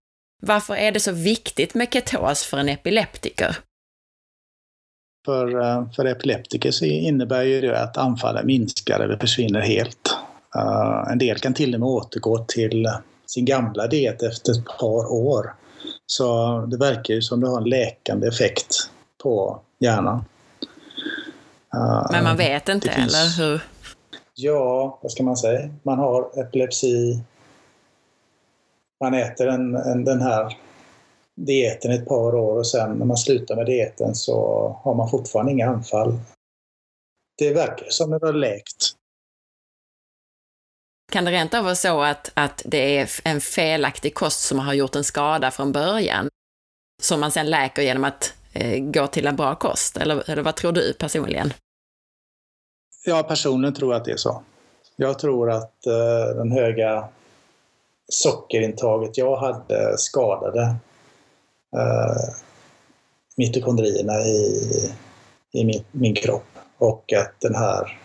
Varför 0.42 0.75
är 0.75 0.92
det 0.92 1.01
så 1.01 1.12
viktigt 1.12 1.75
med 1.75 1.92
ketos 1.92 2.44
för 2.44 2.59
en 2.59 2.68
epileptiker? 2.68 3.57
För, 5.27 5.61
eh, 5.61 5.90
för 5.92 6.05
epileptiker 6.05 6.70
så 6.70 6.85
innebär 6.85 7.42
ju 7.42 7.61
det 7.61 7.83
att 7.83 7.96
anfallen 7.96 8.46
minskar 8.46 9.01
eller 9.01 9.16
försvinner 9.16 9.61
helt. 9.61 10.16
Uh, 10.57 11.12
en 11.12 11.18
del 11.18 11.38
kan 11.38 11.55
till 11.55 11.75
och 11.75 11.81
med 11.81 11.88
återgå 11.88 12.38
till 12.38 12.87
sin 13.27 13.44
gamla 13.44 13.87
diet 13.87 14.22
efter 14.22 14.53
ett 14.53 14.64
par 14.79 15.12
år. 15.12 15.55
Så 16.07 16.59
det 16.66 16.77
verkar 16.77 17.14
ju 17.14 17.22
som 17.22 17.40
det 17.40 17.49
har 17.49 17.61
en 17.61 17.68
läkande 17.68 18.29
effekt 18.29 18.90
på 19.22 19.61
hjärnan. 19.81 20.25
Men 22.11 22.25
man 22.25 22.37
vet 22.37 22.68
inte, 22.68 22.90
finns... 22.90 23.14
eller 23.14 23.49
hur? 23.49 23.61
Ja, 24.38 24.99
vad 25.03 25.12
ska 25.12 25.22
man 25.22 25.37
säga? 25.37 25.70
Man 25.83 25.99
har 25.99 26.40
epilepsi. 26.40 27.22
Man 29.01 29.14
äter 29.14 29.49
en, 29.49 29.75
en, 29.75 30.05
den 30.05 30.20
här 30.20 30.59
dieten 31.35 31.90
ett 31.90 32.09
par 32.09 32.35
år 32.35 32.59
och 32.59 32.66
sen 32.66 32.99
när 32.99 33.07
man 33.07 33.16
slutar 33.16 33.57
med 33.57 33.66
dieten 33.66 34.14
så 34.14 34.68
har 34.85 34.94
man 34.94 35.11
fortfarande 35.11 35.53
inga 35.53 35.68
anfall. 35.68 36.18
Det 37.38 37.55
verkar 37.55 37.87
som 37.90 38.11
det 38.11 38.27
har 38.27 38.33
läkt. 38.33 38.92
Kan 41.12 41.25
det 41.25 41.31
rent 41.31 41.55
av 41.55 41.64
vara 41.64 41.75
så 41.75 42.03
att, 42.03 42.31
att 42.35 42.62
det 42.64 42.99
är 42.99 43.11
en 43.25 43.40
felaktig 43.40 44.14
kost 44.14 44.40
som 44.40 44.59
har 44.59 44.75
gjort 44.75 44.96
en 44.96 45.05
skada 45.05 45.51
från 45.51 45.72
början? 45.72 46.29
Som 47.03 47.20
man 47.20 47.31
sen 47.31 47.51
läker 47.51 47.83
genom 47.83 48.05
att 48.05 48.35
eh, 48.53 48.85
gå 48.85 49.07
till 49.07 49.27
en 49.27 49.37
bra 49.37 49.55
kost? 49.55 49.96
Eller, 49.96 50.31
eller 50.31 50.42
vad 50.42 50.57
tror 50.57 50.72
du 50.72 50.92
personligen? 50.92 51.53
Ja, 53.09 53.23
personligen 53.23 53.75
tror 53.75 53.92
jag 53.92 54.01
att 54.01 54.05
det 54.05 54.12
är 54.12 54.16
så. 54.16 54.42
Jag 54.97 55.19
tror 55.19 55.51
att 55.51 55.87
eh, 55.87 56.37
den 56.37 56.53
höga 56.53 57.09
sockerintaget 58.09 59.19
jag 59.19 59.37
hade 59.37 59.99
skadade 59.99 60.62
eh, 61.77 62.35
mitokondrierna 63.37 64.12
i, 64.21 64.61
i 65.53 65.64
min, 65.64 65.85
min 65.90 66.14
kropp 66.14 66.59
och 66.79 67.12
att 67.12 67.40
den 67.40 67.55
här 67.55 67.99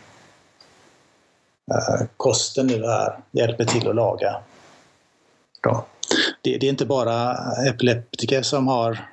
eh, 1.71 2.07
kosten 2.17 2.67
nu 2.67 2.85
här 2.85 3.19
hjälper 3.31 3.65
till 3.65 3.87
att 3.87 3.95
laga. 3.95 4.35
Då. 5.63 5.85
Det, 6.41 6.57
det 6.57 6.65
är 6.65 6.69
inte 6.69 6.85
bara 6.85 7.37
epileptiker 7.67 8.41
som 8.41 8.67
har 8.67 9.09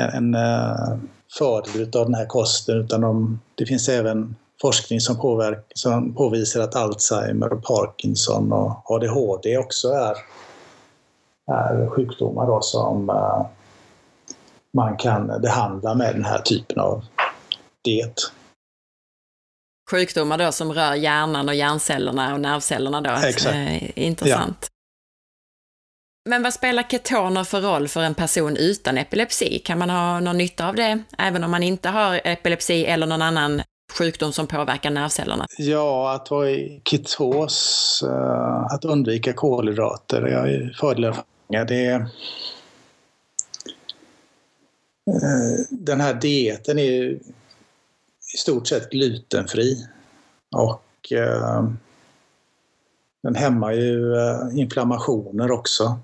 en, 0.00 0.10
en 0.10 0.34
eh, 0.34 0.98
fördel 1.38 1.82
av 1.82 2.04
den 2.04 2.14
här 2.14 2.26
kosten 2.26 2.80
utan 2.80 3.00
de, 3.00 3.40
det 3.54 3.66
finns 3.66 3.88
även 3.88 4.36
forskning 4.60 5.00
som, 5.00 5.16
påverk, 5.16 5.72
som 5.74 6.14
påvisar 6.14 6.60
att 6.60 6.76
Alzheimer, 6.76 7.52
och 7.52 7.64
Parkinson 7.64 8.52
och 8.52 8.90
ADHD 8.90 9.58
också 9.58 9.88
är, 9.88 10.16
är 11.52 11.90
sjukdomar 11.90 12.46
då 12.46 12.60
som 12.62 13.10
uh, 13.10 13.46
man 14.74 14.96
kan 14.96 15.40
behandla 15.40 15.94
med 15.94 16.14
den 16.14 16.24
här 16.24 16.38
typen 16.38 16.78
av 16.78 17.04
diet. 17.84 18.14
Sjukdomar 19.90 20.38
då 20.38 20.52
som 20.52 20.72
rör 20.72 20.94
hjärnan 20.94 21.48
och 21.48 21.54
hjärncellerna 21.54 22.34
och 22.34 22.40
nervcellerna 22.40 23.00
då? 23.00 23.10
Exakt. 23.10 23.54
Eh, 23.54 23.98
intressant. 23.98 24.58
Ja. 24.60 24.68
Men 26.30 26.42
vad 26.42 26.54
spelar 26.54 26.82
ketoner 26.82 27.44
för 27.44 27.60
roll 27.60 27.88
för 27.88 28.02
en 28.02 28.14
person 28.14 28.56
utan 28.56 28.98
epilepsi? 28.98 29.58
Kan 29.58 29.78
man 29.78 29.90
ha 29.90 30.20
någon 30.20 30.38
nytta 30.38 30.68
av 30.68 30.74
det, 30.74 31.02
även 31.18 31.44
om 31.44 31.50
man 31.50 31.62
inte 31.62 31.88
har 31.88 32.20
epilepsi 32.24 32.84
eller 32.84 33.06
någon 33.06 33.22
annan 33.22 33.62
sjukdom 33.98 34.32
som 34.32 34.46
påverkar 34.46 34.90
nervcellerna? 34.90 35.46
Ja, 35.58 36.14
att 36.14 36.30
vara 36.30 36.50
i 36.50 36.80
ketos, 36.84 38.02
eh, 38.06 38.64
att 38.64 38.84
undvika 38.84 39.32
kolhydrater, 39.32 40.20
det 40.20 40.30
är 40.30 40.76
fördelar. 40.80 41.16
Det 41.48 41.86
är, 41.86 42.06
den 45.70 46.00
här 46.00 46.14
dieten 46.14 46.78
är 46.78 46.82
ju 46.84 47.20
i 48.34 48.36
stort 48.36 48.66
sett 48.66 48.90
glutenfri 48.90 49.86
och 50.56 51.12
eh, 51.12 51.64
den 53.22 53.34
hämmar 53.34 53.72
ju 53.72 54.14
inflammationer 54.54 55.50
också. 55.50 55.98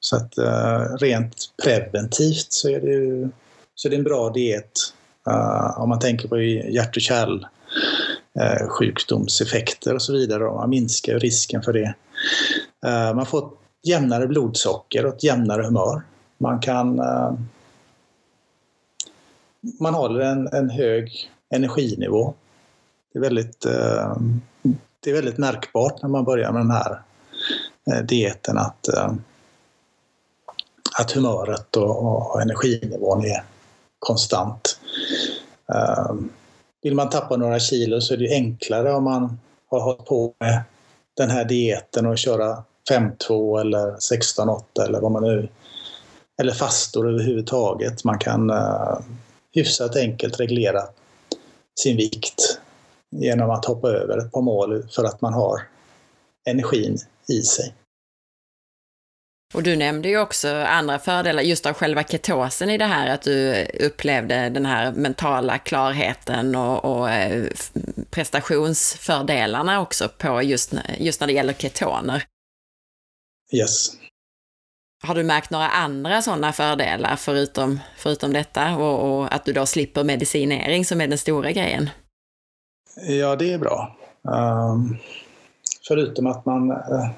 Så 0.00 0.16
att 0.16 0.34
rent 1.00 1.36
preventivt 1.62 2.46
så 2.52 2.68
är 2.68 2.80
det, 2.80 2.90
ju, 2.90 3.28
så 3.74 3.88
är 3.88 3.90
det 3.90 3.96
en 3.96 4.04
bra 4.04 4.30
diet 4.30 4.72
Eh, 5.28 5.80
om 5.80 5.88
man 5.88 5.98
tänker 5.98 6.28
på 6.28 6.40
hjärt 6.40 6.96
och 6.96 7.02
kärl 7.02 7.46
eh, 8.40 8.68
sjukdomseffekter 8.68 9.94
och 9.94 10.02
så 10.02 10.12
vidare. 10.12 10.44
Och 10.48 10.56
man 10.56 10.70
minskar 10.70 11.18
risken 11.18 11.62
för 11.62 11.72
det. 11.72 11.94
Eh, 12.86 13.14
man 13.14 13.26
får 13.26 13.50
jämnare 13.82 14.26
blodsocker 14.26 15.06
och 15.06 15.14
ett 15.14 15.24
jämnare 15.24 15.62
humör. 15.62 16.02
Man 16.38 16.60
kan... 16.60 17.00
man 19.80 19.94
håller 19.94 20.20
en, 20.20 20.48
en 20.52 20.70
hög 20.70 21.30
energinivå. 21.54 22.34
Det 23.12 23.18
är 23.18 23.22
väldigt, 23.22 23.60
det 25.00 25.10
är 25.10 25.14
väldigt 25.14 25.38
märkbart 25.38 26.02
när 26.02 26.08
man 26.08 26.24
börjar 26.24 26.52
med 26.52 26.60
den 26.60 26.70
här 26.70 27.02
dieten 28.02 28.58
att, 28.58 28.88
att 30.98 31.12
humöret 31.12 31.76
och, 31.76 32.32
och 32.32 32.42
energinivån 32.42 33.24
är 33.24 33.44
konstant. 33.98 34.79
Ehm, 35.74 36.32
vill 36.82 36.94
man 36.94 37.10
tappa 37.10 37.36
några 37.36 37.58
kilo 37.58 38.00
så 38.00 38.14
är 38.14 38.18
det 38.18 38.30
enklare 38.30 38.92
om 38.92 39.04
man 39.04 39.38
har 39.70 39.80
hållit 39.80 40.04
på 40.04 40.34
med 40.40 40.62
den 41.16 41.30
här 41.30 41.44
dieten 41.44 42.06
och 42.06 42.18
köra 42.18 42.64
5-2 42.90 43.60
eller 43.60 43.96
16-8 43.96 44.62
eller 44.86 45.00
vad 45.00 45.12
man 45.12 45.22
nu 45.22 45.48
eller 46.40 46.52
fastor 46.52 47.08
överhuvudtaget. 47.08 48.04
Man 48.04 48.18
kan 48.18 48.50
uh, 48.50 48.98
hyfsat 49.52 49.96
enkelt 49.96 50.40
reglera 50.40 50.82
sin 51.80 51.96
vikt 51.96 52.60
genom 53.10 53.50
att 53.50 53.64
hoppa 53.64 53.88
över 53.88 54.18
ett 54.18 54.32
par 54.32 54.42
mål 54.42 54.88
för 54.90 55.04
att 55.04 55.20
man 55.20 55.34
har 55.34 55.62
energin 56.44 56.98
i 57.28 57.42
sig. 57.42 57.74
Och 59.54 59.62
du 59.62 59.76
nämnde 59.76 60.08
ju 60.08 60.18
också 60.18 60.54
andra 60.54 60.98
fördelar 60.98 61.42
just 61.42 61.66
av 61.66 61.72
själva 61.72 62.02
ketosen 62.02 62.70
i 62.70 62.78
det 62.78 62.84
här, 62.84 63.10
att 63.10 63.22
du 63.22 63.66
upplevde 63.80 64.48
den 64.48 64.66
här 64.66 64.92
mentala 64.92 65.58
klarheten 65.58 66.54
och, 66.54 66.84
och 66.84 67.10
eh, 67.10 67.46
prestationsfördelarna 68.10 69.80
också 69.80 70.08
på 70.18 70.42
just, 70.42 70.74
just 70.98 71.20
när 71.20 71.26
det 71.26 71.32
gäller 71.32 71.52
ketoner. 71.52 72.24
Yes. 73.52 73.90
Har 75.02 75.14
du 75.14 75.22
märkt 75.22 75.50
några 75.50 75.68
andra 75.68 76.22
sådana 76.22 76.52
fördelar 76.52 77.16
förutom, 77.16 77.80
förutom 77.96 78.32
detta 78.32 78.76
och, 78.76 79.20
och, 79.20 79.34
att 79.34 79.44
du 79.44 79.52
då 79.52 79.66
slipper 79.66 80.04
medicinering 80.04 80.84
som 80.84 81.00
är 81.00 81.08
den 81.08 81.18
stora 81.18 81.52
grejen? 81.52 81.90
Ja, 83.08 83.36
det 83.36 83.52
är 83.52 83.58
bra. 83.58 83.96
Um, 84.22 84.98
förutom 85.88 86.26
att 86.26 86.46
man 86.46 86.70
uh, 86.70 87.10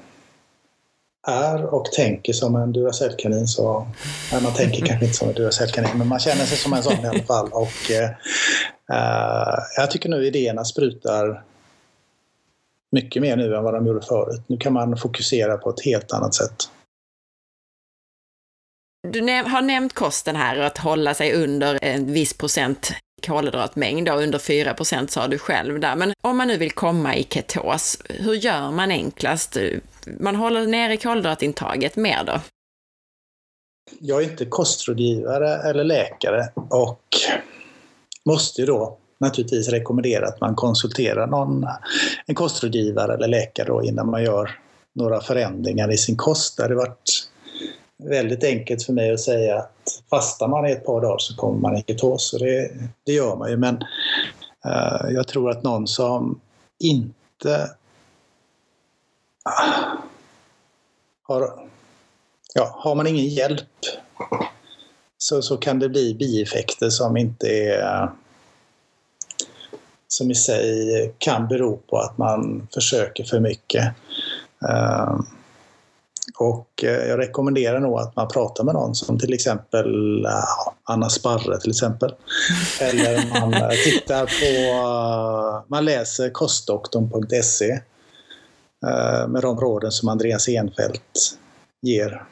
är 1.27 1.65
och 1.65 1.85
tänker 1.85 2.33
som 2.33 2.55
en 2.55 2.71
Duracellkanin 2.71 3.47
så... 3.47 3.87
Nej, 4.31 4.43
man 4.43 4.53
tänker 4.53 4.85
kanske 4.85 5.05
inte 5.05 5.17
som 5.17 5.29
en 5.29 5.35
Duracellkanin, 5.35 5.97
men 5.97 6.07
man 6.07 6.19
känner 6.19 6.45
sig 6.45 6.57
som 6.57 6.73
en 6.73 6.83
sån 6.83 7.05
i 7.05 7.07
alla 7.07 7.23
fall. 7.23 7.49
Och, 7.51 7.91
uh, 8.89 9.59
jag 9.77 9.91
tycker 9.91 10.09
nu 10.09 10.25
idéerna 10.25 10.63
sprutar 10.63 11.43
mycket 12.91 13.21
mer 13.21 13.37
nu 13.37 13.55
än 13.55 13.63
vad 13.63 13.73
de 13.73 13.87
gjorde 13.87 14.05
förut. 14.05 14.41
Nu 14.47 14.57
kan 14.57 14.73
man 14.73 14.97
fokusera 14.97 15.57
på 15.57 15.69
ett 15.69 15.85
helt 15.85 16.11
annat 16.11 16.35
sätt. 16.35 16.55
Du 19.07 19.21
har 19.21 19.61
nämnt 19.61 19.93
kosten 19.93 20.35
här 20.35 20.59
och 20.59 20.65
att 20.65 20.77
hålla 20.77 21.13
sig 21.13 21.33
under 21.33 21.79
en 21.81 22.13
viss 22.13 22.37
procent 22.37 22.93
kolhydratmängd, 23.25 24.07
då, 24.07 24.13
under 24.13 24.39
4 24.39 24.75
sa 25.07 25.27
du 25.27 25.37
själv 25.37 25.79
där. 25.79 25.95
Men 25.95 26.13
om 26.21 26.37
man 26.37 26.47
nu 26.47 26.57
vill 26.57 26.71
komma 26.71 27.15
i 27.15 27.23
ketos, 27.23 27.97
hur 28.09 28.33
gör 28.33 28.71
man 28.71 28.91
enklast? 28.91 29.57
Man 30.19 30.35
håller 30.35 30.67
nere 30.67 30.97
kolhydratintaget 30.97 31.95
mer 31.95 32.23
då? 32.23 32.39
Jag 33.99 34.23
är 34.23 34.29
inte 34.29 34.45
kostrådgivare 34.45 35.69
eller 35.69 35.83
läkare 35.83 36.47
och 36.69 37.01
måste 38.25 38.61
ju 38.61 38.67
då 38.67 38.97
naturligtvis 39.19 39.69
rekommendera 39.69 40.27
att 40.27 40.41
man 40.41 40.55
konsulterar 40.55 41.27
någon, 41.27 41.67
en 42.25 42.35
kostrådgivare 42.35 43.13
eller 43.13 43.27
läkare 43.27 43.67
då 43.67 43.83
innan 43.83 44.09
man 44.09 44.23
gör 44.23 44.59
några 44.95 45.21
förändringar 45.21 45.93
i 45.93 45.97
sin 45.97 46.17
kost. 46.17 46.57
Det 46.57 46.63
hade 46.63 46.75
varit 46.75 47.29
väldigt 48.03 48.43
enkelt 48.43 48.83
för 48.83 48.93
mig 48.93 49.13
att 49.13 49.19
säga 49.19 49.57
att 49.57 50.01
fastar 50.09 50.47
man 50.47 50.67
i 50.67 50.71
ett 50.71 50.85
par 50.85 51.01
dagar 51.01 51.17
så 51.17 51.35
kommer 51.35 51.59
man 51.59 51.77
i 51.77 51.83
ketos. 51.87 52.33
Och 52.33 52.39
det, 52.39 52.71
det 53.05 53.11
gör 53.11 53.35
man 53.35 53.49
ju. 53.49 53.57
Men 53.57 53.75
uh, 54.65 55.11
jag 55.11 55.27
tror 55.27 55.49
att 55.49 55.63
någon 55.63 55.87
som 55.87 56.39
inte 56.79 57.69
uh, 59.45 59.99
har, 61.23 61.69
ja, 62.53 62.75
har 62.79 62.95
man 62.95 63.07
ingen 63.07 63.27
hjälp 63.27 63.69
så, 65.17 65.41
så 65.41 65.57
kan 65.57 65.79
det 65.79 65.89
bli 65.89 66.15
bieffekter 66.15 66.89
som 66.89 67.17
inte 67.17 67.47
är 67.47 68.09
som 70.07 70.31
i 70.31 70.35
sig 70.35 71.15
kan 71.17 71.47
bero 71.47 71.77
på 71.77 71.97
att 71.97 72.17
man 72.17 72.67
försöker 72.73 73.23
för 73.23 73.39
mycket. 73.39 73.93
Um, 74.59 75.25
och 76.37 76.83
eh, 76.83 77.07
jag 77.07 77.19
rekommenderar 77.19 77.79
nog 77.79 77.99
att 77.99 78.15
man 78.15 78.27
pratar 78.27 78.63
med 78.63 78.73
någon 78.73 78.95
som 78.95 79.19
till 79.19 79.33
exempel 79.33 80.25
Anna 80.83 81.09
Sparre 81.09 81.59
till 81.59 81.69
exempel. 81.71 82.15
Eller 82.81 83.39
man 83.39 83.53
eh, 83.53 83.69
tittar 83.83 84.25
på, 84.25 84.77
eh, 84.77 85.63
man 85.67 85.85
läser 85.85 86.29
kostdoktorn.se 86.29 87.79
med 89.27 89.41
de 89.41 89.59
råden 89.59 89.91
som 89.91 90.09
Andreas 90.09 90.47
Enfeldt 90.47 91.37
ger. 91.81 92.23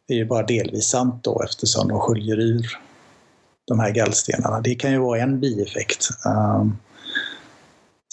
är 0.08 0.16
ju 0.16 0.26
bara 0.26 0.46
delvis 0.46 0.90
sant 0.90 1.24
då 1.24 1.44
eftersom 1.44 1.88
de 1.88 2.00
sköljer 2.00 2.40
ur 2.40 2.80
de 3.68 3.80
här 3.80 3.92
gallstenarna. 3.92 4.62
Det 4.62 4.76
kan 4.76 4.92
ju 4.92 4.98
vara 4.98 5.20
en 5.20 5.40
bieffekt. 5.40 6.10
Ehm, 6.26 6.78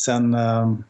sen 0.00 0.34
ehm, 0.34 0.84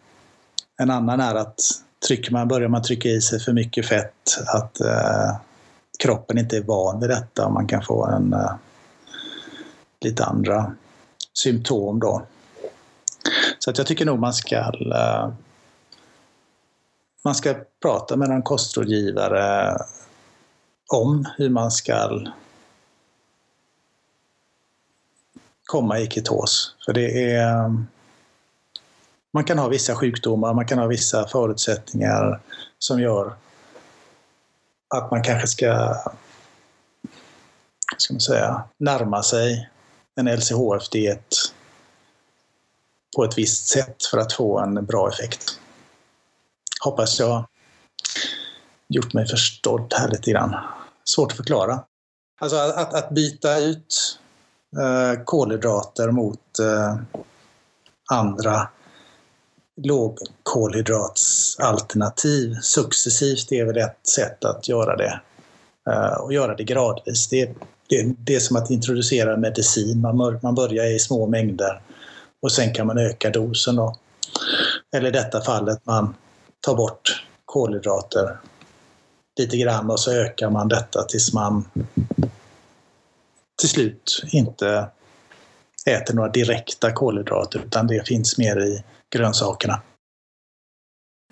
en 0.79 0.91
annan 0.91 1.21
är 1.21 1.35
att 1.35 1.61
trycker 2.07 2.33
man, 2.33 2.49
börjar 2.49 2.69
man 2.69 2.83
trycka 2.83 3.09
i 3.09 3.21
sig 3.21 3.41
för 3.41 3.53
mycket 3.53 3.87
fett, 3.87 4.39
att 4.47 4.81
eh, 4.81 5.37
kroppen 5.99 6.39
inte 6.39 6.57
är 6.57 6.63
van 6.63 7.01
vid 7.01 7.11
detta 7.11 7.47
och 7.47 7.53
man 7.53 7.67
kan 7.67 7.83
få 7.83 8.07
en 8.07 8.33
eh, 8.33 8.53
lite 10.01 10.25
andra 10.25 10.75
symptom 11.33 12.01
då. 12.01 12.23
Så 13.59 13.71
att 13.71 13.79
jag 13.79 13.87
tycker 13.87 14.05
nog 14.05 14.19
man 14.19 14.35
ska 14.35 14.57
eh, 14.57 15.29
man 17.25 17.35
ska 17.35 17.55
prata 17.83 18.17
med 18.17 18.29
en 18.29 18.43
kostrådgivare 18.43 19.77
om 20.93 21.27
hur 21.37 21.51
man 21.51 21.71
ska 21.71 22.11
komma 25.65 25.99
i 25.99 26.07
ketos. 26.07 26.75
För 26.87 26.93
det 26.93 27.33
är 27.33 27.85
man 29.37 29.45
kan 29.45 29.59
ha 29.59 29.69
vissa 29.69 29.95
sjukdomar, 29.95 30.55
man 30.55 30.67
kan 30.67 30.79
ha 30.79 30.87
vissa 30.87 31.29
förutsättningar 31.29 32.41
som 32.79 33.01
gör 33.01 33.35
att 34.95 35.11
man 35.11 35.23
kanske 35.23 35.49
ska, 35.49 35.95
ska 37.97 38.15
man 38.15 38.21
säga, 38.21 38.65
närma 38.79 39.23
sig 39.23 39.71
en 40.15 40.27
LCHF-diet 40.27 41.35
på 43.17 43.25
ett 43.25 43.39
visst 43.39 43.69
sätt 43.69 44.05
för 44.11 44.19
att 44.19 44.33
få 44.33 44.59
en 44.59 44.85
bra 44.87 45.09
effekt. 45.09 45.61
Hoppas 46.81 47.21
jag 47.21 47.47
gjort 48.89 49.13
mig 49.13 49.27
förstådd 49.27 49.95
här 49.97 50.09
lite 50.09 50.31
grann. 50.31 50.57
Svårt 51.05 51.31
att 51.31 51.37
förklara. 51.37 51.85
Alltså 52.41 52.57
att, 52.57 52.95
att 52.95 53.11
byta 53.11 53.59
ut 53.59 54.19
eh, 54.77 55.25
kolhydrater 55.25 56.11
mot 56.11 56.59
eh, 56.59 56.97
andra 58.11 58.69
lågkolhydratsalternativ 59.83 62.55
successivt 62.63 63.53
är 63.53 63.65
väl 63.65 63.77
ett 63.77 64.07
sätt 64.07 64.45
att 64.45 64.69
göra 64.69 64.97
det. 64.97 65.21
Eh, 65.91 66.21
och 66.21 66.33
göra 66.33 66.55
det 66.55 66.65
gradvis. 66.65 67.29
Det, 67.29 67.55
det, 67.89 68.15
det 68.19 68.35
är 68.35 68.41
som 68.41 68.57
att 68.57 68.71
introducera 68.71 69.37
medicin. 69.37 70.01
Man, 70.01 70.39
man 70.43 70.55
börjar 70.55 70.85
i 70.85 70.99
små 70.99 71.27
mängder 71.27 71.81
och 72.43 72.53
sen 72.53 72.75
kan 72.75 72.87
man 72.87 72.99
öka 72.99 73.31
dosen. 73.31 73.77
Då. 73.77 73.97
Eller 74.97 75.09
i 75.09 75.13
detta 75.13 75.41
fallet 75.41 75.81
man 75.85 76.15
tar 76.61 76.75
bort 76.75 77.25
kolhydrater 77.45 78.39
lite 79.39 79.57
grann 79.57 79.91
och 79.91 80.01
så 80.01 80.13
ökar 80.13 80.51
man 80.51 80.69
detta 80.69 81.03
tills 81.03 81.33
man 81.33 81.65
till 83.61 83.69
slut 83.69 84.23
inte 84.33 84.89
äter 85.87 86.15
några 86.15 86.29
direkta 86.29 86.93
kolhydrater 86.93 87.63
utan 87.67 87.87
det 87.87 88.09
finns 88.09 88.39
mer 88.39 88.61
i 88.61 88.85
grönsakerna. 89.15 89.83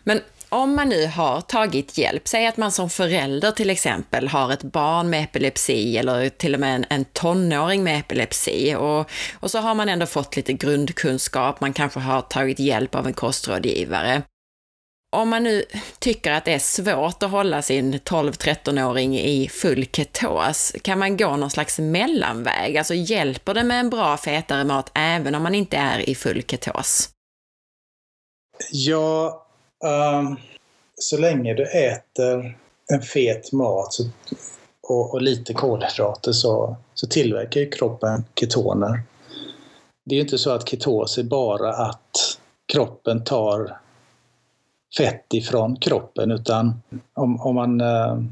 Men 0.02 0.20
om 0.54 0.76
man 0.76 0.88
nu 0.88 1.06
har 1.06 1.40
tagit 1.40 1.98
hjälp, 1.98 2.28
säg 2.28 2.46
att 2.46 2.56
man 2.56 2.72
som 2.72 2.90
förälder 2.90 3.50
till 3.50 3.70
exempel 3.70 4.28
har 4.28 4.52
ett 4.52 4.62
barn 4.62 5.10
med 5.10 5.24
epilepsi 5.24 5.98
eller 5.98 6.28
till 6.28 6.54
och 6.54 6.60
med 6.60 6.74
en, 6.74 6.84
en 6.90 7.04
tonåring 7.04 7.84
med 7.84 7.98
epilepsi 7.98 8.74
och, 8.74 9.10
och 9.40 9.50
så 9.50 9.58
har 9.58 9.74
man 9.74 9.88
ändå 9.88 10.06
fått 10.06 10.36
lite 10.36 10.52
grundkunskap, 10.52 11.60
man 11.60 11.72
kanske 11.72 12.00
har 12.00 12.20
tagit 12.20 12.58
hjälp 12.58 12.94
av 12.94 13.06
en 13.06 13.12
kostrådgivare. 13.12 14.22
Om 15.16 15.28
man 15.28 15.42
nu 15.42 15.64
tycker 15.98 16.32
att 16.32 16.44
det 16.44 16.52
är 16.52 16.58
svårt 16.58 17.22
att 17.22 17.30
hålla 17.30 17.62
sin 17.62 17.94
12-13-åring 17.94 19.18
i 19.18 19.48
full 19.48 19.86
ketos, 19.92 20.72
kan 20.82 20.98
man 20.98 21.16
gå 21.16 21.36
någon 21.36 21.50
slags 21.50 21.78
mellanväg? 21.78 22.76
Alltså 22.76 22.94
hjälper 22.94 23.54
det 23.54 23.64
med 23.64 23.80
en 23.80 23.90
bra 23.90 24.16
fetare 24.16 24.64
mat 24.64 24.90
även 24.94 25.34
om 25.34 25.42
man 25.42 25.54
inte 25.54 25.76
är 25.76 26.08
i 26.08 26.14
full 26.14 26.42
ketos? 26.42 27.13
Ja, 28.70 29.40
Um, 29.84 30.36
så 30.96 31.18
länge 31.18 31.55
du 31.55 31.64
äter 31.64 32.59
en 32.92 33.02
fet 33.02 33.52
mat 33.52 33.92
så, 33.92 34.05
och, 34.82 35.14
och, 35.14 35.22
lite 35.22 35.55
kolhydrater 35.55 36.32
så, 36.32 36.76
så 36.94 37.07
tillverkar 37.07 37.61
ju 37.61 37.70
kroppen 37.70 38.24
ketoner. 38.40 39.02
Det 40.05 40.14
är 40.14 40.16
ju 40.16 40.22
inte 40.22 40.38
så 40.38 40.50
att 40.50 40.68
ketos 40.68 41.18
är 41.18 41.22
bara 41.22 41.72
att 41.72 42.38
kroppen 42.72 43.24
tar 43.24 43.78
fett 44.96 45.34
ifrån 45.34 45.76
kroppen 45.76 46.30
utan 46.30 46.82
om, 47.14 47.40
om 47.40 47.55
man 47.55 47.80
äh, 47.80 48.22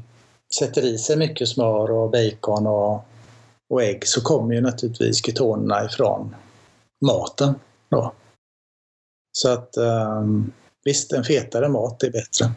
sätter 0.59 0.85
i 0.85 0.97
sig 0.97 1.17
mycket 1.17 1.49
smör 1.49 1.91
och 1.91 2.11
bacon 2.11 2.67
och, 2.67 3.05
och 3.69 3.83
ägg 3.83 4.07
så 4.07 4.21
kommer 4.21 4.53
ju 4.55 4.61
naturligtvis 4.61 5.25
ketonerna 5.25 5.85
ifrån 5.85 6.35
maten. 7.01 7.55
Då. 7.89 8.13
Så 9.37 9.49
att 9.49 9.77
ähm, 9.77 10.51
visst, 10.83 11.13
en 11.13 11.23
fetare 11.23 11.69
mat 11.69 12.03
är 12.03 12.11
bättre. 12.11 12.51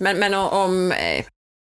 Men, 0.00 0.18
men 0.18 0.34
om, 0.34 0.92
eh, 0.92 1.24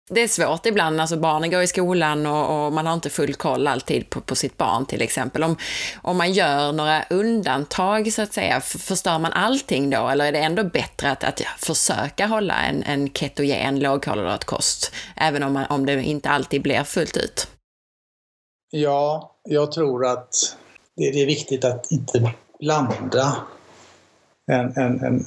det 0.10 0.22
är 0.22 0.28
svårt 0.28 0.66
ibland, 0.66 1.02
alltså 1.02 1.18
barnen 1.18 1.52
går 1.52 1.62
i 1.62 1.68
skolan 1.68 2.26
och, 2.26 2.66
och 2.66 2.74
man 2.74 2.86
har 2.86 2.94
inte 2.94 3.10
full 3.10 3.34
koll 3.34 3.68
alltid 3.68 4.10
på, 4.10 4.22
på, 4.22 4.36
sitt 4.36 4.58
barn 4.58 4.86
till 4.86 5.02
exempel. 5.02 5.44
Om, 5.44 5.58
om 6.02 6.18
man 6.18 6.34
gör 6.34 6.72
några 6.72 7.04
undantag 7.10 8.14
så 8.14 8.22
att 8.22 8.34
säga, 8.34 8.62
förstör 8.62 9.20
man 9.20 9.34
allting 9.34 9.90
då? 9.90 10.08
Eller 10.08 10.26
är 10.26 10.32
det 10.32 10.40
ändå 10.40 10.64
bättre 10.64 11.12
att, 11.12 11.24
att 11.24 11.42
försöka 11.58 12.26
hålla 12.26 12.62
en, 12.62 12.84
en 12.84 13.14
ketogen 13.14 13.80
lågkolhydratkost, 13.80 14.92
även 15.16 15.44
om, 15.44 15.54
man, 15.54 15.66
om 15.66 15.86
det 15.86 16.04
inte 16.04 16.30
alltid 16.30 16.62
blir 16.62 16.84
fullt 16.84 17.18
ut? 17.18 17.48
Ja, 18.70 19.36
jag 19.44 19.72
tror 19.72 20.06
att 20.06 20.58
det 20.96 21.22
är 21.22 21.26
viktigt 21.26 21.66
att 21.66 21.92
inte 21.92 22.34
blanda 22.62 23.36
en, 24.52 24.74
en, 24.78 25.04
en, 25.04 25.26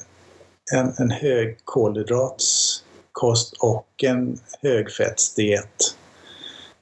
en, 0.72 0.94
en 0.98 1.10
hög 1.10 1.58
kolhydratskost 1.64 3.52
och 3.60 4.04
en 4.04 4.38
högfettsdiet. 4.62 5.96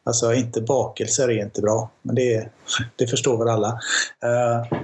Alltså 0.04 0.34
inte 0.34 0.60
bakelser 0.60 1.28
är 1.28 1.42
inte 1.42 1.60
bra, 1.60 1.90
men 2.02 2.14
det, 2.14 2.48
det 2.96 3.06
förstår 3.06 3.38
väl 3.38 3.48
alla. 3.48 3.68
Eh, 4.24 4.78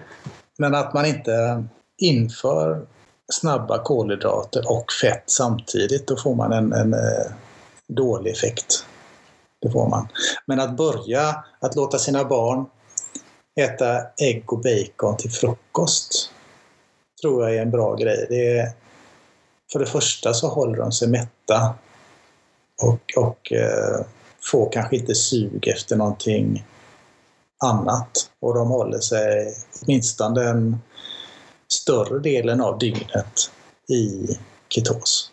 men 0.59 0.75
att 0.75 0.95
man 0.95 1.07
inte 1.07 1.65
inför 1.99 2.87
snabba 3.33 3.83
kolhydrater 3.83 4.71
och 4.71 4.93
fett 5.03 5.25
samtidigt, 5.27 6.07
då 6.07 6.17
får 6.17 6.35
man 6.35 6.53
en, 6.53 6.73
en 6.73 6.95
eh, 6.95 7.33
dålig 7.89 8.33
effekt. 8.33 8.85
Det 9.61 9.71
får 9.71 9.89
man. 9.89 10.09
Men 10.47 10.61
att 10.61 10.77
börja 10.77 11.45
att 11.61 11.77
låta 11.77 11.99
sina 11.99 12.25
barn 12.25 12.67
äta 13.59 14.03
ägg 14.17 14.53
och 14.53 14.63
bacon 14.63 15.17
till 15.17 15.31
frukost 15.31 16.31
tror 17.21 17.45
jag 17.45 17.57
är 17.57 17.63
en 17.63 17.71
bra 17.71 17.95
grej. 17.95 18.27
Det 18.29 18.59
är, 18.59 18.73
för 19.73 19.79
det 19.79 19.87
första 19.87 20.35
så 20.35 20.49
håller 20.49 20.77
de 20.77 20.93
sig 20.93 21.09
mätta 21.09 21.75
och, 22.83 23.13
och 23.17 23.53
eh, 23.53 24.07
får 24.51 24.73
kanske 24.73 24.97
inte 24.97 25.15
sug 25.15 25.69
efter 25.69 25.97
någonting 25.97 26.65
annat. 27.65 28.31
Och 28.41 28.55
de 28.55 28.69
håller 28.69 28.99
sig 28.99 29.55
åtminstone 29.83 30.41
den 30.41 30.79
större 31.73 32.19
delen 32.19 32.61
av 32.61 32.79
dygnet 32.79 33.51
i 33.89 34.37
ketos. 34.69 35.33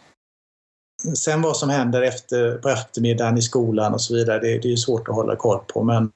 Sen 1.18 1.42
vad 1.42 1.58
som 1.58 1.70
händer 1.70 2.02
efter, 2.02 2.58
på 2.58 2.70
eftermiddagen 2.70 3.38
i 3.38 3.42
skolan 3.42 3.94
och 3.94 4.02
så 4.02 4.14
vidare, 4.14 4.40
det, 4.40 4.60
det 4.60 4.72
är 4.72 4.76
svårt 4.76 5.08
att 5.08 5.16
hålla 5.16 5.36
koll 5.36 5.60
på. 5.68 5.84
Men 5.84 6.12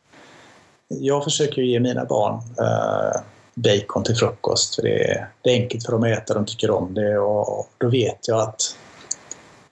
jag 0.90 1.24
försöker 1.24 1.62
ge 1.62 1.80
mina 1.80 2.06
barn 2.06 2.34
eh, 2.60 3.22
bacon 3.56 4.04
till 4.04 4.16
frukost. 4.16 4.76
För 4.76 4.82
det 4.82 5.12
är, 5.12 5.30
det 5.42 5.50
är 5.50 5.62
enkelt 5.62 5.86
för 5.86 5.92
dem 5.92 6.04
att 6.04 6.10
äta, 6.10 6.34
de 6.34 6.46
tycker 6.46 6.72
om 6.72 6.94
det 6.94 7.20
och 7.20 7.70
då 7.78 7.90
vet 7.90 8.28
jag 8.28 8.42
att 8.42 8.76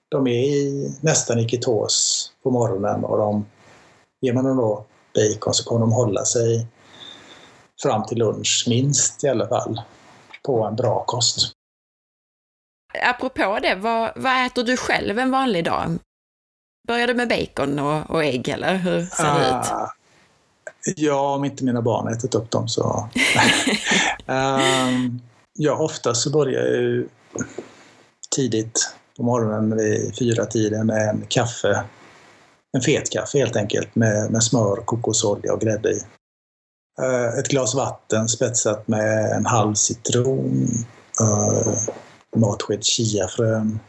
de 0.10 0.28
är 0.28 0.44
i, 0.44 0.92
nästan 1.02 1.40
i 1.40 1.50
ketos 1.50 2.32
på 2.44 2.52
morgonen 2.52 3.04
och 3.04 3.18
de, 3.18 3.46
ger 4.22 4.34
man 4.34 4.46
dem 4.46 4.58
då 4.58 4.86
bacon 5.16 5.54
så 5.54 5.64
kommer 5.64 5.82
de 5.82 5.92
hålla 5.92 6.26
sig 6.26 6.68
fram 7.82 8.06
till 8.06 8.18
lunch, 8.18 8.66
minst 8.68 9.24
i 9.24 9.28
alla 9.28 9.48
fall, 9.48 9.82
på 10.44 10.64
en 10.64 10.76
bra 10.76 11.04
kost. 11.08 11.52
Apropå 13.04 13.60
det, 13.62 13.76
vad, 13.76 14.12
vad 14.16 14.46
äter 14.46 14.64
du 14.64 14.78
själv 14.78 15.20
en 15.20 15.32
vanlig 15.32 15.66
dag? 15.66 15.98
Börjar 16.88 17.08
du 17.08 17.14
med 17.14 17.30
bacon 17.30 17.80
och, 17.80 18.10
och 18.10 18.24
ägg 18.24 18.50
eller 18.50 18.76
hur 18.76 19.06
ser 19.06 19.24
det 19.24 19.50
uh, 19.50 19.60
ut? 19.60 19.97
Ja, 20.96 21.36
om 21.36 21.46
inte 21.46 21.64
mina 21.64 21.82
barn 21.82 22.14
ätit 22.14 22.36
upp 22.36 22.52
dem 22.52 22.68
så... 22.68 23.10
um, 24.26 25.22
ja, 25.54 25.78
oftast 25.78 26.22
så 26.22 26.30
börjar 26.30 26.62
jag 26.64 26.76
ju 26.76 27.08
tidigt 28.36 28.90
på 29.18 29.24
morgonen 29.24 29.78
vid 29.78 30.18
fyra 30.20 30.46
tiden 30.46 30.88
med 30.88 31.10
en 31.10 31.26
kaffe. 31.28 31.84
En 32.78 32.82
fet 32.82 33.10
kaffe 33.12 33.38
helt 33.38 33.56
enkelt 33.56 33.96
med, 33.96 34.32
med 34.32 34.44
smör, 34.44 34.76
kokosolja 34.86 35.54
och 35.54 35.62
grädde 35.62 35.90
i. 35.90 36.02
Uh, 37.02 37.40
ett 37.40 37.48
glas 37.48 37.76
vatten 37.76 38.28
spetsat 38.28 38.88
med 38.88 39.32
en 39.32 39.46
halv 39.46 39.74
citron, 39.74 40.68
uh, 41.22 41.74
matsked 42.36 42.84
chiafrön 42.84 43.80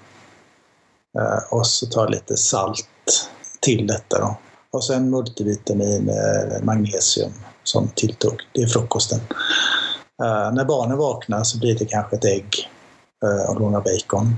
uh, 1.19 1.53
och 1.53 1.67
så 1.67 1.87
tar 1.87 2.09
lite 2.09 2.37
salt 2.37 3.31
till 3.61 3.87
detta. 3.87 4.19
Då. 4.19 4.37
Och 4.79 4.85
sen 4.85 5.11
multivitamin, 5.11 6.11
magnesium 6.63 7.33
som 7.63 7.89
tilltugg. 7.89 8.41
Det 8.53 8.63
är 8.63 8.67
frukosten. 8.67 9.21
Uh, 10.23 10.55
när 10.55 10.65
barnen 10.65 10.99
vaknar 10.99 11.45
så 11.45 11.59
blir 11.59 11.79
det 11.79 11.85
kanske 11.85 12.17
ett 12.17 12.25
ägg 12.25 12.71
uh, 13.25 13.51
och 13.51 13.61
några 13.61 13.81
bacon. 13.81 14.37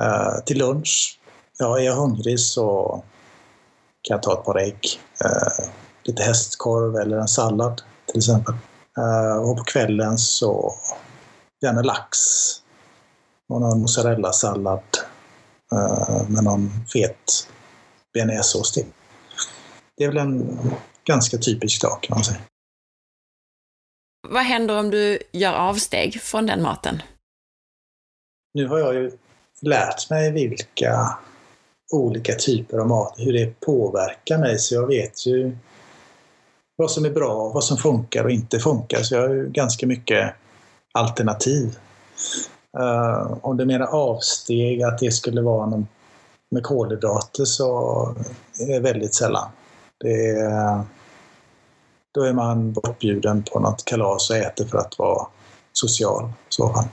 Uh, 0.00 0.44
till 0.44 0.58
lunch, 0.58 1.20
ja, 1.58 1.78
är 1.78 1.82
jag 1.82 1.94
hungrig 1.94 2.40
så 2.40 2.88
kan 4.02 4.14
jag 4.14 4.22
ta 4.22 4.32
ett 4.32 4.44
par 4.44 4.58
ägg. 4.58 5.00
lite 6.04 6.22
hästkorv 6.22 6.96
eller 6.96 7.16
en 7.16 7.28
sallad 7.28 7.82
till 8.06 8.18
exempel. 8.18 8.54
och 9.42 9.56
på 9.56 9.64
kvällen 9.64 10.18
så 10.18 10.74
gärna 11.62 11.82
lax 11.82 12.18
och 13.48 13.60
någon 13.60 13.80
mozzarella-sallad 13.80 14.82
med 16.28 16.44
någon 16.44 16.70
fet 16.92 17.48
bearnaisesås 18.18 18.72
till. 18.72 18.86
Det 19.96 20.04
är 20.04 20.08
väl 20.08 20.18
en 20.18 20.58
ganska 21.04 21.38
typisk 21.38 21.82
dag 21.82 21.98
kan 22.02 22.16
man 22.16 22.24
säga. 22.24 22.38
Vad 24.28 24.42
händer 24.42 24.78
om 24.78 24.90
du 24.90 25.18
gör 25.32 25.52
avsteg 25.52 26.20
från 26.22 26.46
den 26.46 26.62
maten? 26.62 27.02
Nu 28.54 28.66
har 28.66 28.78
jag 28.78 28.94
ju 28.94 29.10
lärt 29.60 30.10
mig 30.10 30.32
vilka 30.32 31.18
olika 31.92 32.34
typer 32.34 32.78
av 32.78 32.88
mat, 32.88 33.14
hur 33.16 33.32
det 33.32 33.60
påverkar 33.60 34.38
mig, 34.38 34.58
så 34.58 34.74
jag 34.74 34.86
vet 34.86 35.26
ju 35.26 35.56
vad 36.76 36.90
som 36.90 37.04
är 37.04 37.10
bra, 37.10 37.48
vad 37.54 37.64
som 37.64 37.76
funkar 37.76 38.24
och 38.24 38.30
inte 38.30 38.58
funkar. 38.58 39.02
Så 39.02 39.14
jag 39.14 39.28
har 39.28 39.34
ju 39.34 39.48
ganska 39.50 39.86
mycket 39.86 40.34
alternativ. 40.92 41.78
Uh, 42.78 43.38
om 43.42 43.56
du 43.56 43.64
menar 43.64 43.86
avsteg, 43.86 44.82
att 44.82 44.98
det 44.98 45.10
skulle 45.10 45.40
vara 45.42 45.66
någon 45.66 45.86
med 46.50 46.62
kolhydrater 46.62 47.44
så 47.44 47.68
är 48.60 48.66
det 48.66 48.80
väldigt 48.80 49.14
sällan. 49.14 49.48
Det 50.00 50.30
är, 50.30 50.82
då 52.14 52.22
är 52.22 52.32
man 52.32 52.72
bortbjuden 52.72 53.42
på 53.42 53.60
något 53.60 53.84
kalas 53.84 54.30
och 54.30 54.36
äter 54.36 54.64
för 54.64 54.78
att 54.78 54.98
vara 54.98 55.26
social 55.72 56.32
så. 56.48 56.84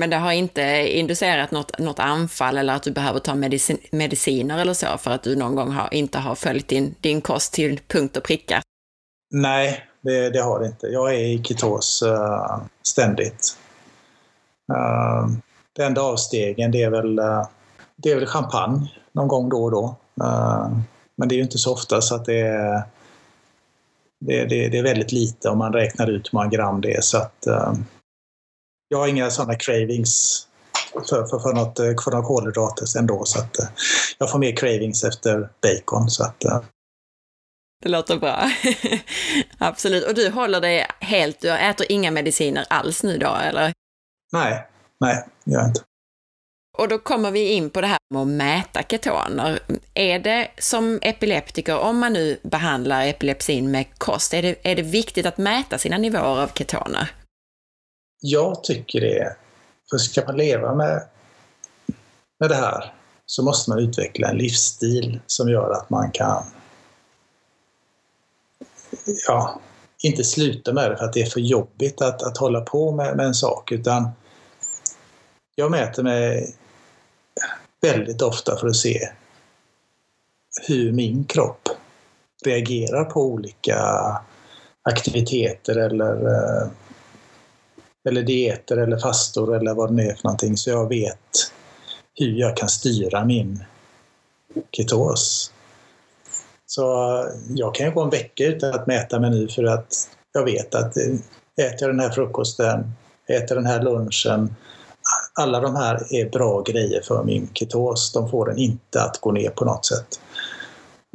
Men 0.00 0.10
det 0.10 0.16
har 0.16 0.32
inte 0.32 0.62
inducerat 0.98 1.50
något, 1.50 1.78
något 1.78 1.98
anfall 1.98 2.58
eller 2.58 2.74
att 2.74 2.82
du 2.82 2.90
behöver 2.90 3.20
ta 3.20 3.34
medicin, 3.34 3.78
mediciner 3.92 4.58
eller 4.58 4.74
så 4.74 4.98
för 4.98 5.10
att 5.10 5.22
du 5.22 5.36
någon 5.36 5.54
gång 5.54 5.70
har, 5.70 5.94
inte 5.94 6.18
har 6.18 6.34
följt 6.34 6.68
din, 6.68 6.94
din 7.00 7.20
kost 7.20 7.52
till 7.52 7.80
punkt 7.88 8.16
och 8.16 8.22
pricka? 8.22 8.62
Nej, 9.34 9.84
det, 10.00 10.30
det 10.30 10.40
har 10.42 10.60
det 10.60 10.66
inte. 10.66 10.86
Jag 10.86 11.14
är 11.14 11.18
i 11.18 11.42
ketos 11.44 12.02
uh, 12.02 12.62
ständigt. 12.82 13.56
Uh, 14.72 15.36
det 15.76 15.84
enda 15.84 16.02
avstegen 16.02 16.70
det 16.70 16.82
är 16.82 16.90
väl 16.90 17.18
uh, 17.18 17.46
det 18.02 18.10
är 18.10 18.16
väl 18.16 18.26
champagne 18.26 18.92
någon 19.12 19.28
gång 19.28 19.48
då 19.48 19.64
och 19.64 19.70
då. 19.70 19.96
Eh, 20.24 20.70
men 21.16 21.28
det 21.28 21.34
är 21.34 21.36
ju 21.36 21.42
inte 21.42 21.58
så 21.58 21.72
ofta 21.72 22.00
så 22.00 22.14
att 22.14 22.24
det 22.24 22.40
är, 22.40 22.82
det, 24.20 24.44
det, 24.44 24.68
det 24.68 24.78
är 24.78 24.82
väldigt 24.82 25.12
lite 25.12 25.48
om 25.48 25.58
man 25.58 25.72
räknar 25.72 26.10
ut 26.10 26.28
hur 26.32 26.38
många 26.38 26.48
gram 26.48 26.80
det 26.80 26.94
är. 26.94 27.00
Så 27.00 27.18
att, 27.18 27.46
eh, 27.46 27.72
jag 28.88 28.98
har 28.98 29.08
inga 29.08 29.30
sådana 29.30 29.54
cravings 29.54 30.46
för, 30.92 31.26
för, 31.26 31.38
för, 31.38 31.52
något, 31.52 31.76
för 31.76 32.10
några 32.10 32.26
kolhydrater 32.26 32.98
ändå. 32.98 33.24
Så 33.24 33.38
att, 33.38 33.56
jag 34.18 34.30
får 34.30 34.38
mer 34.38 34.56
cravings 34.56 35.04
efter 35.04 35.48
bacon. 35.62 36.10
Så 36.10 36.24
att, 36.24 36.40
det 37.82 37.88
låter 37.88 38.16
bra. 38.16 38.50
Absolut. 39.58 40.06
Och 40.06 40.14
du 40.14 40.30
håller 40.30 40.60
dig 40.60 40.86
helt, 41.00 41.40
du 41.40 41.50
äter 41.50 41.86
inga 41.88 42.10
mediciner 42.10 42.64
alls 42.70 43.02
nu 43.02 43.18
då, 43.18 43.34
eller? 43.34 43.72
Nej, 44.32 44.66
nej, 45.00 45.24
gör 45.44 45.58
jag 45.58 45.68
inte. 45.68 45.80
Och 46.78 46.88
då 46.88 46.98
kommer 46.98 47.30
vi 47.30 47.52
in 47.52 47.70
på 47.70 47.80
det 47.80 47.86
här 47.86 47.98
med 48.10 48.22
att 48.22 48.28
mäta 48.28 48.82
ketoner. 48.82 49.60
Är 49.94 50.18
det 50.18 50.50
som 50.58 50.98
epileptiker, 51.02 51.78
om 51.78 51.98
man 51.98 52.12
nu 52.12 52.38
behandlar 52.42 53.06
epilepsin 53.06 53.70
med 53.70 53.98
kost, 53.98 54.34
är 54.34 54.42
det, 54.42 54.56
är 54.62 54.76
det 54.76 54.82
viktigt 54.82 55.26
att 55.26 55.38
mäta 55.38 55.78
sina 55.78 55.98
nivåer 55.98 56.42
av 56.42 56.48
ketoner? 56.54 57.10
Jag 58.20 58.64
tycker 58.64 59.00
det. 59.00 59.36
För 59.90 59.98
ska 59.98 60.24
man 60.24 60.36
leva 60.36 60.74
med, 60.74 61.02
med 62.40 62.48
det 62.48 62.54
här 62.54 62.92
så 63.26 63.42
måste 63.42 63.70
man 63.70 63.78
utveckla 63.78 64.28
en 64.28 64.36
livsstil 64.36 65.20
som 65.26 65.48
gör 65.48 65.70
att 65.70 65.90
man 65.90 66.10
kan 66.10 66.44
ja, 69.26 69.60
inte 70.02 70.24
sluta 70.24 70.72
med 70.72 70.90
det 70.90 70.96
för 70.96 71.04
att 71.04 71.12
det 71.12 71.22
är 71.22 71.30
för 71.30 71.40
jobbigt 71.40 72.02
att, 72.02 72.22
att 72.22 72.38
hålla 72.38 72.60
på 72.60 72.92
med, 72.92 73.16
med 73.16 73.26
en 73.26 73.34
sak 73.34 73.72
utan 73.72 74.10
jag 75.54 75.70
mäter 75.70 76.02
mig 76.02 76.54
väldigt 77.80 78.22
ofta 78.22 78.56
för 78.56 78.66
att 78.66 78.76
se 78.76 79.08
hur 80.68 80.92
min 80.92 81.24
kropp 81.24 81.68
reagerar 82.44 83.04
på 83.04 83.22
olika 83.22 83.78
aktiviteter 84.82 85.76
eller, 85.76 86.26
eh, 86.26 86.68
eller 88.08 88.22
dieter 88.22 88.76
eller 88.76 88.98
fastor 88.98 89.56
eller 89.56 89.74
vad 89.74 89.90
det 89.90 89.94
nu 89.94 90.02
är 90.02 90.14
för 90.14 90.24
någonting 90.24 90.56
så 90.56 90.70
jag 90.70 90.88
vet 90.88 91.52
hur 92.14 92.40
jag 92.40 92.56
kan 92.56 92.68
styra 92.68 93.24
min 93.24 93.64
ketos. 94.72 95.52
Så 96.66 96.84
jag 97.48 97.74
kan 97.74 97.86
ju 97.86 97.92
gå 97.92 98.02
en 98.02 98.10
vecka 98.10 98.44
utan 98.44 98.74
att 98.74 98.86
mäta 98.86 99.20
mig 99.20 99.30
nu 99.30 99.48
för 99.48 99.64
att 99.64 100.08
jag 100.32 100.44
vet 100.44 100.74
att 100.74 100.96
äter 100.96 101.76
jag 101.80 101.90
den 101.90 102.00
här 102.00 102.10
frukosten, 102.10 102.92
äter 103.28 103.54
den 103.54 103.66
här 103.66 103.82
lunchen, 103.82 104.54
alla 105.34 105.60
de 105.60 105.76
här 105.76 106.14
är 106.14 106.30
bra 106.30 106.62
grejer 106.62 107.02
för 107.02 107.24
min 107.24 107.48
ketos. 107.54 108.12
De 108.12 108.30
får 108.30 108.46
den 108.46 108.58
inte 108.58 109.02
att 109.02 109.20
gå 109.20 109.32
ner 109.32 109.50
på 109.50 109.64
något 109.64 109.86
sätt. 109.86 110.20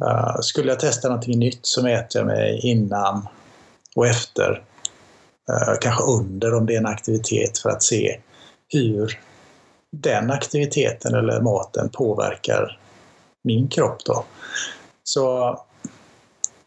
Uh, 0.04 0.36
skulle 0.40 0.68
jag 0.68 0.80
testa 0.80 1.08
någonting 1.08 1.38
nytt 1.38 1.60
så 1.62 1.82
mäter 1.82 2.20
jag 2.20 2.26
mig 2.26 2.60
innan 2.62 3.28
och 3.96 4.06
efter. 4.06 4.62
Uh, 5.50 5.74
kanske 5.80 6.04
under 6.04 6.54
om 6.54 6.66
det 6.66 6.74
är 6.74 6.78
en 6.78 6.86
aktivitet 6.86 7.58
för 7.58 7.70
att 7.70 7.82
se 7.82 8.20
hur 8.68 9.20
den 9.92 10.30
aktiviteten 10.30 11.14
eller 11.14 11.40
maten 11.40 11.88
påverkar 11.88 12.80
min 13.44 13.68
kropp. 13.68 14.04
Då. 14.04 14.24
Så 15.04 15.56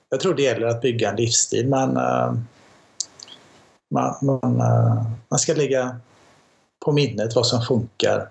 jag 0.10 0.20
tror 0.20 0.34
det 0.34 0.42
gäller 0.42 0.68
att 0.68 0.82
bygga 0.82 1.10
en 1.10 1.16
livsstil. 1.16 1.70
Man, 1.70 1.98
uh, 1.98 2.34
man, 3.94 4.16
man, 4.22 4.58
man 5.30 5.40
ska 5.40 5.54
ligga 5.54 6.00
på 6.86 6.92
minnet 6.92 7.36
vad 7.36 7.48
som 7.48 7.62
funkar. 7.62 8.30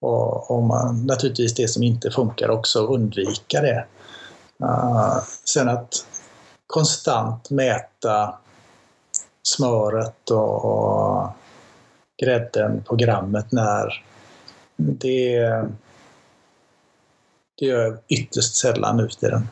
Och, 0.00 0.50
och 0.50 0.62
man, 0.62 1.06
naturligtvis 1.06 1.54
det 1.54 1.68
som 1.68 1.82
inte 1.82 2.10
funkar 2.10 2.50
också 2.50 2.86
undvika 2.86 3.60
det. 3.60 3.86
Uh, 4.62 5.18
sen 5.44 5.68
att 5.68 6.06
konstant 6.66 7.50
mäta 7.50 8.34
smöret 9.42 10.30
och, 10.30 10.64
och 10.64 11.28
grädden 12.22 12.84
på 12.84 12.96
grammet 12.96 13.52
när 13.52 14.04
det, 14.76 15.38
det 17.58 17.66
gör 17.66 17.82
jag 17.82 17.98
ytterst 18.08 18.56
sällan 18.56 18.96
nu 18.96 19.08
för 19.08 19.16
tiden. 19.16 19.48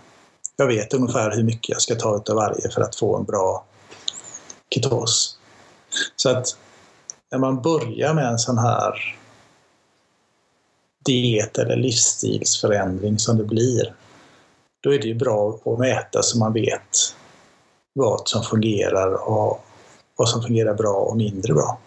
Jag 0.57 0.67
vet 0.67 0.95
ungefär 0.95 1.31
hur 1.31 1.43
mycket 1.43 1.69
jag 1.69 1.83
ska 1.83 1.95
ta 1.95 2.09
av 2.09 2.37
varje 2.37 2.71
för 2.71 2.81
att 2.81 2.97
få 2.97 3.17
en 3.17 3.25
bra 3.25 3.65
ketos. 4.71 5.39
Så 6.17 6.31
att 6.31 6.57
när 7.35 7.39
man 7.39 7.63
börjar 7.63 8.15
med 8.15 8.27
en 8.27 8.39
sån 8.39 8.59
här 8.59 9.17
diet 11.05 11.59
eller 11.59 11.77
livsstilsförändring 11.77 13.19
som 13.19 13.39
det 13.39 13.45
blir, 13.45 13.95
då 14.83 14.95
är 14.95 14.99
det 14.99 15.09
ju 15.09 15.15
bra 15.15 15.61
att 15.65 15.79
mäta 15.79 16.23
så 16.23 16.39
man 16.39 16.53
vet 16.53 17.15
vad 17.93 18.29
som 18.29 18.43
fungerar 18.43 19.29
och 19.29 19.65
vad 20.17 20.29
som 20.29 20.43
fungerar 20.43 20.75
bra 20.75 20.95
och 20.95 21.17
mindre 21.17 21.55
bra. 21.55 21.79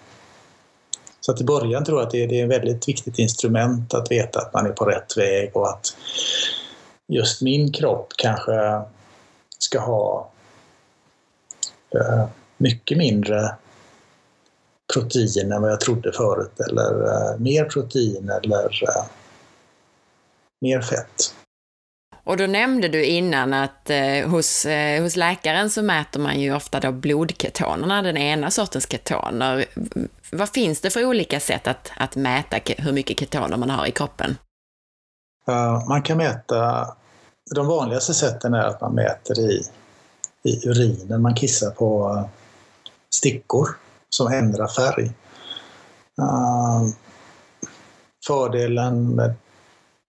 Så 1.20 1.32
att 1.32 1.42
i 1.42 1.44
början 1.44 1.86
tror 1.86 2.00
jag 2.00 2.06
att 2.06 2.12
det 2.12 2.24
är 2.24 2.44
ett 2.44 2.50
väldigt 2.50 2.88
viktigt 2.88 3.20
instrument 3.20 3.94
att 3.94 4.12
veta 4.12 4.40
att 4.40 4.54
man 4.54 4.66
är 4.66 4.72
på 4.72 4.86
rätt 4.86 5.18
väg 5.18 5.52
och 5.56 5.70
att 5.70 5.96
just 7.08 7.42
min 7.42 7.72
kropp 7.72 8.14
kanske 8.18 8.82
ska 9.60 9.80
ha 9.80 10.30
eh, 11.96 12.26
mycket 12.58 12.98
mindre 12.98 13.56
protein 14.94 15.52
än 15.52 15.62
vad 15.62 15.72
jag 15.72 15.80
trodde 15.80 16.12
förut 16.12 16.60
eller 16.70 17.04
uh, 17.04 17.40
mer 17.40 17.66
protein 17.66 18.30
eller 18.30 18.84
uh, 18.84 19.06
mer 20.62 20.82
fett. 20.82 21.34
Och 22.24 22.38
då 22.38 22.48
nämnde 22.48 22.88
du 22.88 23.06
innan 23.06 23.54
att 23.54 23.90
eh, 23.90 24.30
hos, 24.30 24.66
eh, 24.66 25.04
hos 25.04 25.16
läkaren 25.16 25.70
så 25.70 25.82
mäter 25.82 26.20
man 26.20 26.40
ju 26.40 26.56
ofta 26.56 26.80
då 26.80 26.92
blodketonerna, 26.92 28.02
den 28.02 28.18
ena 28.18 28.52
sortens 28.52 28.92
ketoner. 28.92 29.66
Vad 30.32 30.50
finns 30.50 30.82
det 30.82 30.90
för 30.90 31.06
olika 31.06 31.40
sätt 31.40 31.68
att, 31.68 31.92
att 31.98 32.16
mäta 32.16 32.58
hur 32.78 32.92
mycket 32.92 33.20
ketoner 33.20 33.58
man 33.58 33.70
har 33.70 33.86
i 33.86 33.92
kroppen? 33.92 34.38
Uh, 35.50 35.88
man 35.88 36.02
kan 36.02 36.18
mäta, 36.18 36.88
de 37.56 37.68
vanligaste 37.68 38.14
sätten 38.14 38.54
är 38.54 38.64
att 38.64 38.82
man 38.82 38.96
mäter 38.96 39.40
i, 39.40 39.64
i 40.44 40.68
urinen, 40.68 41.22
man 41.22 41.36
kissar 41.36 41.72
på 41.72 42.24
stickor 43.10 43.68
som 44.10 44.28
ändrar 44.28 44.68
färg. 44.68 45.06
Uh, 46.22 46.90
fördelen 48.28 49.16
med 49.16 49.34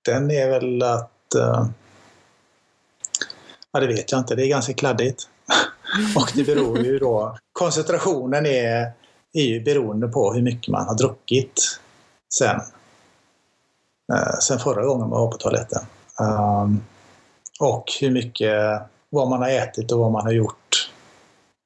den 0.04 0.30
är 0.30 0.50
väl 0.50 0.82
att 0.82 1.34
uh, 1.36 1.66
Ja, 3.72 3.80
det 3.80 3.86
vet 3.86 4.12
jag 4.12 4.20
inte. 4.20 4.34
Det 4.34 4.46
är 4.46 4.48
ganska 4.48 4.74
kladdigt. 4.74 5.28
och 6.16 6.32
det 6.34 6.44
beror 6.44 6.78
ju 6.78 6.98
då... 6.98 7.38
Koncentrationen 7.52 8.46
är, 8.46 8.92
är 9.32 9.42
ju 9.42 9.60
beroende 9.60 10.08
på 10.08 10.32
hur 10.32 10.42
mycket 10.42 10.72
man 10.72 10.86
har 10.86 10.94
druckit 10.94 11.80
sen, 12.34 12.60
uh, 14.12 14.38
sen 14.42 14.58
förra 14.58 14.84
gången 14.84 15.08
man 15.08 15.20
var 15.20 15.30
på 15.30 15.36
toaletten. 15.36 15.82
Och 17.60 17.84
hur 18.00 18.10
mycket, 18.10 18.82
vad 19.10 19.28
man 19.28 19.42
har 19.42 19.48
ätit 19.48 19.92
och 19.92 19.98
vad 19.98 20.12
man 20.12 20.22
har 20.22 20.32
gjort 20.32 20.67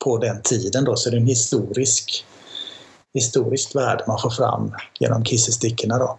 på 0.04 0.18
den 0.18 0.42
tiden 0.42 0.84
då. 0.84 0.96
Så 0.96 1.10
det 1.10 1.16
är 1.16 1.20
en 1.20 1.26
historisk 1.26 2.26
historiskt 3.14 3.76
värde 3.76 4.04
man 4.06 4.18
får 4.18 4.30
fram 4.30 4.74
genom 5.00 5.24
kissestickorna. 5.24 5.98
Då. 5.98 6.18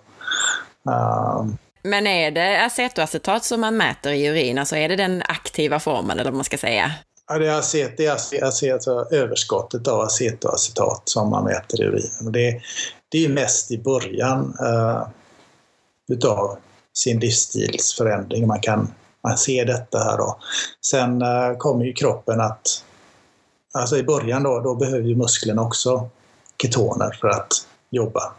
Um, 0.92 1.58
men 1.84 2.08
är 2.08 2.32
det 2.32 2.66
acetoacetat 2.66 3.44
som 3.44 3.62
man 3.62 3.78
mäter 3.78 4.12
i 4.12 4.26
urin, 4.26 4.58
alltså 4.58 4.76
är 4.76 4.90
det 4.90 4.96
den 4.96 5.24
aktiva 5.26 5.80
formen 5.80 6.20
eller 6.20 6.32
vad 6.32 6.34
man 6.34 6.44
ska 6.44 6.58
säga? 6.58 6.92
Ja, 7.28 7.38
det 7.38 7.48
är, 7.48 7.60
acet, 7.60 7.98
det 7.98 8.06
är 8.06 8.14
acet, 8.46 8.74
alltså 8.74 9.08
överskottet 9.12 9.88
av 9.88 10.02
acetoacetat 10.02 11.02
som 11.06 11.30
man 11.30 11.44
mäter 11.44 11.82
i 11.82 11.86
urinen. 11.86 12.32
det, 12.32 12.62
det 13.10 13.26
är 13.26 13.30
mest 13.30 13.72
i 13.72 13.78
början 13.78 14.58
uh, 14.62 15.08
utav 16.08 16.58
sin 16.94 17.20
livsstilsförändring 17.20 18.48
man 18.48 18.62
kan 18.62 18.94
man 19.24 19.38
ser 19.38 19.66
detta 19.66 19.98
här 19.98 20.18
då. 20.18 20.40
Sen 20.86 21.22
uh, 21.22 21.58
kommer 21.58 21.86
ju 21.86 21.94
kroppen 21.94 22.42
att, 22.42 22.84
alltså 23.74 23.98
i 23.98 24.04
början 24.04 24.44
då, 24.44 24.60
då 24.60 24.76
behöver 24.76 25.08
ju 25.08 25.16
musklerna 25.16 25.62
också 25.62 26.10
ketoner 26.62 27.18
för 27.22 27.28
att 27.28 27.68
jobba. 27.90 28.34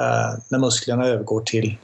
Eh, 0.00 0.38
när 0.48 0.58
musklerna 0.58 1.06
övergår 1.06 1.40
till 1.40 1.78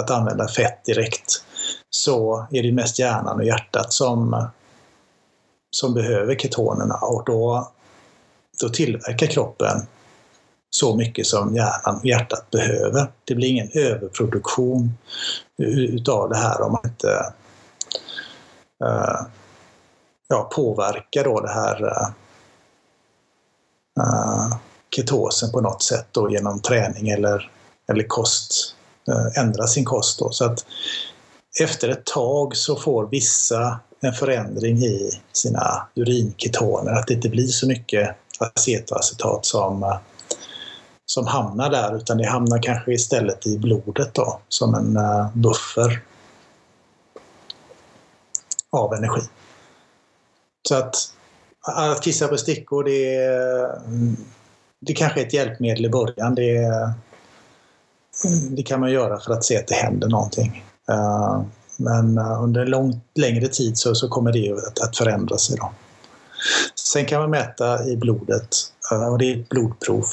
att 0.00 0.10
använda 0.10 0.48
fett 0.48 0.84
direkt 0.84 1.42
så 1.90 2.46
är 2.50 2.62
det 2.62 2.72
mest 2.72 2.98
hjärnan 2.98 3.36
och 3.36 3.44
hjärtat 3.44 3.92
som, 3.92 4.48
som 5.70 5.94
behöver 5.94 6.34
ketonerna 6.34 6.94
och 6.94 7.22
då, 7.26 7.72
då 8.62 8.68
tillverkar 8.68 9.26
kroppen 9.26 9.86
så 10.70 10.96
mycket 10.96 11.26
som 11.26 11.54
hjärnan 11.56 11.96
och 11.96 12.06
hjärtat 12.06 12.50
behöver. 12.50 13.12
Det 13.24 13.34
blir 13.34 13.48
ingen 13.48 13.70
överproduktion 13.74 14.92
utav 15.58 16.28
det 16.28 16.36
här 16.36 16.62
om 16.62 16.72
man 16.72 16.84
inte 16.84 17.32
uh, 18.84 19.26
ja, 20.28 20.50
påverkar 20.54 21.24
då 21.24 21.40
det 21.40 21.52
här 21.52 21.84
uh, 21.84 22.08
ketosen 24.96 25.52
på 25.52 25.60
något 25.60 25.82
sätt 25.82 26.06
då 26.12 26.30
genom 26.30 26.60
träning 26.60 27.08
eller, 27.08 27.50
eller 27.88 28.02
kost, 28.02 28.74
eh, 29.08 29.42
ändra 29.42 29.66
sin 29.66 29.84
kost. 29.84 30.18
Då. 30.18 30.30
Så 30.30 30.44
att 30.44 30.66
efter 31.60 31.88
ett 31.88 32.04
tag 32.04 32.56
så 32.56 32.76
får 32.76 33.06
vissa 33.06 33.80
en 34.00 34.12
förändring 34.12 34.78
i 34.78 35.20
sina 35.32 35.86
urinketoner, 35.94 36.92
att 36.92 37.06
det 37.06 37.14
inte 37.14 37.28
blir 37.28 37.46
så 37.46 37.66
mycket 37.66 38.16
acetoacetat 38.38 39.46
som, 39.46 39.82
eh, 39.82 39.98
som 41.06 41.26
hamnar 41.26 41.70
där 41.70 41.96
utan 41.96 42.18
det 42.18 42.26
hamnar 42.26 42.62
kanske 42.62 42.92
istället 42.92 43.46
i 43.46 43.58
blodet 43.58 44.14
då 44.14 44.40
som 44.48 44.74
en 44.74 44.96
eh, 44.96 45.30
buffer 45.34 46.02
av 48.72 48.94
energi. 48.94 49.22
Så 50.68 50.74
att, 50.74 50.94
att 51.66 52.02
kissa 52.02 52.28
på 52.28 52.36
stickor 52.36 52.84
det 52.84 53.16
det 54.80 54.92
kanske 54.92 55.20
är 55.20 55.26
ett 55.26 55.32
hjälpmedel 55.32 55.84
i 55.84 55.88
början. 55.88 56.34
Det, 56.34 56.70
det 58.50 58.62
kan 58.62 58.80
man 58.80 58.90
göra 58.90 59.20
för 59.20 59.32
att 59.32 59.44
se 59.44 59.58
att 59.58 59.66
det 59.66 59.74
händer 59.74 60.08
någonting. 60.08 60.64
Eh, 60.88 61.42
men 61.76 62.18
eh, 62.18 62.42
under 62.42 62.60
en 62.60 62.70
lång, 62.70 63.00
längre 63.14 63.48
tid 63.48 63.78
så, 63.78 63.94
så 63.94 64.08
kommer 64.08 64.32
det 64.32 64.52
att, 64.52 64.80
att 64.80 64.96
förändra 64.96 65.38
sig. 65.38 65.56
Då. 65.56 65.72
Sen 66.74 67.04
kan 67.04 67.20
man 67.20 67.30
mäta 67.30 67.84
i 67.86 67.96
blodet 67.96 68.48
eh, 68.92 69.08
och 69.08 69.18
det 69.18 69.32
är 69.32 69.40
ett 69.40 69.48
blodprov 69.48 70.06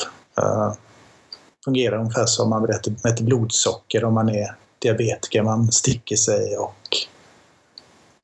fungerar 1.66 1.98
ungefär 1.98 2.26
som 2.26 2.50
man 2.50 2.62
mäter 3.04 3.24
blodsocker 3.24 4.04
om 4.04 4.14
man 4.14 4.30
är 4.30 4.56
diabetiker. 4.80 5.44
Man 5.44 5.72
sticker 5.72 6.16
sig 6.16 6.58
och 6.58 6.98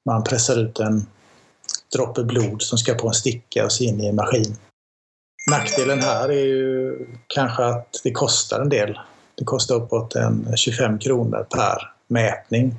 man 0.06 0.24
pressar 0.24 0.60
ut 0.60 0.80
en 0.80 1.06
droppe 1.96 2.24
blod 2.24 2.62
som 2.62 2.78
ska 2.78 2.94
på 2.94 3.08
en 3.08 3.14
sticka 3.14 3.66
och 3.66 3.72
så 3.72 3.84
in 3.84 4.02
i 4.02 4.08
en 4.08 4.16
maskin. 4.16 4.56
Nackdelen 5.52 6.02
här 6.02 6.30
är 6.30 6.46
ju 6.46 6.96
kanske 7.28 7.66
att 7.66 8.02
det 8.04 8.12
kostar 8.12 8.60
en 8.60 8.70
del. 8.70 9.00
Det 9.36 9.46
kostar 9.46 9.76
uppåt 9.76 10.16
en 10.16 10.58
25 10.58 11.00
kronor 11.00 11.48
per 11.50 11.92
mätning. 12.08 12.76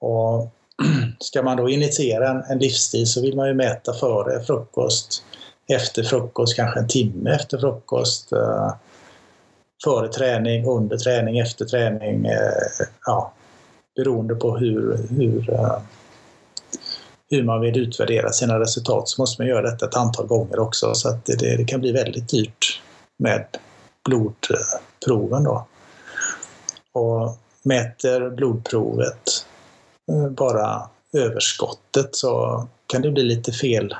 Och 0.00 0.52
ska 1.20 1.42
man 1.42 1.56
då 1.56 1.68
initiera 1.68 2.30
en, 2.30 2.42
en 2.42 2.58
livsstil 2.58 3.06
så 3.06 3.22
vill 3.22 3.36
man 3.36 3.48
ju 3.48 3.54
mäta 3.54 3.94
före 3.94 4.42
frukost, 4.44 5.22
efter 5.68 6.02
frukost, 6.02 6.56
kanske 6.56 6.80
en 6.80 6.88
timme 6.88 7.30
efter 7.30 7.58
frukost. 7.58 8.32
Eh, 8.32 8.74
före 9.84 10.08
träning, 10.08 10.66
under 10.66 10.96
träning, 10.96 11.38
efter 11.38 11.64
träning. 11.64 12.26
Eh, 12.26 12.86
ja, 13.06 13.32
beroende 13.96 14.34
på 14.34 14.56
hur, 14.56 15.06
hur, 15.10 15.52
eh, 15.52 15.78
hur 17.30 17.44
man 17.44 17.60
vill 17.60 17.78
utvärdera 17.78 18.32
sina 18.32 18.60
resultat 18.60 19.08
så 19.08 19.22
måste 19.22 19.42
man 19.42 19.48
göra 19.48 19.70
detta 19.70 19.86
ett 19.86 19.96
antal 19.96 20.26
gånger 20.26 20.58
också 20.58 20.94
så 20.94 21.08
att 21.08 21.24
det, 21.24 21.56
det 21.56 21.64
kan 21.64 21.80
bli 21.80 21.92
väldigt 21.92 22.28
dyrt 22.28 22.82
med 23.18 23.46
blodproven. 24.04 25.44
Då. 25.44 25.66
Och 26.92 27.36
mäter 27.62 28.30
blodprovet 28.30 29.46
eh, 30.12 30.28
bara 30.28 30.88
överskottet 31.12 32.16
så 32.16 32.66
kan 32.86 33.02
det 33.02 33.10
bli 33.10 33.22
lite 33.22 33.52
fel 33.52 33.94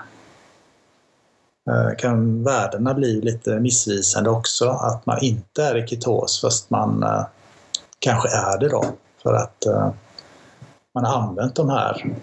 eh, 1.70 1.96
kan 1.98 2.44
värdena 2.44 2.94
bli 2.94 3.20
lite 3.20 3.60
missvisande 3.60 4.30
också. 4.30 4.68
Att 4.68 5.06
man 5.06 5.18
inte 5.22 5.64
är 5.64 5.76
i 5.76 5.86
ketos 5.86 6.40
fast 6.40 6.70
man 6.70 7.02
eh, 7.02 7.26
kanske 7.98 8.28
är 8.28 8.58
det 8.58 8.68
då. 8.68 8.84
För 9.22 9.34
att 9.34 9.64
man 10.94 11.04
har 11.04 11.22
använt 11.22 11.54
de 11.54 11.70
här 11.70 12.16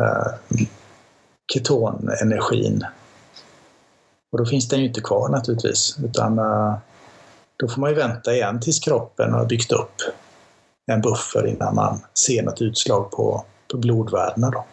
Eh, 0.00 0.32
ketonenergin. 1.52 2.84
Och 4.32 4.38
då 4.38 4.46
finns 4.46 4.68
den 4.68 4.80
ju 4.80 4.86
inte 4.86 5.00
kvar 5.00 5.28
naturligtvis. 5.28 5.96
Utan 6.04 6.38
eh, 6.38 6.74
då 7.56 7.68
får 7.68 7.80
man 7.80 7.90
ju 7.90 7.96
vänta 7.96 8.34
igen 8.34 8.60
tills 8.60 8.80
kroppen 8.80 9.32
har 9.32 9.46
byggt 9.46 9.72
upp 9.72 9.94
en 10.92 11.00
buffer 11.00 11.46
innan 11.46 11.74
man 11.74 12.00
ser 12.14 12.42
något 12.42 12.62
utslag 12.62 13.10
på, 13.10 13.44
på 13.70 13.76
blodvärdena. 13.76 14.50
Då. 14.50 14.64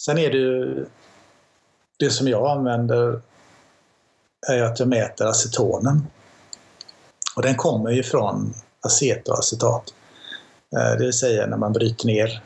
Sen 0.00 0.18
är 0.18 0.30
det 0.30 0.38
ju 0.38 0.86
det 1.98 2.10
som 2.10 2.28
jag 2.28 2.50
använder 2.50 3.20
är 4.48 4.62
att 4.62 4.78
jag 4.80 4.88
mäter 4.88 5.26
acetonen. 5.26 6.06
Och 7.36 7.42
den 7.42 7.54
kommer 7.54 7.90
ju 7.90 8.02
från 8.02 8.54
acetoacetat. 8.80 9.94
Eh, 10.76 10.98
det 10.98 11.04
vill 11.04 11.12
säga 11.12 11.46
när 11.46 11.56
man 11.56 11.72
bryter 11.72 12.06
ner 12.06 12.42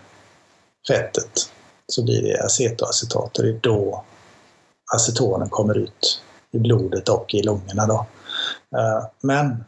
fettet 0.88 1.50
så 1.86 2.04
blir 2.04 2.22
det 2.22 2.44
acetoacetat 2.44 3.38
och 3.38 3.44
det 3.44 3.50
är 3.50 3.58
då 3.62 4.04
acetonen 4.94 5.48
kommer 5.48 5.78
ut 5.78 6.22
i 6.52 6.58
blodet 6.58 7.08
och 7.08 7.34
i 7.34 7.42
lungorna. 7.42 7.86
Då. 7.86 8.06
Eh, 8.78 9.06
men 9.20 9.64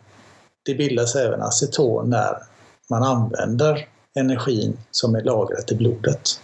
det 0.65 0.75
bildas 0.75 1.17
även 1.17 1.43
aceton 1.43 2.11
när 2.11 2.43
man 2.91 3.03
använder 3.03 3.89
energin 4.15 4.79
som 4.91 5.15
är 5.15 5.23
lagrat 5.23 5.73
i 5.73 5.75
blodet. 5.75 6.41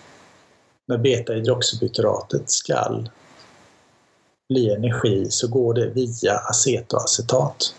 När 0.88 0.98
beta-hydroxybutyratet 0.98 2.50
skall 2.50 3.10
bli 4.48 4.74
energi 4.74 5.26
så 5.30 5.48
går 5.48 5.74
det 5.74 5.86
via 5.86 6.34
acetoacetat 6.34 7.74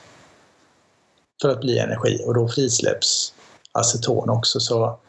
för 1.41 1.49
att 1.49 1.61
bli 1.61 1.79
energi 1.79 2.23
och 2.25 2.33
då 2.33 2.47
frisläpps 2.47 3.33
aceton 3.71 4.29
också. 4.29 4.59
Så 4.59 4.99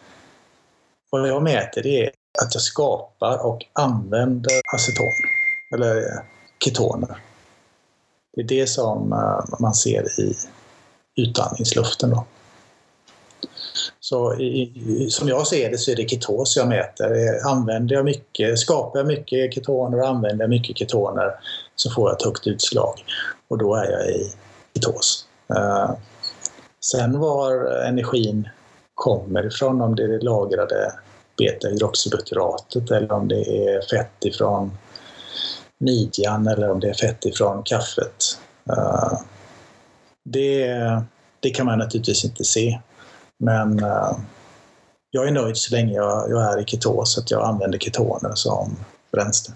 vad 1.21 1.29
jag 1.29 1.43
mäter 1.43 1.83
det 1.83 2.05
är 2.05 2.11
att 2.43 2.55
jag 2.55 2.63
skapar 2.63 3.47
och 3.47 3.67
använder 3.73 4.61
aceton, 4.75 5.13
eller 5.75 5.97
eh, 5.97 6.23
ketoner. 6.65 7.19
Det 8.37 8.41
är 8.41 8.45
det 8.45 8.67
som 8.67 9.13
eh, 9.13 9.61
man 9.61 9.75
ser 9.75 10.21
i 10.21 10.35
utandningsluften. 11.17 12.11
Då. 12.11 12.25
Så 14.01 14.35
i, 14.35 15.07
som 15.11 15.29
jag 15.29 15.47
ser 15.47 15.71
det 15.71 15.79
så 15.79 15.91
är 15.91 15.97
det 15.97 16.09
ketos 16.09 16.57
jag 16.57 16.69
mäter. 16.69 17.39
Använder 17.47 17.95
jag 17.95 18.05
mycket, 18.05 18.59
skapar 18.59 18.99
jag 18.99 19.07
mycket 19.07 19.55
ketoner 19.55 20.01
och 20.01 20.09
använder 20.09 20.43
jag 20.43 20.51
mycket 20.51 20.79
ketoner 20.79 21.31
så 21.77 21.91
får 21.91 22.11
jag 22.11 22.17
ett 22.17 22.25
högt 22.25 22.47
utslag 22.47 23.05
och 23.49 23.59
då 23.59 23.75
är 23.75 23.91
jag 23.91 24.07
i 24.11 24.33
ketos. 24.75 25.27
Eh, 25.49 25.91
sen 26.81 27.21
var 27.21 27.67
energin 27.87 28.49
kommer 28.95 29.47
ifrån, 29.47 29.81
om 29.81 29.95
det 29.95 30.05
är 30.05 30.09
det 30.09 30.25
lagrade 30.25 30.93
beta-hydroxybutyratet 31.37 32.91
eller 32.91 33.13
om 33.13 33.29
det 33.29 33.69
är 33.69 33.97
fett 33.97 34.25
ifrån 34.25 34.79
midjan 35.81 36.47
eller 36.47 36.71
om 36.71 36.81
det 36.81 36.89
är 36.89 36.95
fett 36.95 37.25
ifrån 37.25 37.63
kaffet. 37.63 38.39
Eh, 38.71 39.21
det, 40.25 40.67
det 41.41 41.51
kan 41.51 41.67
man 41.67 41.79
naturligtvis 41.79 42.25
inte 42.25 42.45
se. 42.45 42.81
Men 43.39 43.79
eh, 43.79 44.19
jag 45.11 45.29
är 45.29 45.33
nöjd 45.33 45.57
så 45.57 45.75
länge 45.75 45.95
jag, 45.95 46.31
jag 46.31 46.53
är 46.53 46.61
i 46.61 46.65
ketos, 46.65 47.19
att 47.19 47.31
jag 47.31 47.45
använder 47.45 47.79
ketoner 47.79 48.35
som 48.35 48.77
bränsle. 49.13 49.55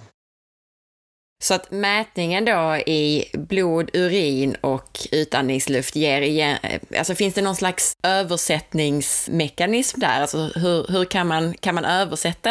Så 1.43 1.55
att 1.55 1.71
mätningen 1.71 2.45
då 2.45 2.77
i 2.77 3.31
blod, 3.33 3.91
urin 3.93 4.57
och 4.61 5.09
utandningsluft 5.13 5.97
ger 5.97 6.21
igen, 6.21 6.59
alltså 6.99 7.15
finns 7.15 7.35
det 7.35 7.43
någon 7.43 7.57
slags 7.57 7.97
översättningsmekanism 8.03 10.01
där? 10.01 10.21
Alltså 10.21 10.39
hur, 10.39 10.93
hur 10.93 11.05
kan, 11.05 11.27
man, 11.27 11.55
kan 11.55 11.75
man 11.75 11.85
översätta 11.85 12.51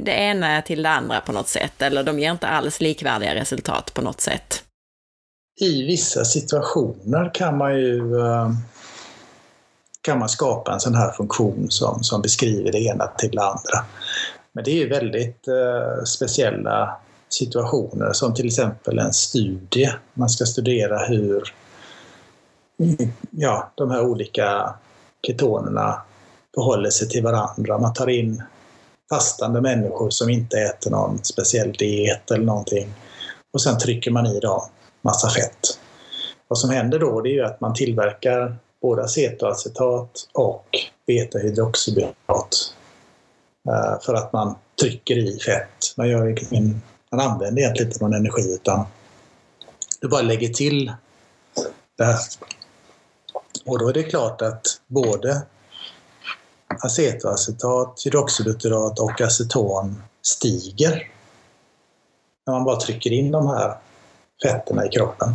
det 0.00 0.12
ena 0.12 0.62
till 0.62 0.82
det 0.82 0.88
andra 0.88 1.20
på 1.20 1.32
något 1.32 1.48
sätt? 1.48 1.82
Eller 1.82 2.02
de 2.02 2.18
ger 2.18 2.30
inte 2.30 2.46
alls 2.46 2.80
likvärdiga 2.80 3.34
resultat 3.34 3.94
på 3.94 4.02
något 4.02 4.20
sätt? 4.20 4.64
I 5.60 5.82
vissa 5.86 6.24
situationer 6.24 7.30
kan 7.34 7.58
man 7.58 7.76
ju 7.76 8.20
eh, 8.20 8.50
kan 10.02 10.18
man 10.18 10.28
skapa 10.28 10.72
en 10.72 10.80
sån 10.80 10.94
här 10.94 11.12
funktion 11.12 11.70
som, 11.70 12.02
som 12.02 12.22
beskriver 12.22 12.72
det 12.72 12.78
ena 12.78 13.06
till 13.06 13.30
det 13.30 13.42
andra. 13.42 13.84
Men 14.52 14.64
det 14.64 14.70
är 14.70 14.76
ju 14.76 14.88
väldigt 14.88 15.48
eh, 15.48 16.04
speciella 16.04 16.96
situationer 17.30 18.12
som 18.12 18.34
till 18.34 18.46
exempel 18.46 18.98
en 18.98 19.12
studie. 19.12 19.92
Man 20.14 20.28
ska 20.28 20.44
studera 20.44 20.98
hur 20.98 21.54
ja, 23.30 23.72
de 23.74 23.90
här 23.90 24.02
olika 24.04 24.74
ketonerna 25.26 26.02
förhåller 26.54 26.90
sig 26.90 27.08
till 27.08 27.22
varandra. 27.22 27.78
Man 27.78 27.92
tar 27.92 28.08
in 28.08 28.42
fastande 29.10 29.60
människor 29.60 30.10
som 30.10 30.30
inte 30.30 30.56
äter 30.56 30.90
någon 30.90 31.24
speciell 31.24 31.72
diet 31.72 32.30
eller 32.30 32.44
någonting 32.44 32.94
och 33.52 33.62
sen 33.62 33.78
trycker 33.78 34.10
man 34.10 34.26
i 34.26 34.40
dem 34.40 34.62
massa 35.02 35.28
fett. 35.28 35.78
Vad 36.48 36.58
som 36.58 36.70
händer 36.70 36.98
då 36.98 37.20
det 37.20 37.28
är 37.28 37.32
ju 37.32 37.44
att 37.44 37.60
man 37.60 37.74
tillverkar 37.74 38.56
både 38.82 39.02
acetoacetat 39.02 40.10
och 40.32 40.66
beta-hydroxybutyrat 41.06 42.74
eh, 43.68 44.00
för 44.02 44.14
att 44.14 44.32
man 44.32 44.54
trycker 44.80 45.18
i 45.18 45.38
fett. 45.38 45.96
Man, 45.96 46.08
gör 46.08 46.26
en 46.26 46.80
man 47.10 47.20
använder 47.20 47.62
egentligen 47.62 47.92
inte 47.92 48.04
någon 48.04 48.14
energi 48.14 48.54
utan 48.54 48.86
du 50.00 50.08
bara 50.08 50.22
lägger 50.22 50.48
till 50.48 50.92
det 51.98 52.04
här. 52.04 52.18
Och 53.64 53.78
då 53.78 53.88
är 53.88 53.92
det 53.92 54.02
klart 54.02 54.42
att 54.42 54.80
både 54.86 55.42
acetoacetat, 56.66 58.02
hydroxybutyrat 58.04 58.98
och 58.98 59.20
aceton 59.20 60.02
stiger 60.22 61.10
när 62.46 62.54
man 62.54 62.64
bara 62.64 62.80
trycker 62.80 63.12
in 63.12 63.30
de 63.30 63.46
här 63.46 63.78
fetterna 64.42 64.86
i 64.86 64.88
kroppen. 64.88 65.34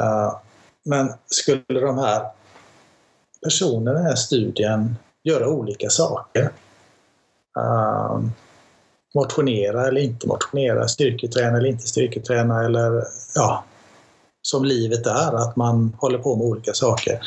Eh, 0.00 0.36
men 0.84 1.12
skulle 1.26 1.80
de 1.80 1.98
här 1.98 2.26
personerna 3.42 3.90
i 3.90 3.94
den 3.94 4.06
här 4.06 4.14
studien 4.14 4.96
göra 5.22 5.48
olika 5.48 5.90
saker? 5.90 6.52
Eh, 7.56 8.20
Motionera 9.14 9.86
eller 9.88 10.00
inte 10.00 10.26
motionera, 10.26 10.88
styrketräna 10.88 11.56
eller 11.56 11.68
inte 11.68 11.86
styrketräna 11.88 12.64
eller 12.64 13.04
ja, 13.34 13.64
som 14.42 14.64
livet 14.64 15.06
är, 15.06 15.34
att 15.34 15.56
man 15.56 15.96
håller 15.98 16.18
på 16.18 16.36
med 16.36 16.46
olika 16.46 16.72
saker. 16.72 17.20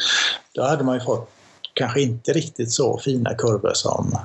Då 0.53 0.63
hade 0.63 0.83
man 0.83 0.95
ju 0.95 1.01
fått 1.01 1.29
kanske 1.73 2.01
inte 2.01 2.33
riktigt 2.33 2.71
så 2.71 2.97
fina 2.97 3.33
kurvor 3.33 3.73
som, 3.73 4.19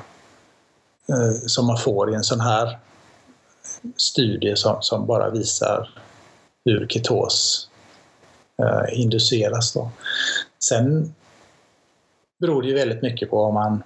eh, 1.08 1.46
som 1.46 1.66
man 1.66 1.78
får 1.78 2.12
i 2.12 2.14
en 2.14 2.24
sån 2.24 2.40
här 2.40 2.78
studie 3.96 4.56
som, 4.56 4.76
som 4.80 5.06
bara 5.06 5.30
visar 5.30 5.90
hur 6.64 6.86
ketos 6.86 7.68
eh, 8.62 9.00
induceras. 9.00 9.72
Då. 9.72 9.90
Sen 10.64 11.14
beror 12.40 12.62
det 12.62 12.68
ju 12.68 12.74
väldigt 12.74 13.02
mycket 13.02 13.30
på 13.30 13.42
om 13.42 13.54
man 13.54 13.82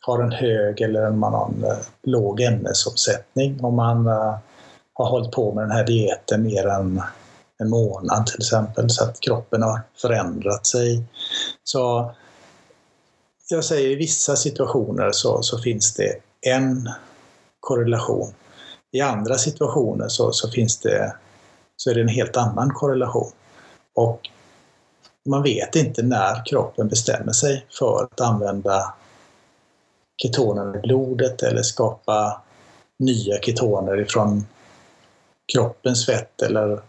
har 0.00 0.22
en 0.22 0.32
hög 0.32 0.80
eller 0.80 1.08
om 1.08 1.18
man 1.18 1.34
har 1.34 1.48
en 1.48 1.64
eh, 1.64 1.78
låg 2.02 2.40
ämnesomsättning. 2.40 3.64
Om 3.64 3.74
man 3.74 4.06
eh, 4.06 4.34
har 4.94 5.10
hållit 5.10 5.32
på 5.32 5.54
med 5.54 5.64
den 5.64 5.70
här 5.70 5.86
dieten 5.86 6.42
mer 6.42 6.66
än 6.66 7.02
en 7.58 7.70
månad 7.70 8.26
till 8.26 8.40
exempel 8.40 8.90
så 8.90 9.04
att 9.04 9.20
kroppen 9.20 9.62
har 9.62 9.80
förändrat 9.96 10.66
sig. 10.66 11.02
Så 11.64 12.14
jag 13.50 13.64
säger 13.64 13.90
i 13.90 13.94
vissa 13.94 14.36
situationer 14.36 15.12
så, 15.12 15.42
så 15.42 15.58
finns 15.58 15.94
det 15.94 16.14
en 16.40 16.88
korrelation. 17.60 18.32
I 18.92 19.00
andra 19.00 19.34
situationer 19.34 20.08
så, 20.08 20.32
så, 20.32 20.50
finns 20.50 20.78
det, 20.78 21.14
så 21.76 21.90
är 21.90 21.94
det 21.94 22.00
en 22.00 22.08
helt 22.08 22.36
annan 22.36 22.70
korrelation. 22.74 23.32
Och 23.94 24.20
man 25.28 25.42
vet 25.42 25.76
inte 25.76 26.02
när 26.02 26.46
kroppen 26.46 26.88
bestämmer 26.88 27.32
sig 27.32 27.66
för 27.78 28.02
att 28.04 28.20
använda 28.20 28.94
ketoner 30.22 30.76
i 30.76 30.80
blodet 30.80 31.42
eller 31.42 31.62
skapa 31.62 32.42
nya 32.98 33.38
ketoner 33.38 34.00
ifrån 34.00 34.46
kroppens 35.52 36.06
fett 36.06 36.42
eller 36.42 36.80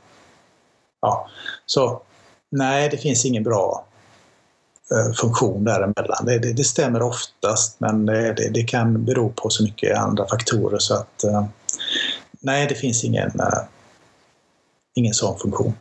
ja. 1.01 1.29
Så 1.65 2.01
nej, 2.49 2.89
det 2.89 2.97
finns 2.97 3.25
ingen 3.25 3.43
bra 3.43 3.86
eh, 4.91 5.13
funktion 5.13 5.63
däremellan. 5.63 6.25
Det, 6.25 6.39
det, 6.39 6.53
det 6.53 6.63
stämmer 6.63 7.01
oftast 7.01 7.79
men 7.79 8.05
det, 8.05 8.49
det, 8.53 8.63
kan 8.63 9.05
bero 9.05 9.29
på 9.36 9.49
så 9.49 9.63
mycket 9.63 9.97
andra 9.97 10.27
faktorer 10.27 10.77
så 10.79 10.93
att 10.93 11.23
eh, 11.23 11.45
nej, 12.39 12.67
det 12.67 12.75
finns 12.75 13.03
ingen, 13.03 13.39
eh, 13.39 13.63
ingen 14.95 15.13
sån 15.13 15.39
funktion. 15.39 15.73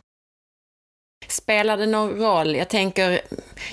Spelar 1.27 1.77
det 1.77 1.85
någon 1.85 2.17
roll? 2.17 2.55
Jag 2.55 2.69
tänker, 2.69 3.21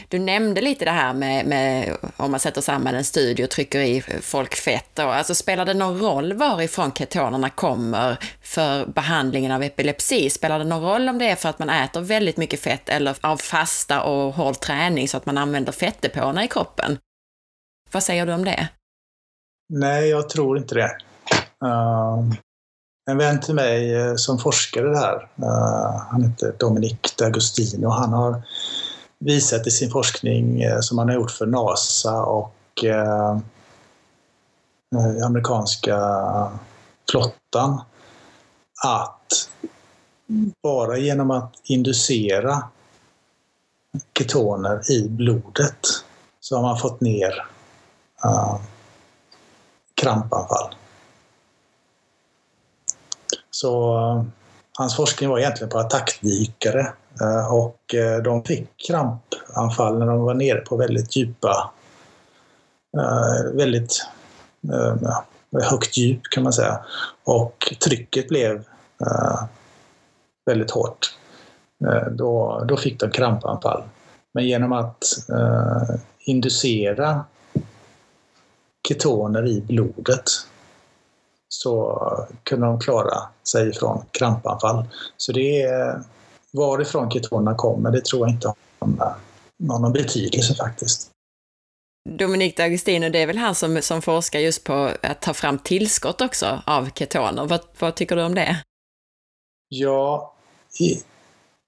du 0.09 0.19
nämnde 0.19 0.61
lite 0.61 0.85
det 0.85 0.91
här 0.91 1.15
med, 1.15 1.47
med 1.47 1.97
om 2.17 2.31
man 2.31 2.41
sätter 2.41 2.61
samman 2.61 2.95
en 2.95 3.05
studie 3.05 3.45
och 3.45 3.51
trycker 3.51 3.81
i 3.81 4.01
folk 4.23 4.55
fett. 4.55 4.99
Och, 4.99 5.15
alltså 5.15 5.35
spelar 5.35 5.65
det 5.65 5.75
någon 5.75 5.99
roll 5.99 6.33
varifrån 6.33 6.93
ketonerna 6.93 7.51
kommer 7.51 8.17
för 8.43 8.87
behandlingen 8.87 9.53
av 9.53 9.63
epilepsi? 9.63 10.31
Spelar 10.31 10.59
det 10.59 10.65
någon 10.65 10.83
roll 10.83 11.09
om 11.09 11.19
det 11.19 11.31
är 11.31 11.37
för 11.37 11.49
att 11.49 11.59
man 11.59 11.71
äter 11.71 12.01
väldigt 12.01 12.37
mycket 12.37 12.61
fett 12.61 12.89
eller 12.89 13.17
av 13.21 13.37
fasta 13.37 14.03
och 14.03 14.35
hård 14.35 14.61
träning 14.61 15.09
så 15.09 15.17
att 15.17 15.27
man 15.27 15.39
använder 15.39 15.73
fettdepåerna 15.73 16.45
i 16.45 16.49
kroppen? 16.49 16.99
Vad 17.93 18.03
säger 18.03 18.27
du 18.27 18.33
om 18.33 18.45
det? 18.45 18.69
Nej, 19.73 20.09
jag 20.09 20.29
tror 20.29 20.59
inte 20.59 20.75
det. 20.75 20.97
Uh, 21.65 22.33
en 23.09 23.19
vän 23.19 23.41
till 23.41 23.55
mig 23.55 23.95
eh, 23.95 24.15
som 24.17 24.39
forskade 24.39 24.91
det 24.91 24.99
här, 24.99 25.29
eh, 25.43 26.01
han 26.11 26.23
heter 26.23 26.55
Dominic 26.59 26.97
D'Agostino, 27.19 27.89
han 27.89 28.13
har 28.13 28.43
visat 29.19 29.67
i 29.67 29.71
sin 29.71 29.91
forskning 29.91 30.63
eh, 30.63 30.81
som 30.81 30.99
han 30.99 31.09
har 31.09 31.15
gjort 31.15 31.31
för 31.31 31.47
NASA 31.47 32.23
och 32.23 32.55
amerikanska 35.25 35.99
flottan 37.11 37.81
att 38.85 39.51
bara 40.63 40.99
genom 40.99 41.31
att 41.31 41.55
inducera 41.65 42.63
ketoner 44.19 44.91
i 44.91 45.09
blodet 45.09 45.87
så 46.41 46.57
har 46.57 46.63
man 46.63 46.79
fått 46.79 47.01
ner 47.01 47.47
uh, 48.25 48.61
krampanfall. 49.95 50.75
Så 53.61 53.99
uh, 53.99 54.25
hans 54.79 54.97
forskning 54.97 55.31
var 55.31 55.39
egentligen 55.39 55.71
på 55.71 55.79
attackdykare 55.79 56.93
uh, 57.23 57.55
och 57.55 57.95
uh, 57.95 58.23
de 58.23 58.45
fick 58.45 58.69
krampanfall 58.89 59.99
när 59.99 60.07
de 60.07 60.21
var 60.21 60.35
nere 60.35 60.61
på 60.61 60.77
väldigt 60.77 61.17
djupa, 61.17 61.71
väldigt 63.55 64.07
högt 65.63 65.97
djup 65.97 66.21
kan 66.31 66.43
man 66.43 66.53
säga. 66.53 66.81
Och 67.25 67.75
trycket 67.85 68.29
blev 68.29 68.65
väldigt 70.47 70.71
hårt. 70.71 71.15
Då, 72.11 72.65
då 72.69 72.77
fick 72.77 73.01
de 73.01 73.11
krampanfall. 73.11 73.83
Men 74.35 74.47
genom 74.47 74.73
att 74.73 75.05
inducera 76.19 77.25
ketoner 78.89 79.47
i 79.47 79.61
blodet 79.61 80.31
så 81.49 81.99
kunde 82.43 82.67
de 82.67 82.81
klara 82.81 83.29
sig 83.49 83.73
från 83.73 84.05
krampanfall. 84.11 84.85
Så 85.17 85.33
det 85.33 85.63
är 85.63 86.03
varifrån 86.53 87.11
ketonerna 87.11 87.55
kommer, 87.55 87.91
det 87.91 88.05
tror 88.05 88.27
jag 88.27 88.35
inte 88.35 88.49
har 88.49 89.15
någon, 89.59 89.93
betydelse 89.93 90.55
faktiskt. 90.55 91.11
Dominik 92.11 92.59
D'Agostino, 92.59 93.11
det 93.11 93.19
är 93.19 93.27
väl 93.27 93.39
han 93.39 93.55
som, 93.55 93.83
som 93.83 94.03
forskar 94.03 94.39
just 94.39 94.65
på 94.65 94.91
att 95.03 95.23
ta 95.23 95.35
fram 95.35 95.59
tillskott 95.59 96.21
också 96.21 96.63
av 96.67 96.91
ketoner. 96.95 97.47
Vad, 97.47 97.61
vad 97.79 97.95
tycker 97.95 98.17
du 98.17 98.23
om 98.23 98.35
det? 98.35 98.63
Ja, 99.69 100.35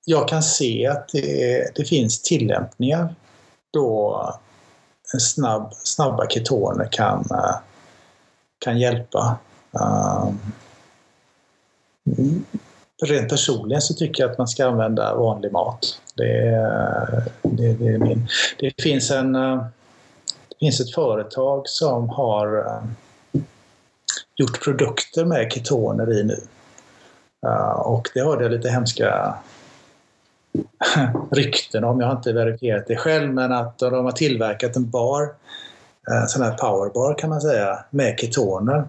jag 0.05 0.29
kan 0.29 0.43
se 0.43 0.87
att 0.87 1.09
det, 1.09 1.71
det 1.75 1.85
finns 1.85 2.23
tillämpningar 2.23 3.15
då 3.73 4.35
snabb, 5.19 5.73
snabba 5.75 6.27
ketoner 6.29 6.89
kan, 6.93 7.25
kan 8.59 8.79
hjälpa 8.79 9.39
Uh, 9.75 10.31
rent 13.03 13.29
personligen 13.29 13.83
så 13.83 13.95
tycker 13.95 14.23
jag 14.23 14.31
att 14.31 14.39
man 14.39 14.49
ska 14.49 14.67
använda 14.67 15.15
vanlig 15.15 15.53
mat. 15.53 16.01
Det 16.15 16.57
det, 17.43 17.73
det 17.73 17.87
är 17.87 17.99
min. 17.99 18.29
Det 18.59 18.83
finns, 18.83 19.11
en, 19.11 19.35
eh, 19.35 19.65
det 20.49 20.57
finns 20.59 20.81
ett 20.81 20.95
företag 20.95 21.69
som 21.69 22.09
har 22.09 22.59
eh, 22.59 23.41
gjort 24.37 24.65
produkter 24.65 25.25
med 25.25 25.53
ketoner 25.53 26.13
i 26.21 26.25
nu. 26.25 26.41
Ehm, 27.47 27.77
och 27.77 28.09
det 28.15 28.21
hörde 28.21 28.43
jag 28.43 28.53
lite 28.53 28.69
hemska 28.69 29.35
rykten 31.31 31.85
om. 31.85 32.01
Jag 32.01 32.07
har 32.07 32.17
inte 32.17 32.33
verifierat 32.33 32.87
det 32.87 32.97
själv, 32.97 33.35
men 33.35 33.53
att 33.53 33.79
de 33.79 34.05
har 34.05 34.13
tillverkat 34.13 34.77
en 34.77 34.91
bar, 34.91 35.35
en 36.11 36.29
sån 36.29 36.43
här 36.43 36.53
powerbar 36.53 37.19
kan 37.19 37.31
man 37.31 37.41
säga, 37.41 37.85
med 37.91 38.19
ketoner 38.19 38.85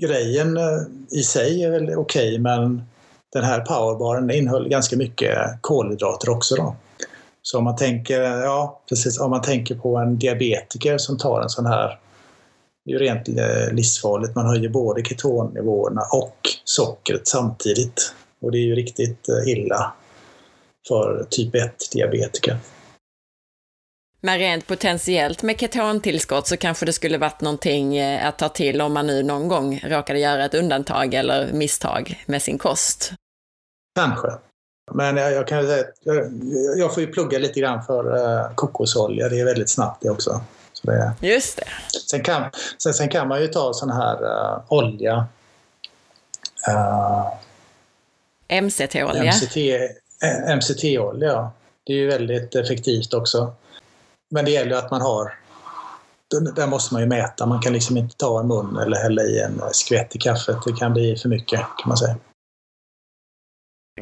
grejen 0.00 0.56
eh, 0.56 0.80
i 1.10 1.22
sig 1.22 1.64
är 1.64 1.70
väl 1.70 1.82
okej, 1.82 2.28
okay, 2.28 2.38
men 2.38 2.82
den 3.32 3.44
här 3.44 3.60
powerbaren 3.60 4.30
innehöll 4.30 4.68
ganska 4.68 4.96
mycket 4.96 5.38
kolhydrater 5.60 6.28
också. 6.28 6.54
Då. 6.54 6.76
Så 7.42 7.58
om 7.58 7.64
man 7.64 7.76
tänker, 7.76 8.20
ja, 8.22 8.82
precis, 8.88 9.20
om 9.20 9.30
man 9.30 9.42
tänker 9.42 9.74
på 9.74 9.96
en 9.96 10.18
diabetiker 10.18 10.98
som 10.98 11.18
tar 11.18 11.42
en 11.42 11.48
sån 11.48 11.66
här, 11.66 11.98
det 12.84 12.90
är 12.90 12.92
ju 12.92 12.98
rent 12.98 13.28
eh, 13.28 13.72
livsfarligt. 13.72 14.34
Man 14.34 14.46
höjer 14.46 14.68
både 14.68 15.02
ketonnivåerna 15.02 16.02
och 16.12 16.38
sockret 16.64 17.28
samtidigt. 17.28 18.12
Och 18.40 18.52
det 18.52 18.58
är 18.58 18.64
ju 18.64 18.74
riktigt 18.74 19.28
eh, 19.28 19.52
illa 19.52 19.92
för 20.88 21.26
typ 21.30 21.54
1-diabetiker. 21.54 22.56
Men 24.20 24.38
rent 24.38 24.66
potentiellt 24.66 25.42
med 25.42 25.60
ketontillskott 25.60 26.46
så 26.46 26.56
kanske 26.56 26.86
det 26.86 26.92
skulle 26.92 27.18
varit 27.18 27.40
någonting 27.40 27.96
eh, 27.96 28.28
att 28.28 28.38
ta 28.38 28.48
till 28.48 28.80
om 28.80 28.92
man 28.92 29.06
nu 29.06 29.22
någon 29.22 29.48
gång 29.48 29.80
råkade 29.84 30.18
göra 30.18 30.44
ett 30.44 30.54
undantag 30.54 31.14
eller 31.14 31.52
misstag 31.52 32.24
med 32.26 32.42
sin 32.42 32.58
kost. 32.58 33.12
Kanske. 33.94 34.28
Men 34.94 35.16
jag, 35.16 35.32
jag 35.32 35.48
kan 35.48 35.66
säga 35.66 35.84
jag, 36.04 36.30
jag 36.76 36.94
får 36.94 37.02
ju 37.02 37.12
plugga 37.12 37.38
lite 37.38 37.60
grann 37.60 37.82
för 37.82 38.16
uh, 38.16 38.54
kokosolja. 38.54 39.28
Det 39.28 39.40
är 39.40 39.44
väldigt 39.44 39.70
snabbt 39.70 40.02
det 40.02 40.10
också. 40.10 40.40
Så 40.72 40.90
det, 40.90 41.12
Just 41.20 41.56
det. 41.56 41.64
Sen 42.10 42.22
kan, 42.22 42.50
sen, 42.82 42.94
sen 42.94 43.08
kan 43.08 43.28
man 43.28 43.40
ju 43.40 43.46
ta 43.46 43.72
sån 43.72 43.90
här 43.90 44.24
uh, 44.24 44.62
olja. 44.68 45.26
Uh, 46.68 47.26
MCT-olja. 48.62 49.32
MCT, 49.32 49.56
MCT-olja, 50.56 51.28
ja. 51.28 51.52
Det 51.84 51.92
är 51.92 51.96
ju 51.96 52.06
väldigt 52.06 52.54
effektivt 52.54 53.14
också. 53.14 53.54
Men 54.30 54.44
det 54.44 54.50
gäller 54.50 54.76
att 54.76 54.90
man 54.90 55.00
har 55.00 55.32
där 56.30 56.66
måste 56.66 56.94
man 56.94 57.02
ju 57.02 57.08
mäta. 57.08 57.46
Man 57.46 57.62
kan 57.62 57.72
liksom 57.72 57.96
inte 57.96 58.16
ta 58.16 58.40
en 58.40 58.48
mun 58.48 58.76
eller 58.76 58.96
hälla 58.96 59.22
i 59.22 59.40
en 59.40 59.62
skvätt 59.72 60.16
i 60.16 60.18
kaffet. 60.18 60.56
Det 60.66 60.72
kan 60.72 60.92
bli 60.92 61.16
för 61.16 61.28
mycket 61.28 61.60
kan 61.60 61.88
man 61.88 61.96
säga. 61.96 62.16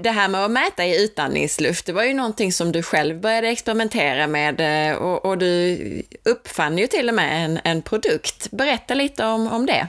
Det 0.01 0.11
här 0.11 0.29
med 0.29 0.45
att 0.45 0.51
mäta 0.51 0.85
i 0.85 1.05
utandningsluft, 1.05 1.87
det 1.87 1.93
var 1.93 2.05
ju 2.05 2.15
någonting 2.15 2.53
som 2.53 2.73
du 2.73 2.83
själv 2.83 3.21
började 3.21 3.49
experimentera 3.49 4.27
med 4.27 4.91
eh, 4.91 4.97
och, 4.97 5.25
och 5.25 5.39
du 5.39 5.79
uppfann 6.25 6.79
ju 6.79 6.87
till 6.87 7.09
och 7.09 7.15
med 7.15 7.45
en, 7.45 7.59
en 7.65 7.83
produkt. 7.83 8.51
Berätta 8.51 8.95
lite 8.95 9.27
om, 9.27 9.53
om 9.53 9.67
det. 9.67 9.89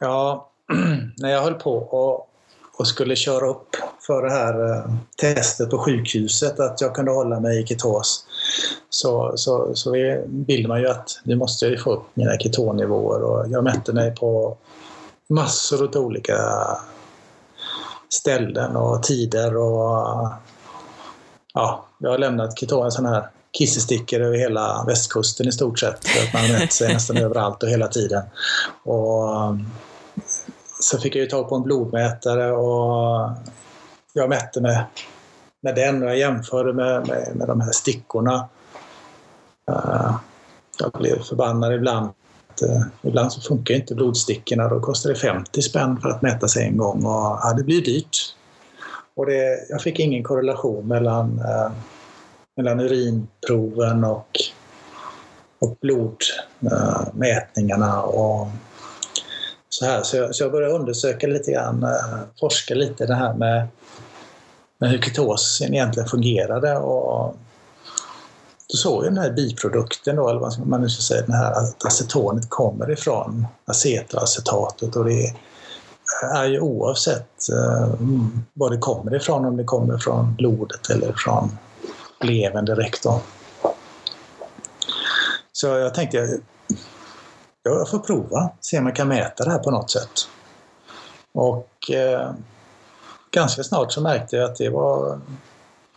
Ja, 0.00 0.50
när 1.16 1.30
jag 1.30 1.42
höll 1.42 1.54
på 1.54 1.72
och 2.78 2.86
skulle 2.86 3.16
köra 3.16 3.46
upp 3.46 3.76
för 4.06 4.22
det 4.22 4.30
här 4.30 4.70
eh, 4.70 4.92
testet 5.16 5.70
på 5.70 5.78
sjukhuset 5.78 6.60
att 6.60 6.80
jag 6.80 6.94
kunde 6.94 7.10
hålla 7.10 7.40
mig 7.40 7.62
i 7.62 7.66
ketos 7.66 8.26
så, 8.90 9.32
så, 9.36 9.74
så 9.74 9.90
vill 10.26 10.68
man 10.68 10.80
ju 10.80 10.88
att 10.88 11.20
nu 11.22 11.36
måste 11.36 11.64
jag 11.64 11.72
ju 11.72 11.78
få 11.78 11.92
upp 11.92 12.04
mina 12.14 12.38
ketonnivåer 12.38 13.22
och 13.22 13.48
jag 13.48 13.64
mätte 13.64 13.92
mig 13.92 14.14
på 14.14 14.56
massor 15.28 15.96
av 15.96 16.04
olika 16.04 16.36
ställen 18.08 18.76
och 18.76 19.02
tider 19.02 19.56
och 19.56 20.28
ja, 21.54 21.86
jag 21.98 22.10
har 22.10 22.18
lämnat 22.18 22.58
keton, 22.58 22.84
en 22.84 22.92
sån 22.92 23.06
här 23.06 23.28
kissestickor 23.52 24.20
över 24.20 24.38
hela 24.38 24.84
västkusten 24.86 25.48
i 25.48 25.52
stort 25.52 25.78
sett. 25.78 26.08
För 26.08 26.26
att 26.26 26.32
man 26.32 26.42
har 26.42 26.60
mätt 26.60 26.72
sig 26.72 26.92
nästan 26.94 27.16
överallt 27.24 27.62
och 27.62 27.68
hela 27.68 27.88
tiden. 27.88 28.22
Och 28.82 29.28
så 30.80 30.98
fick 30.98 31.16
jag 31.16 31.20
ju 31.20 31.26
tag 31.26 31.48
på 31.48 31.54
en 31.54 31.62
blodmätare 31.62 32.52
och 32.52 33.30
jag 34.12 34.28
mätte 34.28 34.60
med, 34.60 34.84
med 35.60 35.74
den 35.74 36.02
och 36.02 36.08
jag 36.08 36.18
jämförde 36.18 36.72
med, 36.72 37.08
med, 37.08 37.36
med 37.36 37.48
de 37.48 37.60
här 37.60 37.72
stickorna. 37.72 38.48
Uh, 39.70 40.16
jag 40.78 40.92
blev 40.92 41.22
förbannad 41.22 41.74
ibland. 41.74 42.10
Uh, 42.62 42.82
ibland 43.02 43.32
så 43.32 43.40
funkar 43.40 43.74
inte 43.74 43.94
blodstickorna. 43.94 44.68
Då 44.68 44.80
kostar 44.80 45.10
det 45.10 45.16
50 45.16 45.62
spänn 45.62 46.00
för 46.00 46.08
att 46.08 46.22
mäta 46.22 46.48
sig 46.48 46.66
en 46.66 46.76
gång 46.76 47.04
och 47.04 47.38
ja, 47.42 47.54
det 47.56 47.64
blir 47.64 47.84
dyrt. 47.84 48.34
Och 49.16 49.26
det, 49.26 49.66
jag 49.68 49.82
fick 49.82 49.98
ingen 49.98 50.24
korrelation 50.24 50.88
mellan, 50.88 51.38
uh, 51.38 51.70
mellan 52.56 52.80
urinproven 52.80 54.04
och, 54.04 54.28
och 55.58 55.76
blodmätningarna. 55.80 58.02
och 58.02 58.48
så, 59.68 59.84
här. 59.84 60.02
Så, 60.02 60.16
jag, 60.16 60.34
så 60.34 60.44
jag 60.44 60.52
började 60.52 60.74
undersöka 60.74 61.26
lite 61.26 61.52
grann, 61.52 61.86
forska 62.40 62.74
lite 62.74 63.06
det 63.06 63.14
här 63.14 63.34
med, 63.34 63.68
med 64.78 64.90
hur 64.90 64.98
ketosen 64.98 65.74
egentligen 65.74 66.08
fungerade. 66.08 66.76
Och 66.76 67.36
då 68.70 68.76
såg 68.76 69.04
jag 69.04 69.12
den 69.12 69.22
här 69.22 69.30
biprodukten, 69.30 70.16
då, 70.16 70.28
eller 70.28 70.40
vad 70.40 70.66
man 70.66 70.80
nu 70.80 70.88
ska 70.88 71.02
säga, 71.02 71.26
den 71.26 71.34
här 71.34 71.52
att 71.52 71.84
acetonet 71.84 72.50
kommer 72.50 72.90
ifrån 72.90 73.46
acetoacetatet 73.64 74.96
Och 74.96 75.04
det 75.04 75.34
är 76.34 76.44
ju 76.44 76.60
oavsett 76.60 77.48
eh, 77.52 77.88
var 78.54 78.70
det 78.70 78.78
kommer 78.78 79.14
ifrån, 79.14 79.44
om 79.44 79.56
det 79.56 79.64
kommer 79.64 79.98
från 79.98 80.34
blodet 80.34 80.90
eller 80.90 81.12
från 81.12 81.58
levern 82.20 82.64
direkt. 82.64 83.02
Då. 83.02 83.20
Så 85.52 85.66
jag 85.66 85.94
tänkte, 85.94 86.38
jag 87.62 87.90
får 87.90 87.98
prova, 87.98 88.50
se 88.60 88.78
om 88.78 88.86
jag 88.86 88.96
kan 88.96 89.08
mäta 89.08 89.44
det 89.44 89.50
här 89.50 89.58
på 89.58 89.70
något 89.70 89.90
sätt. 89.90 90.28
Och 91.32 91.90
eh, 91.90 92.30
ganska 93.30 93.64
snart 93.64 93.92
så 93.92 94.00
märkte 94.00 94.36
jag 94.36 94.50
att 94.50 94.56
det 94.56 94.68
var 94.68 95.20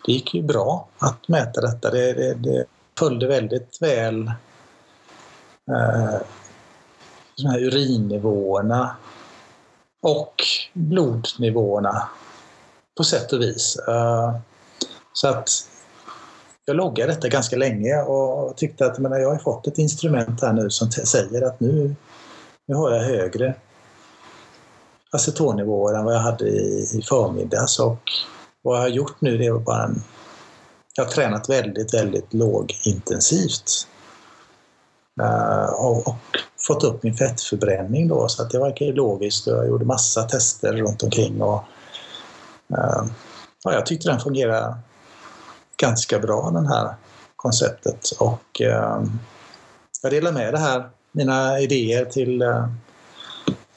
det 0.05 0.11
gick 0.11 0.33
ju 0.33 0.41
bra 0.43 0.87
att 0.99 1.27
mäta 1.27 1.61
detta. 1.61 1.91
Det, 1.91 2.13
det, 2.13 2.33
det 2.33 2.65
följde 2.99 3.27
väldigt 3.27 3.81
väl 3.81 4.27
eh, 5.71 6.21
de 7.37 7.47
här 7.47 7.59
urinnivåerna 7.59 8.95
och 10.01 10.35
blodnivåerna 10.73 12.09
på 12.97 13.03
sätt 13.03 13.33
och 13.33 13.41
vis. 13.41 13.75
Eh, 13.87 14.35
så 15.13 15.27
att 15.27 15.49
jag 16.65 16.75
loggade 16.75 17.11
detta 17.13 17.27
ganska 17.27 17.55
länge 17.55 18.01
och 18.01 18.57
tyckte 18.57 18.85
att 18.85 18.99
men, 18.99 19.21
jag 19.21 19.29
har 19.29 19.37
fått 19.37 19.67
ett 19.67 19.77
instrument 19.77 20.41
här 20.41 20.53
nu 20.53 20.69
som 20.69 20.91
säger 20.91 21.41
att 21.41 21.59
nu, 21.59 21.95
nu 22.67 22.75
har 22.75 22.91
jag 22.91 23.03
högre 23.03 23.55
acetonnivåer 25.11 25.95
än 25.95 26.05
vad 26.05 26.15
jag 26.15 26.19
hade 26.19 26.47
i, 26.47 26.89
i 26.93 27.01
förmiddags. 27.01 27.79
Och 27.79 28.01
vad 28.61 28.77
jag 28.77 28.81
har 28.81 28.89
gjort 28.89 29.21
nu 29.21 29.37
det 29.37 29.45
är 29.45 29.53
bara 29.53 29.83
en, 29.83 30.03
jag 30.93 31.03
har 31.03 31.11
tränat 31.11 31.49
väldigt, 31.49 31.93
väldigt 31.93 32.33
lågintensivt. 32.33 33.87
Uh, 35.21 35.73
och, 35.73 36.07
och, 36.07 36.15
fått 36.67 36.83
upp 36.83 37.03
min 37.03 37.13
fettförbränning 37.13 38.07
då 38.07 38.27
så 38.27 38.43
att 38.43 38.49
det 38.49 38.59
verkar 38.59 38.85
ju 38.85 38.93
logiskt. 38.93 39.47
Jag 39.47 39.67
gjorde 39.67 39.85
massa 39.85 40.23
tester 40.23 40.73
runt 40.73 41.03
omkring 41.03 41.41
och 41.41 41.63
uh, 42.71 43.05
ja, 43.63 43.73
jag 43.73 43.85
tyckte 43.85 44.09
den 44.09 44.19
fungerade 44.19 44.75
ganska 45.77 46.19
bra 46.19 46.51
den 46.53 46.65
här 46.65 46.95
konceptet 47.35 48.11
och 48.19 48.61
uh, 48.61 49.03
jag 50.01 50.11
delar 50.11 50.31
med 50.31 50.53
det 50.53 50.59
här, 50.59 50.89
mina 51.11 51.59
idéer 51.59 52.05
till 52.05 52.41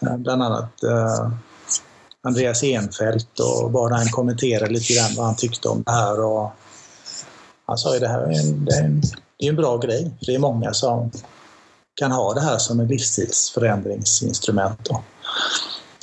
Eh, 0.00 0.16
bland 0.16 0.42
annat 0.42 0.82
eh, 0.82 1.30
Andreas 2.22 2.62
Enfeldt 2.62 3.40
och 3.40 3.70
bad 3.70 3.92
han 3.92 4.06
kommentera 4.06 4.66
lite 4.66 4.94
grann 4.94 5.14
vad 5.16 5.26
han 5.26 5.36
tyckte 5.36 5.68
om 5.68 5.82
det 5.82 5.92
här. 5.92 6.24
Och 6.24 6.52
han 7.66 7.78
sa 7.78 7.94
ju 7.94 8.00
det 8.00 8.08
här 8.08 8.20
är 8.20 8.40
en, 8.40 8.64
det 8.64 8.74
är 8.74 8.84
en, 8.84 9.00
det 9.38 9.46
är 9.46 9.48
en 9.48 9.56
bra 9.56 9.76
grej. 9.78 10.10
Det 10.20 10.34
är 10.34 10.38
många 10.38 10.72
som 10.72 11.10
kan 11.94 12.12
ha 12.12 12.34
det 12.34 12.40
här 12.40 12.58
som 12.58 12.80
en 12.80 12.88
livsstilsförändringsinstrument. 12.88 14.84
Då. 14.84 15.02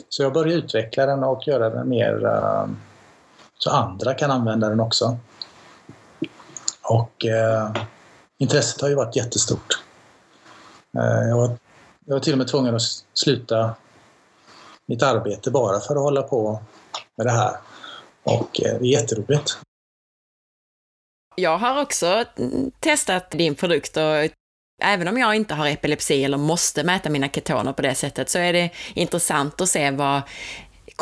Så 0.10 0.24
jag 0.24 0.34
började 0.34 0.54
utveckla 0.54 1.06
den 1.06 1.24
och 1.24 1.48
göra 1.48 1.70
den 1.70 1.90
mer 1.90 2.26
eh, 2.26 2.68
så 3.58 3.70
andra 3.70 4.14
kan 4.14 4.32
använda 4.32 4.70
den 4.70 4.80
också. 4.80 5.18
Och 6.82 7.26
eh, 7.26 7.72
intresset 8.38 8.82
har 8.82 8.90
ju 8.90 8.96
varit 8.96 9.16
jättestort. 9.16 9.84
Eh, 10.98 11.30
jag, 11.30 11.36
har 11.36 11.58
jag 12.06 12.16
var 12.16 12.20
till 12.20 12.34
och 12.34 12.38
med 12.38 12.48
tvungen 12.48 12.76
att 12.76 12.82
sluta 13.14 13.76
mitt 14.88 15.04
arbete 15.04 15.52
bara 15.52 15.80
för 15.80 15.96
att 15.96 16.02
hålla 16.02 16.24
på 16.24 16.62
med 17.18 17.28
det 17.28 17.32
här. 17.32 17.56
Och 18.24 18.62
eh, 18.62 18.80
det 18.80 18.88
är 18.88 18.92
jätteroligt. 18.92 19.58
Jag 21.36 21.58
har 21.58 21.82
också 21.82 22.26
mm, 22.36 22.72
testat 22.80 23.32
din 23.32 23.56
produkt 23.56 23.98
och 23.98 24.30
även 24.84 25.08
om 25.08 25.18
jag 25.18 25.36
inte 25.36 25.54
har 25.54 25.68
epilepsi 25.68 26.24
eller 26.24 26.38
måste 26.38 26.84
mäta 26.84 27.10
mina 27.10 27.30
ketoner 27.30 27.74
på 27.74 27.82
det 27.82 27.96
sättet 27.96 28.30
så 28.30 28.40
är 28.40 28.54
det 28.54 28.70
intressant 28.94 29.62
att 29.62 29.70
se 29.70 29.92
vad 29.92 30.22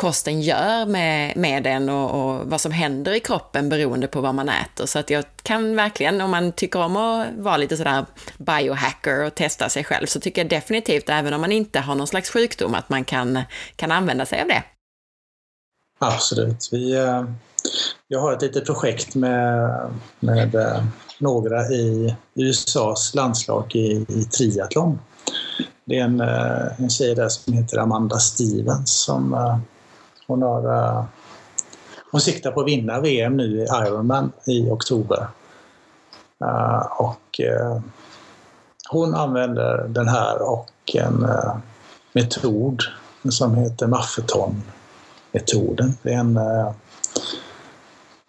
kosten 0.00 0.40
gör 0.40 0.86
med, 0.86 1.36
med 1.36 1.62
den 1.62 1.88
och, 1.88 2.10
och, 2.10 2.46
vad 2.46 2.60
som 2.60 2.72
händer 2.72 3.12
i 3.12 3.20
kroppen 3.20 3.68
beroende 3.68 4.06
på 4.06 4.20
vad 4.20 4.34
man 4.34 4.48
äter. 4.48 4.86
Så 4.86 4.98
att 4.98 5.10
jag 5.10 5.24
kan 5.42 5.76
verkligen, 5.76 6.20
om 6.20 6.30
man 6.30 6.52
tycker 6.52 6.80
om 6.80 6.96
att 6.96 7.26
vara 7.36 7.56
lite 7.56 7.76
sådär 7.76 8.06
biohacker 8.38 9.24
och 9.24 9.34
testa 9.34 9.68
sig 9.68 9.84
själv, 9.84 10.06
så 10.06 10.20
tycker 10.20 10.42
jag 10.42 10.50
definitivt, 10.50 11.08
även 11.08 11.34
om 11.34 11.40
man 11.40 11.52
inte 11.52 11.80
har 11.80 11.94
någon 11.94 12.06
slags 12.06 12.30
sjukdom, 12.30 12.74
att 12.74 12.88
man 12.88 13.04
kan, 13.04 13.38
kan 13.76 13.90
använda 13.90 14.26
sig 14.26 14.40
av 14.40 14.48
det. 14.48 14.62
Absolut. 15.98 16.68
Vi, 16.72 16.96
eh, 16.96 17.24
jag 18.08 18.20
har 18.20 18.32
ett 18.32 18.42
litet 18.42 18.66
projekt 18.66 19.14
med, 19.14 19.70
med 20.20 20.54
eh, 20.54 20.84
några 21.18 21.66
i 21.66 22.16
USAs 22.34 23.14
landslag 23.14 23.76
i, 23.76 24.06
i 24.08 24.24
triathlon. 24.24 24.98
Det 25.84 25.98
är 25.98 26.04
en, 26.04 26.20
eh, 26.20 26.80
en 26.80 26.90
tjej 26.90 27.14
där 27.14 27.28
som 27.28 27.52
heter 27.52 27.78
Amanda 27.78 28.18
Stevens 28.18 29.02
som 29.02 29.34
hon, 30.30 30.42
har, 30.42 30.66
uh, 30.66 31.04
hon 32.10 32.20
siktar 32.20 32.50
på 32.50 32.60
att 32.60 32.66
vinna 32.66 33.00
VM 33.00 33.36
nu 33.36 33.60
i 33.60 33.62
Ironman 33.62 34.32
i 34.46 34.70
oktober. 34.70 35.26
Uh, 36.44 37.00
och 37.00 37.40
uh, 37.40 37.80
hon 38.88 39.14
använder 39.14 39.88
den 39.88 40.08
här 40.08 40.42
och 40.42 40.70
en 40.94 41.24
eh, 41.24 41.56
metod 42.12 42.82
som 43.30 43.54
heter 43.54 43.86
Maffeton-metoden. 43.86 45.98
Det 46.02 46.12
är 46.12 46.18
en, 46.18 46.36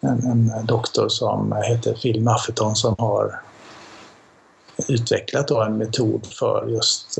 en, 0.00 0.66
doktor 0.66 1.08
som 1.08 1.52
heter 1.52 1.94
Phil 1.94 2.22
Maffeton 2.22 2.76
som 2.76 2.94
har 2.98 3.40
utvecklat 4.88 5.50
en 5.50 5.78
metod 5.78 6.26
för 6.26 6.66
just 6.68 7.18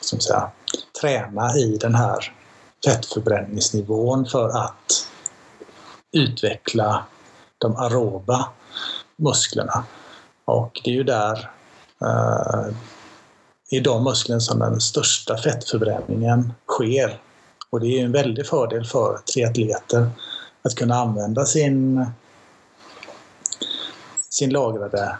som 0.00 0.20
säga, 0.20 0.50
träna 1.00 1.56
i 1.56 1.76
den 1.76 1.94
här 1.94 2.39
fettförbränningsnivån 2.84 4.26
för 4.26 4.48
att 4.48 5.08
utveckla 6.12 7.04
de 7.58 7.76
aeroba 7.76 8.48
musklerna. 9.16 9.84
Och 10.44 10.80
det 10.84 10.90
är 10.90 10.94
ju 10.94 11.04
där 11.04 11.50
eh, 12.02 12.74
i 13.70 13.80
de 13.80 14.04
musklerna 14.04 14.40
som 14.40 14.58
den 14.58 14.80
största 14.80 15.36
fettförbränningen 15.36 16.52
sker. 16.66 17.20
Och 17.70 17.80
det 17.80 17.86
är 17.86 17.98
ju 17.98 18.04
en 18.04 18.12
väldig 18.12 18.46
fördel 18.46 18.84
för 18.84 19.18
triatleter 19.34 20.10
att 20.62 20.74
kunna 20.74 20.94
använda 20.94 21.46
sin, 21.46 22.06
sin 24.30 24.50
lagrade 24.50 25.16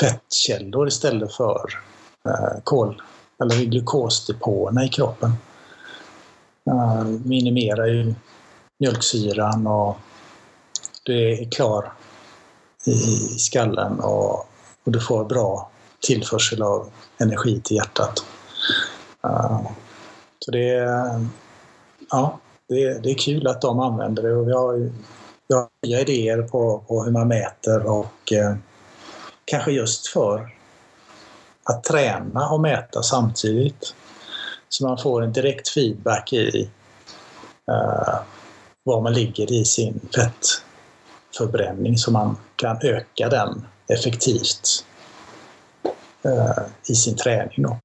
fettkällor 0.00 0.88
istället 0.88 1.32
för 1.32 1.80
eh, 2.24 2.60
kol 2.64 3.02
eller 3.40 3.64
glukosdepåerna 3.64 4.84
i 4.84 4.88
kroppen. 4.88 5.32
Minimerar 7.24 7.86
ju 7.86 8.14
mjölksyran 8.78 9.66
och 9.66 9.96
du 11.04 11.32
är 11.32 11.50
klar 11.50 11.92
i 12.86 12.94
skallen 13.38 14.00
och, 14.00 14.34
och 14.84 14.92
du 14.92 15.00
får 15.00 15.24
bra 15.24 15.70
tillförsel 16.00 16.62
av 16.62 16.90
energi 17.18 17.60
till 17.60 17.76
hjärtat. 17.76 18.24
Uh, 19.26 19.70
så 20.38 20.50
det 20.50 20.68
är, 20.68 21.26
ja, 22.10 22.38
det, 22.68 23.02
det 23.02 23.10
är 23.10 23.18
kul 23.18 23.46
att 23.46 23.60
de 23.60 23.80
använder 23.80 24.22
det 24.22 24.36
och 24.36 24.48
vi 24.48 24.52
har, 24.52 24.74
vi 25.48 25.54
har 25.54 25.68
nya 25.86 26.00
idéer 26.00 26.42
på, 26.42 26.84
på 26.88 27.04
hur 27.04 27.12
man 27.12 27.28
mäter 27.28 27.86
och 27.86 28.32
eh, 28.32 28.54
kanske 29.44 29.72
just 29.72 30.06
för 30.06 30.54
att 31.64 31.84
träna 31.84 32.48
och 32.48 32.60
mäta 32.60 33.02
samtidigt. 33.02 33.94
Så 34.72 34.86
man 34.86 34.98
får 34.98 35.22
en 35.22 35.32
direkt 35.32 35.68
feedback 35.68 36.32
i 36.32 36.70
eh, 37.68 38.20
var 38.84 39.00
man 39.00 39.12
ligger 39.12 39.52
i 39.52 39.64
sin 39.64 40.00
fettförbränning 40.14 41.98
så 41.98 42.10
man 42.10 42.36
kan 42.56 42.78
öka 42.82 43.28
den 43.28 43.66
effektivt 43.88 44.84
eh, 46.24 46.64
i 46.88 46.94
sin 46.94 47.16
träning. 47.16 47.62
Då. 47.62 47.78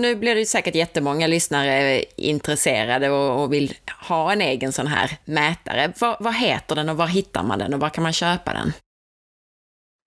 Nu 0.00 0.16
blir 0.16 0.34
det 0.34 0.46
säkert 0.46 0.74
jättemånga 0.74 1.26
lyssnare 1.26 2.04
intresserade 2.16 3.10
och, 3.10 3.52
vill 3.52 3.74
ha 4.08 4.32
en 4.32 4.40
egen 4.40 4.72
sån 4.72 4.86
här 4.86 5.18
mätare. 5.24 5.92
Vad, 6.00 6.16
vad, 6.20 6.34
heter 6.34 6.74
den 6.74 6.88
och 6.88 6.96
var 6.96 7.06
hittar 7.06 7.42
man 7.42 7.58
den 7.58 7.74
och 7.74 7.80
var 7.80 7.90
kan 7.90 8.02
man 8.02 8.12
köpa 8.12 8.52
den? 8.52 8.72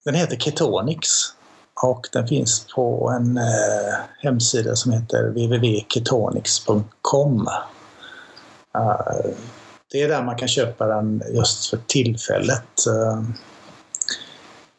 Den 0.06 0.16
heter 0.16 0.38
Ketonix 0.38 1.37
och 1.84 2.08
den 2.12 2.28
finns 2.28 2.68
på 2.76 3.16
en 3.20 3.38
eh, 3.38 3.94
hemsida 4.20 4.76
som 4.76 4.92
heter 4.92 5.30
www.ketonics.com 5.30 7.50
Uh, 8.78 8.84
eh, 8.84 9.32
det 9.92 10.02
är 10.02 10.08
där 10.08 10.24
man 10.24 10.36
kan 10.36 10.48
köpa 10.48 10.88
den 10.88 11.24
just 11.34 11.70
för 11.70 11.78
tillfället. 11.88 12.86
Uh, 12.88 13.20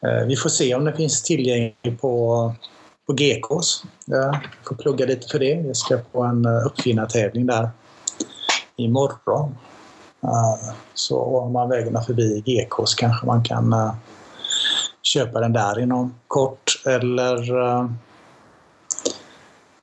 uh, 0.05 0.27
vi 0.27 0.35
får 0.35 0.49
se 0.49 0.75
om 0.75 0.85
den 0.85 0.97
finns 0.97 1.23
tillgänglig 1.23 2.01
på 2.01 2.53
på 3.07 3.13
GKs. 3.13 3.83
Jag 4.05 4.39
får 4.67 4.75
plugga 4.75 5.05
lite 5.05 5.27
för 5.27 5.39
det. 5.39 5.51
Jag 5.51 5.77
ska 5.77 5.97
på 5.97 6.23
en 6.23 6.45
uppfinnartävling 6.45 7.45
där 7.45 7.69
imorgon. 8.75 9.57
Så 10.93 11.21
om 11.21 11.53
man 11.53 11.69
vägarna 11.69 12.01
förbi 12.01 12.43
GKs 12.45 12.95
kanske 12.95 13.25
man 13.25 13.43
kan 13.43 13.73
köpa 15.01 15.39
den 15.39 15.53
där 15.53 15.79
inom 15.79 16.15
kort 16.27 16.81
eller 16.85 17.57
eh, 17.57 17.89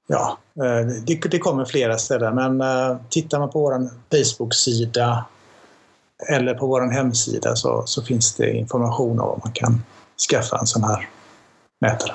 ja, 0.06 0.38
eh, 0.64 0.86
det, 1.30 1.38
kommer 1.38 1.64
flera 1.64 1.98
ställen 1.98 2.34
men 2.34 2.60
eh, 2.60 2.96
tittar 3.10 3.38
man 3.38 3.50
på 3.50 3.60
vår 3.60 3.90
Facebook-sida 4.10 5.24
eller 6.28 6.54
på 6.54 6.66
vår 6.66 6.92
hemsida 6.92 7.56
så, 7.56 7.82
så 7.86 8.02
finns 8.02 8.34
det 8.34 8.50
information 8.50 9.20
om 9.20 9.40
man 9.44 9.52
kan 9.52 9.82
skaffa 10.30 10.58
en 10.58 10.66
sån 10.66 10.84
här 10.84 11.08
mätare. 11.80 12.12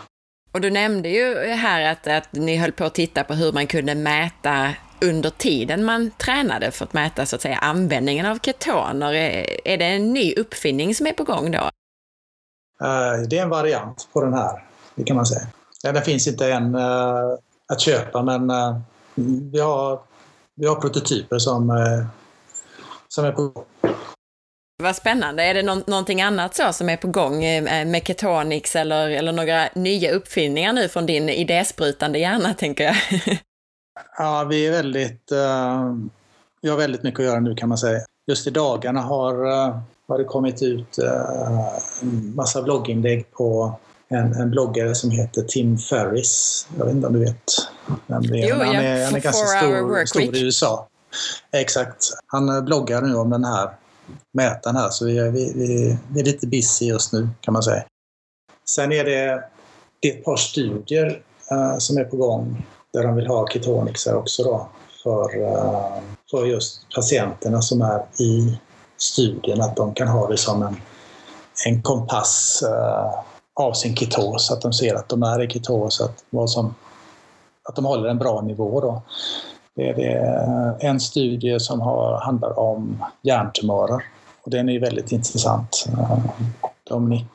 Och 0.54 0.62
du 0.62 0.70
nämnde 0.70 1.10
ju 1.10 1.36
här 1.40 1.92
att, 1.92 2.08
att 2.08 2.34
ni 2.34 2.58
höll 2.58 2.72
på 2.72 2.86
att 2.86 2.94
titta 2.94 3.24
på 3.24 3.34
hur 3.34 3.52
man 3.52 3.68
kunde 3.68 3.96
mäta 3.96 4.74
under 5.02 5.30
tiden 5.30 5.84
man 5.84 6.12
tränade 6.12 6.72
för 6.72 6.86
att 6.86 6.94
mäta 6.94 7.26
så 7.26 7.36
att 7.36 7.42
säga 7.42 7.58
användningen 7.58 8.26
av 8.26 8.40
ketoner. 8.40 9.14
Är 9.66 9.78
det 9.78 9.86
en 9.86 10.14
ny 10.14 10.34
uppfinning 10.34 10.96
som 10.96 11.08
är 11.08 11.14
på 11.14 11.24
gång 11.24 11.52
då? 11.52 11.70
Eh, 12.84 13.22
det 13.30 13.38
är 13.38 13.44
en 13.44 13.50
variant 13.50 14.08
på 14.14 14.22
den 14.22 14.34
här, 14.34 14.64
det 14.96 15.04
kan 15.04 15.16
man 15.16 15.26
säga. 15.26 15.48
Den 15.84 16.02
finns 16.02 16.28
inte 16.28 16.52
än 16.52 16.76
uh, 16.76 17.38
att 17.68 17.82
köpa 17.82 18.24
men 18.24 18.52
uh, 18.52 18.80
vi, 19.52 19.60
har, 19.60 20.00
vi 20.56 20.68
har 20.68 20.76
prototyper 20.76 21.40
som, 21.40 21.86
som 23.08 23.26
är 23.26 23.32
på. 23.32 23.66
Vad 24.82 24.96
spännande. 24.96 25.44
Är 25.44 25.54
det 25.54 25.64
någonting 25.64 26.22
annat 26.22 26.56
så 26.56 26.74
som 26.74 26.90
är 26.90 26.98
på 26.98 27.08
gång 27.08 27.44
eh, 27.44 27.86
med 27.86 28.08
Ketonix 28.08 28.76
eller, 28.76 29.10
eller 29.10 29.32
några 29.32 29.70
nya 29.76 30.12
uppfinningar 30.12 30.74
nu 30.74 30.88
från 30.88 31.06
din 31.06 31.30
idésprutande 31.30 32.20
hjärna, 32.20 32.54
tänker 32.54 32.84
jag? 32.84 32.96
ja, 34.18 34.48
vi 34.50 34.68
är 34.68 34.72
väldigt... 34.72 35.32
Uh, 35.32 35.96
vi 36.62 36.70
har 36.70 36.78
väldigt 36.78 37.04
mycket 37.04 37.20
att 37.20 37.26
göra 37.26 37.40
nu 37.40 37.56
kan 37.56 37.70
man 37.70 37.78
säga. 37.78 38.00
Just 38.32 38.48
i 38.48 38.50
dagarna 38.50 39.02
har, 39.02 39.46
uh, 39.46 39.78
har 40.08 40.18
det 40.18 40.24
kommit 40.24 40.62
ut 40.62 40.98
en 42.02 42.36
massa 42.36 42.62
blogginlägg 42.62 43.32
på 43.32 43.74
en, 44.08 44.34
en, 44.34 44.50
bloggare 44.50 44.96
som 44.96 45.12
heter 45.12 45.42
Tim 45.42 45.78
Ferris. 45.78 46.68
Jag 46.78 46.86
vet 46.86 46.96
inte 46.96 47.08
om 47.08 47.14
du 47.14 47.20
vet 47.20 47.44
vem 48.08 48.22
det 48.22 48.42
är. 48.42 48.50
Jo, 48.50 48.56
han, 48.56 48.76
är, 48.76 49.06
han 49.06 49.16
är 49.16 49.20
ganska 49.20 49.32
stor, 49.32 50.06
stor 50.06 50.36
i 50.36 50.46
USA. 50.46 50.88
Exakt. 51.52 52.06
Han 52.28 52.66
bloggar 52.66 53.02
nu 53.02 53.16
om 53.16 53.30
den 53.30 53.44
här 53.44 53.70
mätaren 54.34 54.76
här 54.76 54.90
så 54.90 55.06
vi 55.06 55.18
är, 55.18 55.32
vi, 55.32 55.54
vi, 55.56 55.98
vi 56.14 56.20
är 56.20 56.26
lite 56.26 56.48
busy 56.48 56.86
just 56.86 57.14
nu 57.14 57.30
kan 57.42 57.54
man 57.54 57.64
säga. 57.64 57.84
Sen 58.66 58.92
är 58.92 59.04
det, 59.04 59.44
det 60.00 60.12
är 60.12 60.18
ett 60.18 60.26
par 60.26 60.38
studier 60.38 61.22
uh, 61.52 61.78
som 61.78 61.98
är 61.98 62.04
på 62.04 62.18
gång 62.18 62.66
där 62.94 63.04
de 63.04 63.16
vill 63.16 63.28
ha 63.28 63.48
ketonixar 63.48 64.14
också 64.14 64.44
då 64.44 64.70
för, 65.04 65.42
eh, 65.42 66.02
för 66.32 66.46
just 66.46 66.82
patienterna 66.96 67.62
som 67.62 67.82
är 67.82 68.22
i 68.22 68.60
studien, 68.98 69.62
att 69.62 69.76
de 69.76 69.94
kan 69.94 70.08
ha 70.08 70.28
det 70.28 70.38
som 70.38 70.64
en, 70.64 70.82
en 71.66 71.82
kompass 71.82 72.64
eh, 72.68 73.24
av 73.54 73.74
sin 73.74 73.96
ketos, 73.96 74.52
att 74.52 74.62
de 74.62 74.74
ser 74.74 74.96
att 74.96 75.10
de 75.10 75.24
är 75.24 75.44
i 75.44 75.50
ketos, 75.50 76.02
att, 76.02 76.24
vad 76.30 76.50
som, 76.50 76.76
att 77.70 77.76
de 77.76 77.86
håller 77.86 78.10
en 78.10 78.18
bra 78.18 78.42
nivå. 78.42 78.82
Då. 78.82 79.02
Det 79.76 79.90
är 79.90 80.78
en 80.80 81.00
studie 81.00 81.60
som 81.60 81.82
har, 81.82 82.22
handlar 82.22 82.60
om 82.60 83.04
hjärntumörer 83.22 84.04
och 84.44 84.52
den 84.52 84.70
är 84.70 84.80
väldigt 84.80 85.12
intressant. 85.12 85.88
Eh, 85.90 86.20
Dominic 86.90 87.26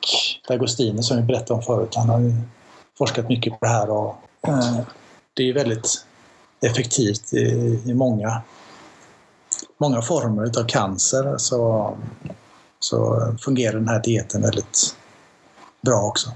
D'Agostini 0.49 1.01
som 1.01 1.17
vi 1.17 1.23
berättade 1.23 1.53
om 1.53 1.61
förut, 1.61 1.95
han 1.95 2.09
har 2.09 2.21
forskat 2.97 3.29
mycket 3.29 3.59
på 3.59 3.65
det 3.65 3.71
här 3.71 3.89
och 3.89 4.15
det 5.33 5.49
är 5.49 5.53
väldigt 5.53 6.06
effektivt 6.61 7.33
i, 7.33 7.79
i 7.85 7.93
många, 7.93 8.41
många 9.77 10.01
former 10.01 10.59
av 10.59 10.67
cancer 10.67 11.37
så, 11.37 11.97
så 12.79 13.19
fungerar 13.41 13.73
den 13.73 13.87
här 13.87 14.03
dieten 14.03 14.41
väldigt 14.41 14.95
bra 15.81 16.01
också. 16.01 16.29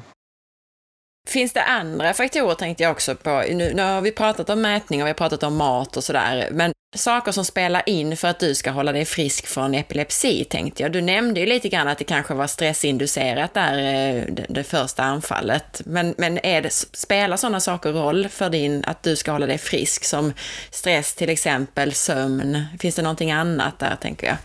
Finns 1.28 1.54
det 1.54 1.64
andra 1.64 2.14
faktorer 2.14 2.56
tänkte 2.56 2.84
jag 2.84 2.92
också 2.92 3.16
på. 3.16 3.44
Nu, 3.50 3.74
nu 3.74 3.82
har 3.82 4.02
vi 4.02 4.12
pratat 4.12 4.50
om 4.50 4.62
mätning 4.62 5.02
och 5.02 5.06
vi 5.06 5.10
har 5.10 5.16
pratat 5.16 5.44
om 5.44 5.56
mat 5.56 5.98
och 5.98 6.04
sådär, 6.04 6.50
men 6.52 6.74
saker 6.96 7.32
som 7.32 7.46
spelar 7.46 7.90
in 7.90 8.18
för 8.18 8.28
att 8.28 8.40
du 8.40 8.56
ska 8.56 8.72
hålla 8.72 8.92
dig 8.92 9.06
frisk 9.06 9.48
från 9.48 9.76
epilepsi 9.76 10.46
tänkte 10.46 10.84
jag. 10.84 10.92
Du 10.92 11.02
nämnde 11.02 11.40
ju 11.40 11.46
lite 11.46 11.70
grann 11.70 11.88
att 11.88 11.98
det 11.98 12.04
kanske 12.04 12.34
var 12.34 12.48
stressinducerat 12.48 13.54
där, 13.54 13.78
eh, 13.78 14.24
det, 14.50 14.64
första 14.64 15.04
anfallet. 15.04 15.82
Men, 15.86 16.16
men 16.18 16.46
är 16.46 16.62
det, 16.62 16.70
spelar 16.72 17.38
sådana 17.38 17.60
saker 17.60 17.92
roll 17.92 18.28
för 18.28 18.50
din, 18.50 18.84
att 18.88 19.04
du 19.04 19.16
ska 19.16 19.32
hålla 19.32 19.46
dig 19.46 19.58
frisk 19.58 20.04
som 20.04 20.34
stress 20.72 21.16
till 21.16 21.30
exempel, 21.30 21.94
sömn? 21.94 22.64
Finns 22.80 22.96
det 22.96 23.02
någonting 23.02 23.32
annat 23.32 23.80
där 23.80 23.96
tänker 24.02 24.28
jag? 24.28 24.38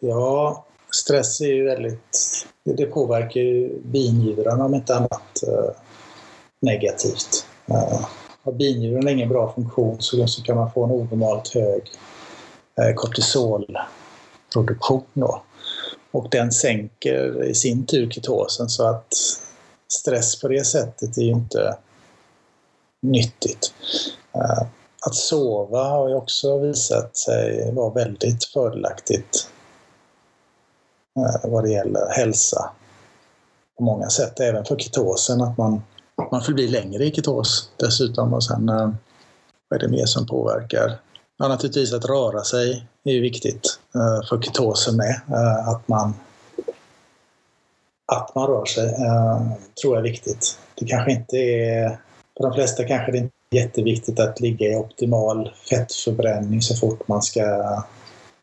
Ja, 0.00 0.66
stress 0.90 1.40
är 1.40 1.54
ju 1.54 1.64
väldigt... 1.64 2.46
Det 2.64 2.86
påverkar 2.86 3.40
ju 3.40 3.80
binjurarna 3.84 4.64
om 4.64 4.74
inte 4.74 4.96
annat 4.96 5.42
eh, 5.42 5.76
negativt. 6.60 7.46
Eh, 7.66 8.08
har 8.48 8.52
binjuren 8.52 9.08
ingen 9.08 9.28
bra 9.28 9.52
funktion 9.52 9.96
så, 10.00 10.26
så 10.26 10.42
kan 10.42 10.56
man 10.56 10.72
få 10.72 10.84
en 10.84 10.90
onormalt 10.90 11.54
hög 11.54 11.82
eh, 12.80 12.94
kortisolproduktion. 12.94 15.04
Då. 15.12 15.42
Och 16.10 16.28
den 16.30 16.52
sänker 16.52 17.44
i 17.44 17.54
sin 17.54 17.86
tur 17.86 18.10
ketosen 18.10 18.68
så 18.68 18.88
att 18.88 19.14
stress 19.92 20.40
på 20.40 20.48
det 20.48 20.66
sättet 20.66 21.18
är 21.18 21.22
ju 21.22 21.30
inte 21.30 21.76
nyttigt. 23.02 23.72
Eh, 24.34 24.62
att 25.06 25.14
sova 25.14 25.84
har 25.84 26.08
ju 26.08 26.14
också 26.14 26.58
visat 26.58 27.16
sig 27.16 27.72
vara 27.72 27.94
väldigt 27.94 28.44
fördelaktigt 28.44 29.50
eh, 31.16 31.50
vad 31.50 31.64
det 31.64 31.70
gäller 31.70 32.08
hälsa 32.10 32.70
på 33.78 33.84
många 33.84 34.08
sätt, 34.08 34.40
även 34.40 34.64
för 34.64 34.76
ketosen, 34.76 35.40
att 35.40 35.58
man, 35.58 35.82
man 36.30 36.42
förblir 36.42 36.68
längre 36.68 37.04
i 37.04 37.12
ketos 37.12 37.70
dessutom. 37.76 38.34
Och 38.34 38.44
sen, 38.44 38.68
eh, 38.68 38.90
vad 39.68 39.82
är 39.82 39.86
det 39.86 39.88
mer 39.88 40.06
som 40.06 40.26
påverkar? 40.26 40.98
Ja, 41.38 41.48
naturligtvis 41.48 41.92
att 41.92 42.04
röra 42.04 42.44
sig 42.44 42.86
är 43.04 43.12
ju 43.12 43.20
viktigt 43.20 43.80
eh, 43.94 44.28
för 44.28 44.42
ketosen 44.42 44.96
med. 44.96 45.20
Eh, 45.28 45.68
att 45.68 45.88
man, 45.88 46.14
att 48.12 48.34
man 48.34 48.46
rör 48.46 48.64
sig 48.64 48.94
tror 49.82 49.96
jag 49.96 50.06
är 50.06 50.10
viktigt. 50.10 50.58
Det 50.74 50.86
kanske 50.86 51.12
inte 51.12 51.36
är, 51.36 51.88
för 52.36 52.44
de 52.44 52.54
flesta 52.54 52.84
kanske 52.84 53.12
det 53.12 53.18
inte 53.18 53.34
är 53.50 53.56
jätteviktigt 53.56 54.20
att 54.20 54.40
ligga 54.40 54.68
i 54.68 54.76
optimal 54.76 55.52
fettförbränning 55.70 56.62
så 56.62 56.76
fort 56.76 57.08
man 57.08 57.22
ska 57.22 57.42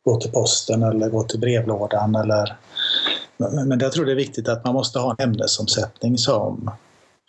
gå 0.05 0.19
till 0.19 0.31
posten 0.31 0.83
eller 0.83 1.09
gå 1.09 1.23
till 1.23 1.39
brevlådan 1.39 2.15
eller 2.15 2.57
men 3.37 3.79
jag 3.79 3.91
tror 3.91 4.05
det 4.05 4.11
är 4.11 4.15
viktigt 4.15 4.49
att 4.49 4.63
man 4.63 4.73
måste 4.73 4.99
ha 4.99 5.15
en 5.17 5.29
ämnesomsättning 5.29 6.17
som 6.17 6.71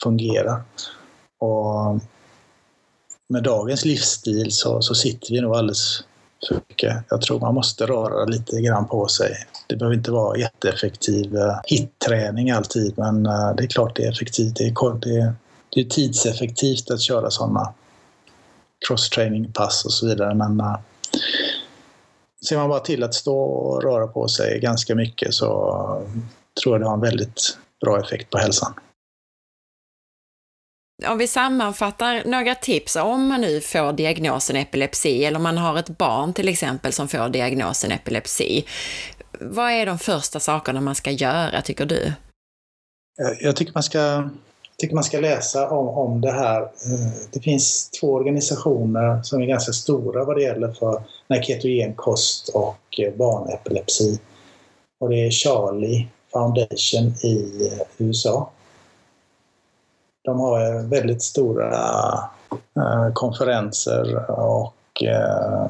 fungera. 0.02 0.62
Och 1.38 2.00
med 3.28 3.42
dagens 3.42 3.84
livsstil 3.84 4.52
så, 4.52 4.82
så 4.82 4.94
sitter 4.94 5.32
vi 5.32 5.40
nog 5.40 5.56
alldeles 5.56 6.04
för 6.48 6.54
mycket. 6.54 6.96
Jag 7.08 7.22
tror 7.22 7.40
man 7.40 7.54
måste 7.54 7.86
röra 7.86 8.24
lite 8.24 8.60
grann 8.60 8.88
på 8.88 9.08
sig. 9.08 9.36
Det 9.66 9.76
behöver 9.76 9.96
inte 9.96 10.10
vara 10.10 10.38
jätteeffektiv 10.38 11.36
eh, 11.36 11.58
hitträning 11.64 12.50
alltid, 12.50 12.98
men 12.98 13.26
eh, 13.26 13.54
det 13.56 13.62
är 13.62 13.66
klart 13.66 13.96
det 13.96 14.04
är 14.04 14.12
effektivt. 14.12 14.56
Det 14.56 14.64
är, 14.64 14.98
det 15.00 15.16
är, 15.16 15.34
det 15.74 15.80
är 15.80 15.84
tidseffektivt 15.84 16.90
att 16.90 17.00
köra 17.00 17.30
sådana 17.30 17.74
cross-training-pass 18.88 19.84
och 19.84 19.92
så 19.92 20.06
vidare. 20.06 20.34
Men 20.34 20.60
uh, 20.60 20.76
ser 22.48 22.56
man 22.56 22.68
bara 22.68 22.80
till 22.80 23.02
att 23.02 23.14
stå 23.14 23.38
och 23.38 23.82
röra 23.82 24.06
på 24.06 24.28
sig 24.28 24.60
ganska 24.60 24.94
mycket 24.94 25.34
så 25.34 25.46
tror 26.62 26.74
jag 26.74 26.80
det 26.80 26.86
har 26.86 26.94
en 26.94 27.00
väldigt 27.00 27.58
bra 27.84 28.00
effekt 28.00 28.30
på 28.30 28.38
hälsan. 28.38 28.74
Om 31.04 31.18
vi 31.18 31.28
sammanfattar 31.28 32.22
några 32.24 32.54
tips 32.54 32.96
om 32.96 33.28
man 33.28 33.40
nu 33.40 33.60
får 33.60 33.92
diagnosen 33.92 34.56
epilepsi 34.56 35.24
eller 35.24 35.36
om 35.36 35.42
man 35.42 35.58
har 35.58 35.78
ett 35.78 35.98
barn 35.98 36.32
till 36.32 36.48
exempel 36.48 36.92
som 36.92 37.08
får 37.08 37.28
diagnosen 37.28 37.92
epilepsi. 37.92 38.64
Vad 39.40 39.72
är 39.72 39.86
de 39.86 39.98
första 39.98 40.40
sakerna 40.40 40.80
man 40.80 40.94
ska 40.94 41.10
göra 41.10 41.62
tycker 41.62 41.86
du? 41.86 42.02
Eh, 43.20 43.32
jag 43.40 43.56
tycker 43.56 43.74
man 43.74 43.82
ska, 43.82 44.28
tycker 44.78 44.94
man 44.94 45.04
ska 45.04 45.20
läsa 45.20 45.70
om, 45.70 45.88
om 45.88 46.20
det 46.20 46.32
här. 46.32 46.62
Eh, 46.62 47.28
det 47.32 47.40
finns 47.40 47.90
två 47.90 48.12
organisationer 48.12 49.22
som 49.22 49.42
är 49.42 49.46
ganska 49.46 49.72
stora 49.72 50.24
vad 50.24 50.36
det 50.36 50.42
gäller 50.42 50.72
för 50.72 51.02
ketogen 51.42 51.94
kost 51.94 52.48
och 52.48 53.00
eh, 53.00 53.14
barnepilepsi. 53.14 54.20
Och 55.00 55.10
det 55.10 55.26
är 55.26 55.30
Charlie 55.30 56.08
Foundation 56.32 57.06
i 57.06 57.70
USA 57.98 58.50
de 60.26 60.40
har 60.40 60.76
eh, 60.76 60.82
väldigt 60.82 61.22
stora 61.22 61.84
eh, 62.76 63.12
konferenser 63.12 64.30
och 64.30 65.02
eh, 65.02 65.66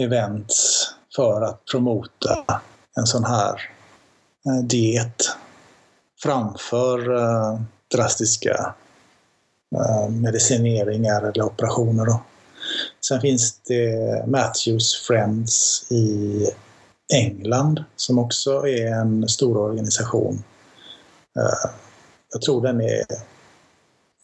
events 0.00 0.86
för 1.16 1.42
att 1.42 1.64
promota 1.70 2.60
en 2.96 3.06
sån 3.06 3.24
här 3.24 3.70
diet 4.62 5.22
framför 6.22 6.98
drastiska 7.94 8.74
medicineringar 10.10 11.22
eller 11.22 11.42
operationer. 11.42 12.04
Då. 12.04 12.20
Sen 13.08 13.20
finns 13.20 13.60
det 13.68 14.24
Matthews 14.26 15.06
Friends 15.06 15.86
i 15.90 16.46
England 17.14 17.84
som 17.96 18.18
också 18.18 18.68
är 18.68 18.86
en 18.86 19.28
stor 19.28 19.56
organisation. 19.56 20.42
Jag 22.32 22.42
tror 22.42 22.62
den 22.62 22.80
är 22.80 23.04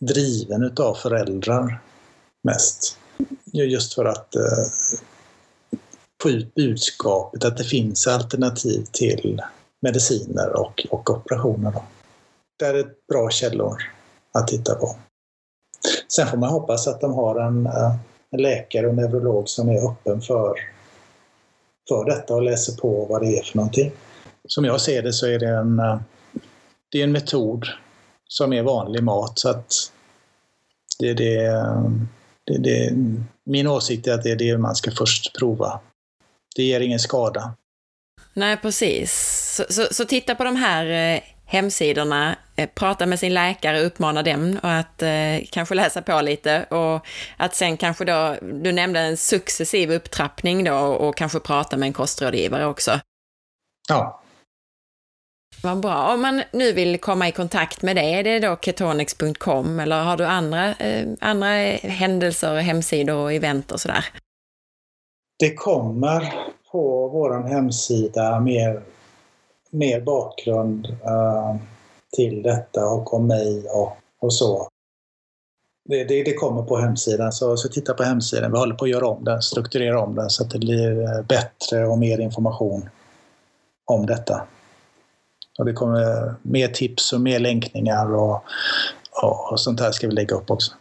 driven 0.01 0.62
utav 0.62 0.94
föräldrar 0.94 1.80
mest. 2.42 2.96
Just 3.53 3.94
för 3.94 4.05
att 4.05 4.34
eh, 4.34 4.66
få 6.22 6.30
ut 6.30 6.55
budskapet 6.55 7.44
att 7.44 7.57
det 7.57 7.64
finns 7.64 8.07
alternativ 8.07 8.84
till 8.92 9.42
mediciner 9.82 10.57
och, 10.57 10.86
och 10.90 11.11
operationer. 11.11 11.72
Då. 11.72 11.84
Det 12.59 12.66
är 12.66 12.74
ett 12.74 13.07
bra 13.07 13.30
källor 13.30 13.76
att 14.32 14.48
titta 14.48 14.74
på. 14.74 14.96
Sen 16.09 16.26
får 16.26 16.36
man 16.36 16.51
hoppas 16.51 16.88
att 16.88 17.01
de 17.01 17.12
har 17.12 17.40
en, 17.40 17.66
eh, 17.66 17.94
en 18.30 18.42
läkare 18.42 18.88
och 18.88 18.94
neurolog 18.94 19.48
som 19.48 19.68
är 19.68 19.90
öppen 19.90 20.20
för, 20.20 20.55
för 21.88 22.05
detta 22.05 22.34
och 22.34 22.42
läser 22.42 22.76
på 22.76 23.05
vad 23.05 23.22
det 23.22 23.38
är 23.38 23.42
för 23.42 23.57
någonting. 23.57 23.92
Som 24.48 24.64
jag 24.64 24.80
ser 24.80 25.03
det 25.03 25.12
så 25.12 25.26
är 25.26 25.38
det 25.38 25.48
en, 25.48 25.78
eh, 25.78 26.01
det 26.88 27.01
är 27.01 27.05
en 27.05 27.12
metod 27.12 27.66
som 28.30 28.52
är 28.52 28.62
vanlig 28.62 29.02
mat. 29.02 29.38
Så 29.38 29.48
att 29.48 29.92
det, 30.98 31.14
det, 31.14 31.64
det, 32.46 32.58
det, 32.58 32.90
min 33.44 33.66
åsikt 33.66 34.06
är 34.06 34.14
att 34.14 34.22
det 34.22 34.30
är 34.30 34.36
det 34.36 34.58
man 34.58 34.74
ska 34.74 34.90
först 34.90 35.38
prova. 35.38 35.80
Det 36.56 36.62
ger 36.62 36.80
ingen 36.80 36.98
skada. 36.98 37.54
Nej, 38.34 38.56
precis. 38.56 39.12
Så, 39.56 39.72
så, 39.72 39.94
så 39.94 40.04
titta 40.04 40.34
på 40.34 40.44
de 40.44 40.56
här 40.56 41.14
eh, 41.14 41.20
hemsidorna, 41.46 42.36
eh, 42.56 42.68
prata 42.74 43.06
med 43.06 43.18
sin 43.18 43.34
läkare, 43.34 43.80
uppmana 43.80 44.22
dem 44.22 44.58
och 44.62 44.72
att 44.72 45.02
eh, 45.02 45.38
kanske 45.50 45.74
läsa 45.74 46.02
på 46.02 46.20
lite 46.20 46.64
och 46.64 47.06
att 47.36 47.54
sen 47.54 47.76
kanske 47.76 48.04
då, 48.04 48.36
du 48.42 48.72
nämnde 48.72 49.00
en 49.00 49.16
successiv 49.16 49.92
upptrappning 49.92 50.64
då 50.64 50.76
och 50.76 51.16
kanske 51.16 51.40
prata 51.40 51.76
med 51.76 51.86
en 51.86 51.92
kostrådgivare 51.92 52.66
också. 52.66 53.00
Ja, 53.88 54.22
vad 55.62 55.80
bra. 55.80 56.14
Om 56.14 56.22
man 56.22 56.42
nu 56.53 56.72
vill 56.72 57.01
komma 57.01 57.28
i 57.28 57.32
kontakt 57.32 57.82
med 57.82 57.96
dig, 57.96 58.14
är 58.14 58.24
det 58.24 58.38
då 58.38 58.57
ketonix.com 58.57 59.80
eller 59.80 60.03
har 60.03 60.16
du 60.16 60.24
andra, 60.24 60.74
eh, 60.74 61.09
andra 61.20 61.46
händelser, 61.82 62.57
hemsidor 62.57 63.16
och 63.16 63.32
event 63.32 63.72
och 63.72 63.80
sådär? 63.80 64.05
Det 65.38 65.55
kommer 65.55 66.34
på 66.72 67.09
vår 67.09 67.48
hemsida 67.48 68.40
mer, 68.40 68.82
mer 69.70 70.01
bakgrund 70.01 70.86
eh, 70.86 71.57
till 72.16 72.42
detta 72.42 72.86
och 72.86 73.14
om 73.14 73.26
mig 73.26 73.66
och, 73.68 73.96
och 74.20 74.34
så. 74.34 74.68
Det, 75.88 76.05
det, 76.05 76.22
det, 76.22 76.34
kommer 76.34 76.62
på 76.62 76.76
hemsidan, 76.76 77.32
så, 77.32 77.57
så 77.57 77.68
titta 77.68 77.94
på 77.94 78.03
hemsidan. 78.03 78.53
Vi 78.53 78.59
håller 78.59 78.74
på 78.74 78.84
att 78.84 78.90
göra 78.90 79.07
om 79.07 79.24
den, 79.24 79.42
strukturera 79.42 80.01
om 80.01 80.14
den 80.14 80.30
så 80.30 80.44
att 80.44 80.51
det 80.51 80.59
blir 80.59 81.03
eh, 81.03 81.22
bättre 81.28 81.86
och 81.86 81.98
mer 81.98 82.18
information 82.18 82.88
om 83.86 84.07
detta. 84.07 84.46
Och 85.61 85.66
det 85.66 85.72
kommer 85.72 86.34
mer 86.42 86.68
tips 86.68 87.12
och 87.12 87.20
mer 87.20 87.38
länkningar 87.38 88.14
och, 88.14 88.44
och, 89.22 89.52
och 89.52 89.61
sånt 89.61 89.80
här 89.80 89.92
ska 89.92 90.06
vi 90.06 90.14
lägga 90.14 90.36
upp 90.36 90.50
också. 90.50 90.72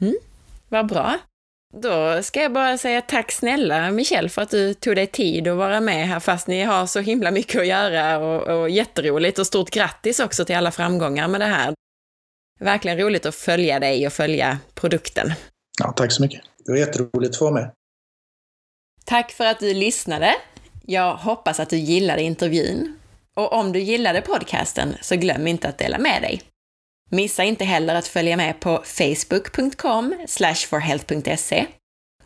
Mm, 0.00 0.16
vad 0.68 0.88
bra. 0.88 1.18
Då 1.74 2.22
ska 2.22 2.42
jag 2.42 2.52
bara 2.52 2.78
säga 2.78 3.00
tack 3.00 3.32
snälla 3.32 3.90
Michelle 3.90 4.28
för 4.28 4.42
att 4.42 4.50
du 4.50 4.74
tog 4.74 4.96
dig 4.96 5.06
tid 5.06 5.48
att 5.48 5.56
vara 5.56 5.80
med 5.80 6.08
här 6.08 6.20
fast 6.20 6.46
ni 6.46 6.62
har 6.62 6.86
så 6.86 7.00
himla 7.00 7.30
mycket 7.30 7.60
att 7.60 7.66
göra 7.66 8.18
och, 8.18 8.60
och 8.60 8.70
jätteroligt 8.70 9.38
och 9.38 9.46
stort 9.46 9.70
grattis 9.70 10.20
också 10.20 10.44
till 10.44 10.56
alla 10.56 10.70
framgångar 10.70 11.28
med 11.28 11.40
det 11.40 11.46
här. 11.46 11.74
Verkligen 12.60 12.98
roligt 12.98 13.26
att 13.26 13.34
följa 13.34 13.80
dig 13.80 14.06
och 14.06 14.12
följa 14.12 14.58
produkten. 14.74 15.32
Ja, 15.80 15.92
tack 15.96 16.12
så 16.12 16.22
mycket. 16.22 16.42
Det 16.64 16.72
var 16.72 16.78
jätteroligt 16.78 17.30
att 17.30 17.38
få 17.38 17.50
med. 17.50 17.72
Tack 19.04 19.30
för 19.30 19.44
att 19.44 19.60
du 19.60 19.74
lyssnade. 19.74 20.34
Jag 20.86 21.16
hoppas 21.16 21.60
att 21.60 21.70
du 21.70 21.76
gillade 21.76 22.22
intervjun 22.22 22.97
och 23.38 23.52
om 23.52 23.72
du 23.72 23.80
gillade 23.80 24.20
podcasten 24.20 24.96
så 25.00 25.16
glöm 25.16 25.46
inte 25.46 25.68
att 25.68 25.78
dela 25.78 25.98
med 25.98 26.22
dig. 26.22 26.42
Missa 27.10 27.44
inte 27.44 27.64
heller 27.64 27.94
att 27.94 28.08
följa 28.08 28.36
med 28.36 28.60
på 28.60 28.82
facebook.com 28.84 30.14
forhealth.se 30.68 31.66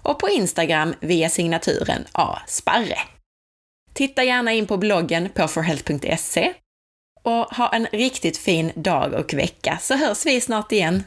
och 0.02 0.18
på 0.18 0.28
Instagram 0.28 0.94
via 1.00 1.28
signaturen 1.28 2.04
asparre. 2.12 2.98
Titta 3.94 4.24
gärna 4.24 4.52
in 4.52 4.66
på 4.66 4.76
bloggen 4.76 5.28
på 5.28 5.48
forhealth.se 5.48 6.54
och 7.22 7.44
ha 7.44 7.68
en 7.68 7.86
riktigt 7.86 8.38
fin 8.38 8.72
dag 8.74 9.12
och 9.14 9.34
vecka 9.34 9.78
så 9.80 9.94
hörs 9.94 10.26
vi 10.26 10.40
snart 10.40 10.72
igen. 10.72 11.04